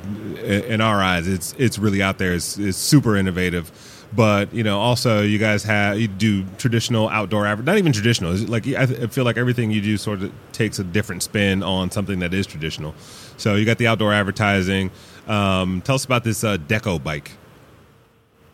in 0.66 0.80
our 0.80 1.02
eyes, 1.02 1.26
it's 1.26 1.55
it's 1.59 1.78
really 1.78 2.02
out 2.02 2.18
there. 2.18 2.34
It's, 2.34 2.59
it's 2.59 2.78
super 2.78 3.16
innovative 3.16 3.72
but 4.14 4.52
you 4.55 4.62
know 4.62 4.80
also 4.80 5.22
you 5.22 5.38
guys 5.38 5.64
have 5.64 5.98
you 5.98 6.07
do 6.07 6.44
traditional 6.57 7.09
outdoor 7.09 7.44
not 7.57 7.78
even 7.78 7.92
traditional 7.92 8.34
like 8.46 8.66
i 8.68 8.86
feel 8.86 9.24
like 9.24 9.36
everything 9.36 9.70
you 9.70 9.80
do 9.80 9.96
sort 9.96 10.22
of 10.22 10.32
takes 10.52 10.78
a 10.78 10.84
different 10.84 11.22
spin 11.22 11.62
on 11.62 11.90
something 11.90 12.20
that 12.20 12.32
is 12.32 12.46
traditional 12.46 12.94
so 13.36 13.55
you 13.55 13.64
got 13.64 13.78
the 13.78 13.86
outdoor 13.86 14.12
advertising 14.12 14.90
um, 15.26 15.80
tell 15.82 15.94
us 15.94 16.04
about 16.04 16.24
this 16.24 16.44
uh, 16.44 16.56
deco 16.56 17.02
bike. 17.02 17.32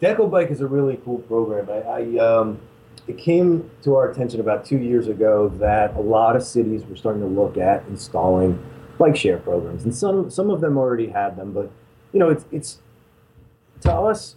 Deco 0.01 0.31
bike 0.31 0.51
is 0.51 0.61
a 0.61 0.67
really 0.67 0.99
cool 1.05 1.19
program. 1.19 1.69
I, 1.71 1.83
I 1.89 2.19
um, 2.19 2.61
it 3.07 3.19
came 3.19 3.71
to 3.83 3.97
our 3.97 4.11
attention 4.11 4.41
about 4.41 4.65
two 4.65 4.79
years 4.79 5.09
ago 5.09 5.49
that 5.59 5.95
a 5.97 6.01
lot 6.01 6.37
of 6.37 6.43
cities 6.43 6.85
were 6.85 6.97
starting 6.97 7.23
to 7.23 7.29
look 7.29 7.57
at 7.57 7.85
installing 7.89 8.63
bike 8.99 9.17
share 9.17 9.39
programs. 9.39 9.85
And 9.85 9.95
some 9.95 10.31
some 10.31 10.51
of 10.51 10.61
them 10.61 10.77
already 10.79 11.09
had 11.09 11.37
them 11.37 11.53
but 11.53 11.71
you 12.13 12.19
know 12.19 12.29
it's 12.29 12.45
it's 12.51 12.79
to 13.83 13.93
us 13.93 14.37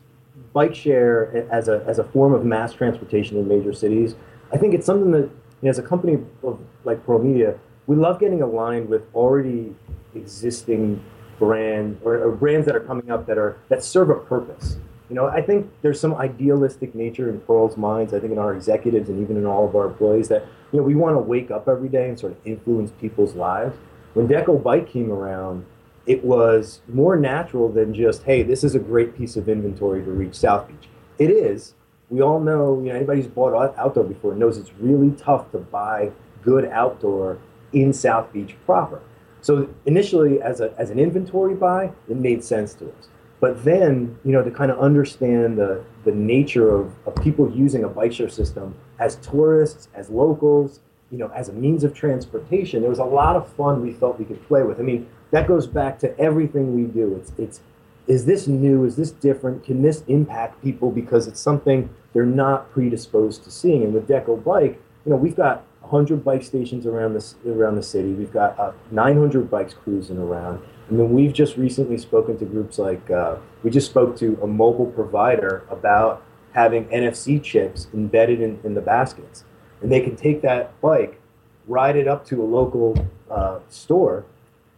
bike 0.53 0.75
share 0.75 1.47
as 1.51 1.67
a, 1.67 1.84
as 1.88 1.99
a 1.99 2.03
form 2.03 2.34
of 2.34 2.45
mass 2.45 2.73
transportation 2.73 3.38
in 3.38 3.47
major 3.47 3.73
cities, 3.73 4.15
I 4.51 4.57
think 4.57 4.73
it's 4.73 4.86
something 4.86 5.11
that, 5.11 5.23
you 5.23 5.63
know, 5.63 5.69
as 5.69 5.79
a 5.79 5.84
company 5.84 6.19
of 6.43 6.59
like 6.84 7.05
Pearl 7.05 7.19
Media, 7.19 7.57
we 7.88 7.95
love 7.95 8.19
getting 8.19 8.41
aligned 8.41 8.89
with 8.89 9.13
already 9.13 9.75
existing 10.15 11.03
brand 11.44 12.00
or, 12.04 12.16
or, 12.16 12.32
brands 12.32 12.66
that 12.66 12.76
are 12.76 12.82
coming 12.82 13.12
up 13.12 13.26
that 13.28 13.38
are 13.38 13.58
that 13.70 13.84
serve 13.84 14.10
a 14.10 14.16
purpose. 14.16 14.78
You 15.10 15.16
know, 15.16 15.28
I 15.28 15.41
think 15.41 15.70
there's 15.82 16.00
some 16.00 16.16
idealistic 16.16 16.96
nature 16.96 17.30
in 17.30 17.39
Pearl's 17.41 17.78
minds. 17.78 18.14
I 18.14 18.20
think 18.20 18.32
in 18.32 18.39
our 18.39 18.54
executives 18.54 19.10
and 19.10 19.22
even 19.22 19.38
in 19.38 19.46
all 19.46 19.68
of 19.68 19.76
our 19.76 19.88
employees 19.88 20.28
that 20.30 20.46
you 20.72 20.80
know 20.80 20.84
we 20.84 20.96
want 20.96 21.16
to 21.16 21.20
wake 21.20 21.52
up 21.52 21.68
every 21.68 21.89
day 21.89 22.10
and 22.10 22.20
sort 22.20 22.32
of 22.32 22.38
influence 22.46 22.91
people's 23.00 23.36
lives. 23.36 23.76
When 24.14 24.28
Deco 24.28 24.62
Bike 24.62 24.88
came 24.88 25.12
around, 25.12 25.66
it 26.06 26.24
was 26.24 26.82
more 26.88 27.16
natural 27.16 27.72
than 27.72 27.94
just, 27.94 28.24
hey, 28.24 28.44
this 28.44 28.64
is 28.64 28.76
a 28.76 28.80
great 28.80 29.18
piece 29.18 29.36
of 29.38 29.50
inventory 29.50 30.04
to 30.04 30.12
reach 30.12 30.36
South 30.36 30.68
Beach. 30.68 30.89
It 31.18 31.32
is. 31.32 31.74
We 32.10 32.22
all 32.22 32.39
know, 32.39 32.80
you 32.80 32.89
know, 32.89 32.96
anybody 32.96 33.22
who's 33.22 33.32
bought 33.32 33.76
outdoor 33.78 34.04
before 34.04 34.36
knows 34.36 34.58
it's 34.58 34.74
really 34.80 35.12
tough 35.12 35.52
to 35.52 35.58
buy 35.58 36.12
good 36.44 36.66
outdoor 36.66 37.39
in 37.72 37.94
South 37.94 38.32
Beach 38.32 38.56
proper. 38.66 39.02
So 39.44 39.70
initially, 39.86 40.41
as, 40.41 40.62
a, 40.62 40.74
as 40.78 40.89
an 40.89 41.00
inventory 41.00 41.54
buy, 41.54 41.91
it 42.10 42.16
made 42.16 42.44
sense 42.44 42.74
to 42.76 42.86
us. 42.86 43.10
But 43.41 43.66
then, 43.66 44.18
you 44.24 44.32
know, 44.32 44.41
to 44.41 44.50
kind 44.50 44.72
of 44.72 44.80
understand 44.80 45.58
the, 45.58 45.84
the 46.06 46.14
nature 46.14 46.74
of, 46.74 46.94
of 47.06 47.22
people 47.22 47.52
using 47.52 47.84
a 47.84 47.89
bike 47.89 48.14
share 48.14 48.30
system 48.30 48.74
as 49.00 49.18
tourists, 49.18 49.89
as 49.94 50.10
locals, 50.10 50.80
you 51.12 51.18
know, 51.18 51.28
as 51.36 51.50
a 51.50 51.54
means 51.54 51.84
of 51.84 51.94
transportation, 51.94 52.80
there 52.80 52.89
was 52.89 53.00
a 53.00 53.04
lot 53.04 53.36
of 53.36 53.52
fun 53.52 53.82
we 53.82 53.91
felt 53.91 54.18
we 54.18 54.24
could 54.24 54.41
play 54.48 54.64
with. 54.64 54.80
I 54.80 54.84
mean, 54.84 55.08
that 55.32 55.46
goes 55.46 55.68
back 55.68 56.00
to 56.00 56.18
everything 56.18 56.74
we 56.74 56.84
do. 56.84 57.16
It's 57.16 57.34
it's 57.38 57.60
is 58.08 58.26
this 58.26 58.48
new? 58.48 58.86
Is 58.86 58.96
this 58.96 59.12
different? 59.12 59.66
Can 59.66 59.82
this 59.82 60.04
impact 60.08 60.64
people 60.64 60.89
because 60.89 61.28
it's 61.28 61.39
something 61.39 61.89
they're 62.14 62.26
not 62.26 62.72
predisposed 62.72 63.44
to 63.44 63.52
seeing? 63.52 63.84
And 63.84 63.94
with 63.94 64.08
Deco 64.08 64.41
Bike, 64.41 64.82
you 65.06 65.12
know, 65.12 65.18
we've 65.18 65.36
got 65.36 65.66
100 65.94 66.26
bike 66.26 66.44
stations 66.44 66.86
around 66.88 67.14
the 67.14 67.52
around 67.52 67.76
the 67.76 67.84
city. 67.84 68.14
We've 68.14 68.34
got 68.34 68.60
uh, 68.60 68.74
900 68.91 69.50
bikes 69.50 69.76
cruising 69.76 70.18
around. 70.18 70.60
And 70.89 71.00
then 71.00 71.14
we've 71.14 71.32
just 71.32 71.56
recently 71.56 71.98
spoken 71.98 72.38
to 72.39 72.46
groups 72.46 72.78
like 72.80 73.10
uh, 73.10 73.38
we 73.64 73.70
just 73.70 73.89
spoke 73.89 74.18
to 74.18 74.38
a 74.41 74.48
mobile 74.48 74.88
provider 74.88 75.64
about 75.70 76.24
having 76.54 76.86
NFC 76.86 77.41
chips 77.41 77.88
embedded 77.94 78.41
in, 78.41 78.60
in 78.64 78.74
the 78.74 78.82
baskets, 78.82 79.44
and 79.82 79.91
they 79.91 80.02
can 80.02 80.16
take 80.16 80.41
that 80.41 80.80
bike, 80.82 81.22
ride 81.68 81.96
it 81.96 82.08
up 82.08 82.26
to 82.28 82.44
a 82.44 82.46
local 82.46 83.08
uh, 83.30 83.60
store, 83.70 84.26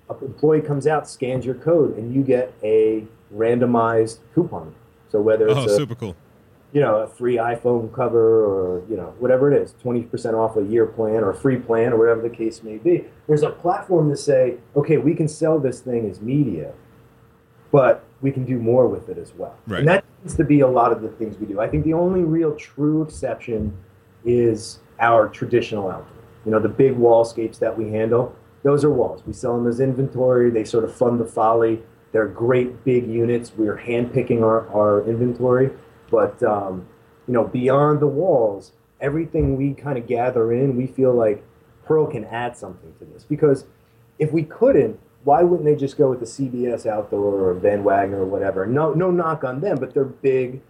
an 0.10 0.18
employee 0.22 0.62
comes 0.62 0.86
out, 0.86 1.10
scans 1.10 1.46
your 1.46 1.56
code, 1.56 1.98
and 1.98 2.14
you 2.14 2.22
get 2.22 2.54
a 2.64 3.06
randomized 3.34 4.20
coupon. 4.34 4.76
So 5.10 5.22
whether 5.22 5.48
it's 5.48 5.58
oh, 5.58 5.66
a, 5.66 5.76
super 5.76 5.96
cool. 5.96 6.16
You 6.76 6.82
know, 6.82 6.98
a 6.98 7.08
free 7.08 7.38
iPhone 7.38 7.94
cover 7.94 8.46
or, 8.46 8.84
you 8.90 8.98
know, 8.98 9.16
whatever 9.20 9.52
it 9.52 9.62
is, 9.62 9.74
20% 9.84 10.34
off 10.34 10.58
a 10.58 10.64
year 10.64 10.86
plan 10.86 11.24
or 11.24 11.30
a 11.30 11.34
free 11.34 11.58
plan 11.58 11.94
or 11.94 11.98
whatever 11.98 12.22
the 12.22 12.30
case 12.30 12.64
may 12.64 12.78
be. 12.78 13.06
There's 13.28 13.44
a 13.44 13.50
platform 13.50 14.10
to 14.10 14.18
say, 14.18 14.58
okay, 14.76 14.98
we 14.98 15.16
can 15.16 15.28
sell 15.28 15.58
this 15.58 15.80
thing 15.80 16.10
as 16.10 16.20
media, 16.20 16.74
but 17.72 18.04
we 18.22 18.32
can 18.32 18.46
do 18.46 18.60
more 18.60 18.88
with 18.88 19.08
it 19.08 19.18
as 19.18 19.34
well. 19.34 19.58
Right. 19.68 19.80
And 19.80 19.88
that 19.88 20.04
tends 20.20 20.36
to 20.36 20.44
be 20.44 20.60
a 20.60 20.68
lot 20.68 20.92
of 20.92 21.02
the 21.02 21.10
things 21.10 21.38
we 21.38 21.48
do. 21.48 21.62
I 21.62 21.68
think 21.70 21.86
the 21.86 21.94
only 21.94 22.24
real 22.24 22.54
true 22.56 23.04
exception 23.04 23.76
is 24.26 24.80
our 25.00 25.30
traditional 25.30 25.90
outdoor. 25.90 26.24
You 26.46 26.52
know, 26.52 26.60
the 26.60 26.70
big 26.70 26.96
wallscapes 26.96 27.58
that 27.60 27.78
we 27.78 27.90
handle 27.90 28.36
those 28.66 28.84
are 28.84 28.90
walls. 28.90 29.22
We 29.28 29.34
sell 29.34 29.56
them 29.56 29.68
as 29.68 29.80
inventory. 29.80 30.50
They 30.50 30.64
sort 30.64 30.86
of 30.86 30.96
fund 30.96 31.20
the 31.20 31.26
folly. 31.26 31.84
They're 32.14 32.28
great 32.28 32.84
big 32.84 33.08
units. 33.08 33.52
We're 33.56 33.78
handpicking 33.78 34.42
our, 34.42 34.68
our 34.70 35.08
inventory. 35.08 35.70
But, 36.10 36.42
um, 36.44 36.88
you 37.28 37.34
know, 37.34 37.44
beyond 37.44 38.00
the 38.00 38.08
walls, 38.08 38.74
everything 39.02 39.58
we 39.58 39.74
kind 39.74 39.98
of 39.98 40.08
gather 40.08 40.54
in, 40.54 40.76
we 40.76 40.88
feel 40.88 41.14
like 41.14 41.44
Pearl 41.86 42.08
can 42.08 42.26
add 42.26 42.58
something 42.58 42.94
to 43.00 43.06
this. 43.06 43.24
Because 43.24 43.66
if 44.20 44.32
we 44.32 44.44
couldn't, 44.44 45.00
why 45.24 45.42
wouldn't 45.42 45.66
they 45.66 45.76
just 45.76 45.98
go 45.98 46.10
with 46.10 46.20
the 46.20 46.26
CBS 46.26 46.86
Outdoor 46.86 47.50
or 47.50 47.54
Van 47.56 47.84
Wagner 47.84 48.22
or 48.22 48.26
whatever? 48.26 48.66
No, 48.66 48.94
no 48.94 49.10
knock 49.10 49.44
on 49.44 49.60
them, 49.60 49.78
but 49.80 49.94
they're 49.94 50.06
big 50.06 50.62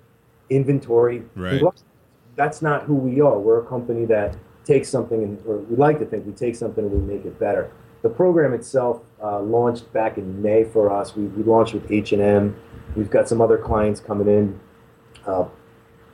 inventory. 0.49 1.23
Right. 1.35 1.61
That's 2.35 2.61
not 2.61 2.83
who 2.83 2.95
we 2.95 3.21
are. 3.21 3.37
We're 3.37 3.61
a 3.61 3.65
company 3.65 4.05
that 4.05 4.37
takes 4.63 4.89
something, 4.89 5.23
and, 5.23 5.45
or 5.45 5.57
we 5.57 5.75
like 5.75 5.99
to 5.99 6.05
think 6.05 6.25
we 6.25 6.33
take 6.33 6.55
something 6.55 6.85
and 6.85 6.91
we 6.91 7.15
make 7.15 7.25
it 7.25 7.39
better 7.39 7.71
the 8.05 8.09
program 8.11 8.53
itself 8.53 9.01
uh, 9.23 9.39
launched 9.39 9.91
back 9.91 10.19
in 10.19 10.39
May 10.39 10.63
for 10.63 10.91
us. 10.91 11.15
We, 11.15 11.23
we 11.23 11.41
launched 11.41 11.73
with 11.73 11.91
H&M. 11.91 12.55
We've 12.95 13.09
got 13.09 13.27
some 13.27 13.41
other 13.41 13.57
clients 13.57 13.99
coming 13.99 14.27
in 14.27 14.59
uh, 15.27 15.45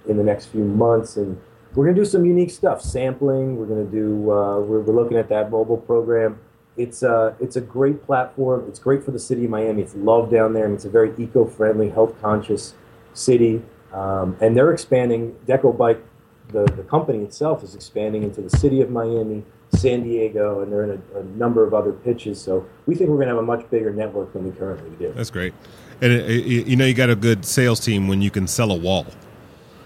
in 0.08 0.18
the 0.18 0.24
next 0.24 0.48
few 0.48 0.64
months, 0.64 1.18
and 1.18 1.40
we're 1.74 1.86
going 1.86 1.96
to 1.96 2.02
do 2.02 2.06
some 2.06 2.26
unique 2.26 2.52
stuff. 2.52 2.82
Sampling. 2.82 3.56
We're 3.56 3.66
going 3.66 3.86
to 3.86 3.92
do. 3.92 4.32
Uh, 4.32 4.60
we're, 4.60 4.80
we're, 4.80 4.94
looking 4.94 5.18
at 5.18 5.30
that 5.30 5.52
mobile 5.52 5.78
program. 5.78 6.40
It's 6.78 7.04
a 7.04 7.14
uh, 7.14 7.34
it's 7.40 7.56
a 7.56 7.62
great 7.62 8.04
platform. 8.04 8.66
It's 8.68 8.80
great 8.80 9.04
for 9.04 9.12
the 9.12 9.20
city 9.20 9.46
of 9.46 9.52
Miami. 9.52 9.82
It's 9.82 9.96
loved 9.96 10.32
down 10.32 10.54
there, 10.54 10.66
and 10.66 10.74
it's 10.74 10.86
a 10.86 10.90
very 10.90 11.14
eco-friendly, 11.18 11.90
health-conscious 11.90 12.76
city. 13.14 13.62
Um, 13.94 14.38
and 14.42 14.56
they're 14.56 14.72
expanding. 14.72 15.36
Deco 15.46 15.78
Bike, 15.78 16.04
the, 16.50 16.64
the 16.64 16.84
company 16.84 17.24
itself, 17.24 17.64
is 17.64 17.76
expanding 17.76 18.24
into 18.24 18.42
the 18.42 18.50
city 18.50 18.82
of 18.82 18.90
Miami 18.90 19.44
San 19.74 20.04
Diego, 20.04 20.62
and 20.62 20.72
they're 20.72 20.84
in 20.84 21.02
a, 21.16 21.20
a 21.20 21.24
number 21.24 21.66
of 21.66 21.74
other 21.74 21.92
pitches. 21.92 22.42
So 22.42 22.66
we 22.86 22.96
think 22.96 23.10
we're 23.10 23.18
going 23.18 23.28
to 23.28 23.36
have 23.36 23.44
a 23.44 23.46
much 23.46 23.70
bigger 23.70 23.94
network 23.94 24.34
than 24.34 24.46
we 24.46 24.52
currently 24.52 24.92
do. 24.98 25.14
That's 25.14 25.30
great. 25.30 25.54
And 26.02 26.12
it, 26.12 26.30
it, 26.30 26.68
you 26.68 26.76
know, 26.76 26.86
you 26.86 26.94
got 26.94 27.10
a 27.10 27.16
good 27.16 27.46
sales 27.46 27.80
team 27.80 28.08
when 28.08 28.22
you 28.22 28.32
can 28.32 28.48
sell 28.48 28.72
a 28.72 28.78
wall. 28.78 29.06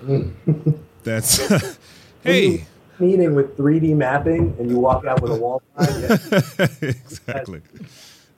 That's 1.03 1.77
hey. 2.23 2.65
Meeting 2.97 3.36
with 3.36 3.57
3D 3.57 3.93
mapping, 3.95 4.55
and 4.57 4.69
you 4.69 4.79
walk 4.79 5.05
out 5.05 5.21
with 5.21 5.31
a 5.31 5.36
wall. 5.36 5.61
Exactly. 6.81 7.61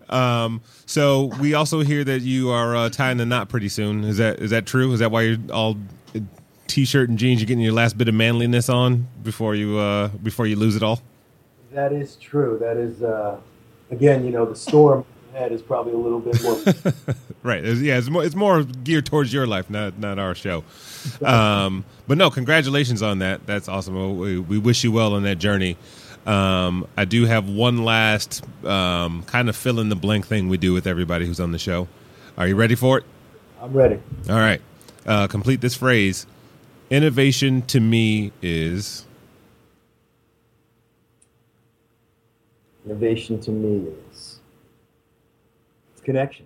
Um, 0.10 0.62
so 0.86 1.26
we 1.40 1.54
also 1.54 1.82
hear 1.82 2.04
that 2.04 2.22
you 2.22 2.50
are 2.50 2.76
uh, 2.76 2.90
tying 2.90 3.18
the 3.18 3.26
knot 3.26 3.50
pretty 3.50 3.70
soon. 3.70 4.04
Is 4.04 4.18
that 4.18 4.40
is 4.40 4.52
that 4.52 4.66
true? 4.66 4.94
Is 4.94 5.00
that 5.00 5.12
why 5.12 5.24
you're 5.24 5.38
all 5.52 5.78
t-shirt 6.68 7.10
and 7.10 7.20
jeans? 7.20 7.42
You're 7.42 7.48
getting 7.48 7.64
your 7.64 7.74
last 7.74 7.98
bit 7.98 8.08
of 8.08 8.16
manliness 8.16 8.70
on 8.70 9.08
before 9.22 9.54
you 9.54 9.78
uh, 9.78 10.08
before 10.08 10.48
you 10.48 10.56
lose 10.56 10.76
it 10.76 10.84
all. 10.84 11.02
That 11.72 11.94
is 11.94 12.16
true. 12.16 12.58
That 12.60 12.78
is, 12.78 13.04
uh, 13.04 13.40
again, 13.92 14.26
you 14.26 14.32
know, 14.32 14.46
the 14.46 14.56
storm 14.56 15.06
ahead 15.34 15.52
is 15.52 15.62
probably 15.62 15.94
a 15.94 15.98
little 15.98 16.20
bit 16.20 16.42
more. 16.42 17.16
right. 17.44 17.64
It's, 17.64 17.82
yeah, 17.82 17.98
it's 17.98 18.10
more, 18.10 18.24
it's 18.24 18.36
more 18.36 18.64
geared 18.64 19.06
towards 19.06 19.34
your 19.34 19.46
life, 19.48 19.70
not 19.70 20.00
not 20.00 20.20
our 20.20 20.36
show. 20.36 20.64
Um, 21.24 21.86
but 22.08 22.18
no, 22.18 22.30
congratulations 22.30 23.02
on 23.02 23.20
that. 23.20 23.46
That's 23.46 23.68
awesome. 23.68 24.18
We, 24.18 24.40
we 24.40 24.58
wish 24.58 24.84
you 24.84 24.92
well 24.92 25.14
on 25.14 25.24
that 25.24 25.38
journey. 25.38 25.78
Um, 26.26 26.88
I 26.98 27.06
do 27.06 27.26
have 27.26 27.48
one 27.50 27.86
last 27.86 28.44
um, 28.66 29.24
kind 29.24 29.48
of 29.48 29.56
fill 29.56 29.80
in 29.80 29.90
the 29.90 29.96
blank 29.96 30.28
thing 30.28 30.50
we 30.50 30.58
do 30.58 30.74
with 30.74 30.86
everybody 30.86 31.26
who's 31.26 31.40
on 31.40 31.54
the 31.54 31.60
show. 31.60 31.88
Are 32.38 32.48
you 32.48 32.56
ready 32.56 32.76
for 32.76 32.98
it? 32.98 33.06
I'm 33.62 33.74
ready. 33.74 34.00
All 34.30 34.36
right. 34.36 34.62
Uh, 35.06 35.28
complete 35.28 35.62
this 35.62 35.76
phrase. 35.76 36.28
Innovation 36.90 37.62
to 37.64 37.80
me 37.80 38.32
is 38.42 39.07
Innovation 42.88 43.38
to 43.42 43.52
me 43.52 43.92
is 44.10 44.40
it's 45.92 46.02
connection. 46.02 46.46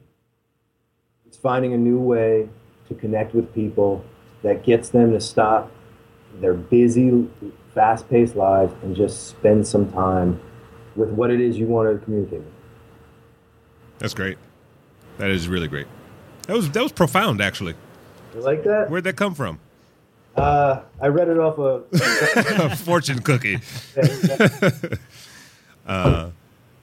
It's 1.28 1.38
finding 1.38 1.74
a 1.74 1.78
new 1.78 2.00
way 2.00 2.50
to 2.88 2.96
connect 2.96 3.36
with 3.36 3.54
people 3.54 4.04
that 4.42 4.64
gets 4.64 4.90
them 4.90 5.12
to 5.12 5.22
stop 5.22 5.72
their 6.40 6.56
busy, 6.56 7.30
fast 7.76 8.10
paced 8.10 8.36
lives 8.36 8.74
and 8.82 8.96
just 8.96 9.28
spend 9.28 9.68
some 9.68 9.92
time 9.92 10.42
with 10.96 11.12
what 11.12 11.30
it 11.30 11.40
is 11.40 11.60
you 11.60 11.68
want 11.68 11.88
to 11.94 12.04
communicate 12.04 12.40
with. 12.40 12.54
That's 14.00 14.16
great. 14.16 14.40
That 15.20 15.30
is 15.30 15.48
really 15.48 15.68
great. 15.68 15.86
That 16.48 16.56
was 16.56 16.72
that 16.72 16.82
was 16.82 16.92
profound, 16.92 17.40
actually. 17.40 17.76
You 18.34 18.42
like 18.42 18.64
that? 18.64 18.90
Where'd 18.90 19.04
that 19.04 19.16
come 19.16 19.36
from? 19.36 19.60
Uh, 20.36 20.82
I 21.00 21.06
read 21.08 21.28
it 21.28 21.38
off 21.38 21.60
of. 21.60 21.86
A 21.94 22.76
fortune 22.76 23.22
cookie. 23.22 23.60
uh, 25.88 26.30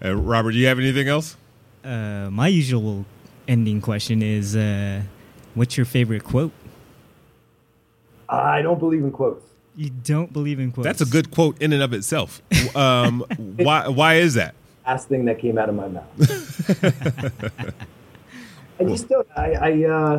uh, 0.05 0.15
Robert, 0.15 0.53
do 0.53 0.59
you 0.59 0.67
have 0.67 0.79
anything 0.79 1.09
else? 1.09 1.37
Uh, 1.85 2.29
my 2.31 2.49
usual 2.49 3.05
ending 3.47 3.81
question 3.81 4.23
is, 4.23 4.55
uh, 4.57 5.03
what's 5.55 5.77
your 5.77 5.87
favorite 5.87 6.25
quote? 6.25 6.53
I 8.29 8.63
don't 8.63 8.79
believe 8.79 9.03
in 9.03 9.11
quotes. 9.11 9.45
You 9.75 9.91
don't 9.91 10.33
believe 10.33 10.61
in 10.61 10.73
quotes. 10.73 10.85
That's 10.85 11.01
a 11.01 11.07
good 11.07 11.31
quote 11.31 11.61
in 11.63 11.73
and 11.73 11.83
of 11.83 11.93
itself. 11.93 12.43
Um, 12.77 13.21
why 13.57 13.89
why 13.89 14.17
is 14.17 14.35
that? 14.35 14.55
Last 14.87 15.09
thing 15.09 15.25
that 15.27 15.39
came 15.39 15.57
out 15.57 15.69
of 15.69 15.75
my 15.75 15.89
mouth. 15.89 16.05
I 18.81 18.85
just 18.85 19.09
don't. 19.09 19.27
I 19.37 19.53
I, 19.53 19.85
uh, 19.85 20.19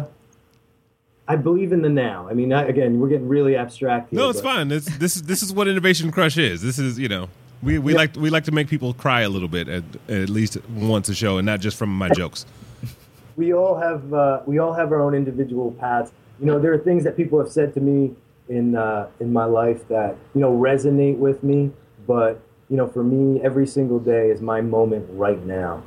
I 1.28 1.36
believe 1.36 1.74
in 1.74 1.82
the 1.82 1.90
now. 1.90 2.28
I 2.30 2.34
mean, 2.34 2.54
I, 2.54 2.64
again, 2.64 3.00
we're 3.00 3.10
getting 3.10 3.28
really 3.28 3.56
abstract 3.56 4.10
here. 4.12 4.20
No, 4.20 4.30
it's 4.30 4.42
but- 4.42 4.56
fine. 4.56 4.72
It's, 4.72 4.98
this 4.98 5.16
is 5.16 5.24
this 5.24 5.44
is 5.44 5.54
what 5.54 5.68
Innovation 5.68 6.12
Crush 6.12 6.38
is. 6.38 6.62
This 6.62 6.80
is 6.80 6.98
you 6.98 7.10
know 7.10 7.30
we, 7.62 7.78
we 7.80 7.92
Yeah. 7.94 7.98
like 7.98 8.16
we 8.16 8.30
like 8.30 8.46
to 8.46 8.52
make 8.52 8.68
people 8.68 8.94
cry 8.94 9.22
a 9.22 9.30
little 9.30 9.48
bit 9.48 9.68
at, 9.68 9.84
at 10.08 10.30
least 10.30 10.58
once 10.76 11.10
a 11.10 11.16
show, 11.16 11.38
and 11.38 11.46
not 11.46 11.60
just 11.60 11.78
from 11.78 11.90
my 11.96 12.10
jokes. 12.10 12.46
we 13.36 13.54
all 13.54 13.76
have 13.78 14.14
uh, 14.14 14.42
we 14.46 14.60
all 14.60 14.74
have 14.74 14.92
our 14.92 15.02
own 15.02 15.14
individual 15.14 15.72
paths. 15.72 16.12
You 16.40 16.46
know, 16.46 16.60
there 16.60 16.74
are 16.74 16.78
things 16.78 17.04
that 17.04 17.18
people 17.18 17.40
have 17.40 17.50
said 17.52 17.74
to 17.74 17.82
me 17.82 18.16
in 18.48 18.76
uh, 18.76 19.08
in 19.20 19.34
my 19.34 19.46
life 19.46 19.88
that 19.90 20.16
you 20.34 20.42
know 20.42 20.52
resonate 20.56 21.18
with 21.18 21.44
me. 21.44 21.72
But 22.08 22.42
you 22.70 22.78
know, 22.78 22.88
for 22.88 23.04
me, 23.04 23.42
every 23.42 23.68
single 23.68 24.00
day 24.00 24.30
is 24.30 24.42
my 24.42 24.62
moment 24.62 25.08
right 25.12 25.44
now. 25.46 25.84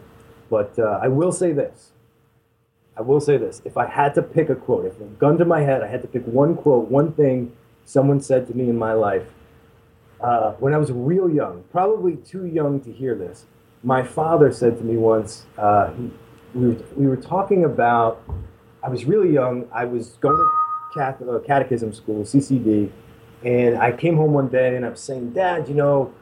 But 0.51 0.79
uh, 0.79 1.01
I 1.03 1.09
will 1.09 1.33
say 1.33 1.53
this. 1.53 1.91
I 2.95 3.01
will 3.01 3.21
say 3.21 3.39
this. 3.39 3.63
If 3.65 3.79
I 3.79 3.87
had 3.87 4.15
to 4.17 4.23
pick 4.23 4.51
a 4.51 4.55
quote, 4.55 4.85
if 4.85 5.01
a 5.01 5.05
gun 5.05 5.39
to 5.39 5.47
my 5.47 5.63
head, 5.63 5.83
I 5.83 5.87
had 5.87 6.03
to 6.03 6.09
pick 6.09 6.25
one 6.27 6.55
quote, 6.57 6.91
one 6.91 7.13
thing 7.13 7.57
someone 7.87 8.21
said 8.21 8.47
to 8.49 8.55
me 8.55 8.69
in 8.69 8.77
my 8.77 8.93
life 8.93 9.25
uh, 10.23 10.53
when 10.53 10.73
I 10.73 10.79
was 10.79 10.93
real 10.93 11.29
young, 11.29 11.65
probably 11.73 12.17
too 12.17 12.47
young 12.47 12.81
to 12.81 12.93
hear 12.93 13.15
this. 13.15 13.47
My 13.83 14.03
father 14.03 14.53
said 14.53 14.79
to 14.79 14.85
me 14.85 14.97
once, 14.97 15.47
uh, 15.59 15.93
he, 15.93 16.11
we, 16.55 16.69
were, 16.69 16.85
we 16.97 17.07
were 17.07 17.17
talking 17.17 17.65
about, 17.65 18.23
I 18.83 18.89
was 18.89 19.05
really 19.05 19.33
young. 19.33 19.67
I 19.73 19.85
was 19.85 20.11
going 20.21 20.37
to 20.37 20.49
cath- 20.95 21.23
uh, 21.23 21.41
catechism 21.41 21.93
school, 21.93 22.23
CCD, 22.23 22.91
and 23.45 23.77
I 23.79 23.91
came 23.93 24.17
home 24.17 24.33
one 24.33 24.49
day 24.49 24.77
and 24.77 24.87
I 24.87 24.91
was 24.91 25.01
saying, 25.01 25.33
Dad, 25.33 25.69
you 25.69 25.75
know, 25.75 26.15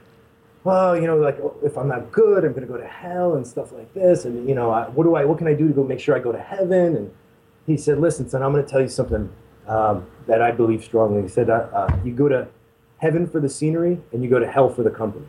well, 0.65 0.97
you 0.97 1.07
know, 1.07 1.17
like 1.17 1.39
if 1.63 1.77
I'm 1.77 1.89
not 1.89 2.13
good, 2.13 2.45
I'm 2.45 2.53
going 2.53 2.67
to 2.67 2.73
go 2.73 2.79
to 2.79 2.87
hell 2.87 3.35
and 3.35 3.47
stuff 3.47 3.73
like 3.73 3.93
this. 3.93 4.25
And, 4.25 4.49
you 4.49 4.55
know, 4.55 4.71
I, 4.71 4.89
what 4.89 5.05
do 5.05 5.15
I, 5.15 5.25
what 5.25 5.39
can 5.39 5.47
I 5.47 5.55
do 5.55 5.69
to 5.69 5.75
go 5.75 5.85
make 5.85 6.01
sure 6.01 6.17
I 6.17 6.19
go 6.21 6.33
to 6.33 6.41
heaven? 6.41 6.97
And 6.97 7.11
he 7.67 7.77
said, 7.77 7.99
listen, 7.99 8.29
son, 8.29 8.43
I'm 8.43 8.53
going 8.53 8.65
to 8.65 8.71
tell 8.71 8.81
you 8.81 8.89
something 8.89 9.31
um, 9.67 10.07
that 10.27 10.41
I 10.43 10.51
believe 10.51 10.85
strongly. 10.85 11.23
He 11.23 11.29
said, 11.29 11.51
uh, 11.51 11.67
uh, 11.73 11.99
you 12.05 12.13
go 12.13 12.29
to 12.29 12.49
heaven 13.01 13.27
for 13.27 13.41
the 13.41 13.49
scenery 13.49 13.99
and 14.13 14.23
you 14.23 14.31
go 14.31 14.39
to 14.39 14.51
hell 14.51 14.69
for 14.69 14.83
the 14.83 14.91
company. 14.91 15.27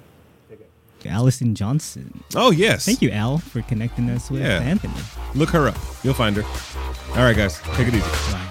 Allison 1.05 1.55
Johnson. 1.55 2.23
Oh 2.35 2.51
yes. 2.51 2.85
Thank 2.85 3.01
you, 3.01 3.09
Al, 3.11 3.37
for 3.37 3.61
connecting 3.61 4.09
us 4.09 4.29
with 4.29 4.41
Yeah. 4.41 4.59
Anthony. 4.59 4.93
Look 5.33 5.49
her 5.51 5.67
up. 5.69 5.77
You'll 6.03 6.13
find 6.13 6.35
her. 6.35 6.43
All 7.17 7.23
right, 7.23 7.35
guys. 7.35 7.59
Take 7.75 7.87
it 7.87 7.93
easy. 7.95 8.01
Bye. 8.33 8.45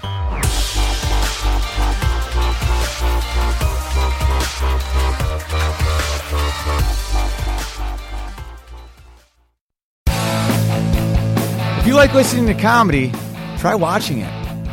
If 11.79 11.87
you 11.87 11.95
like 11.95 12.13
listening 12.13 12.45
to 12.47 12.53
comedy, 12.61 13.11
try 13.57 13.75
watching 13.75 14.19
it 14.19 14.38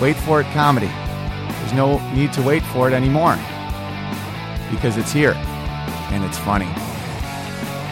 wait 0.00 0.16
for 0.16 0.40
it 0.40 0.46
comedy. 0.52 0.86
There's 0.86 1.72
no 1.72 1.98
need 2.12 2.32
to 2.34 2.42
wait 2.42 2.62
for 2.64 2.88
it 2.88 2.94
anymore 2.94 3.36
because 4.70 4.96
it's 4.96 5.12
here 5.12 5.34
and 6.12 6.24
it's 6.24 6.38
funny. 6.38 6.68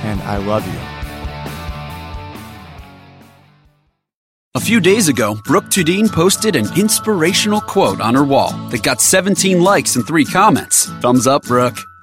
And 0.05 0.21
I 0.23 0.37
love 0.39 0.67
you. 0.67 0.79
A 4.55 4.61
few 4.61 4.81
days 4.81 5.09
ago, 5.09 5.39
Brooke 5.45 5.67
Tudine 5.67 6.11
posted 6.11 6.57
an 6.57 6.67
inspirational 6.79 7.61
quote 7.61 8.01
on 8.01 8.15
her 8.15 8.25
wall 8.25 8.51
that 8.71 8.83
got 8.83 9.01
17 9.01 9.61
likes 9.61 9.97
and 9.97 10.07
3 10.07 10.25
comments. 10.25 10.87
Thumbs 11.01 11.27
up, 11.27 11.43
Brooke. 11.43 11.79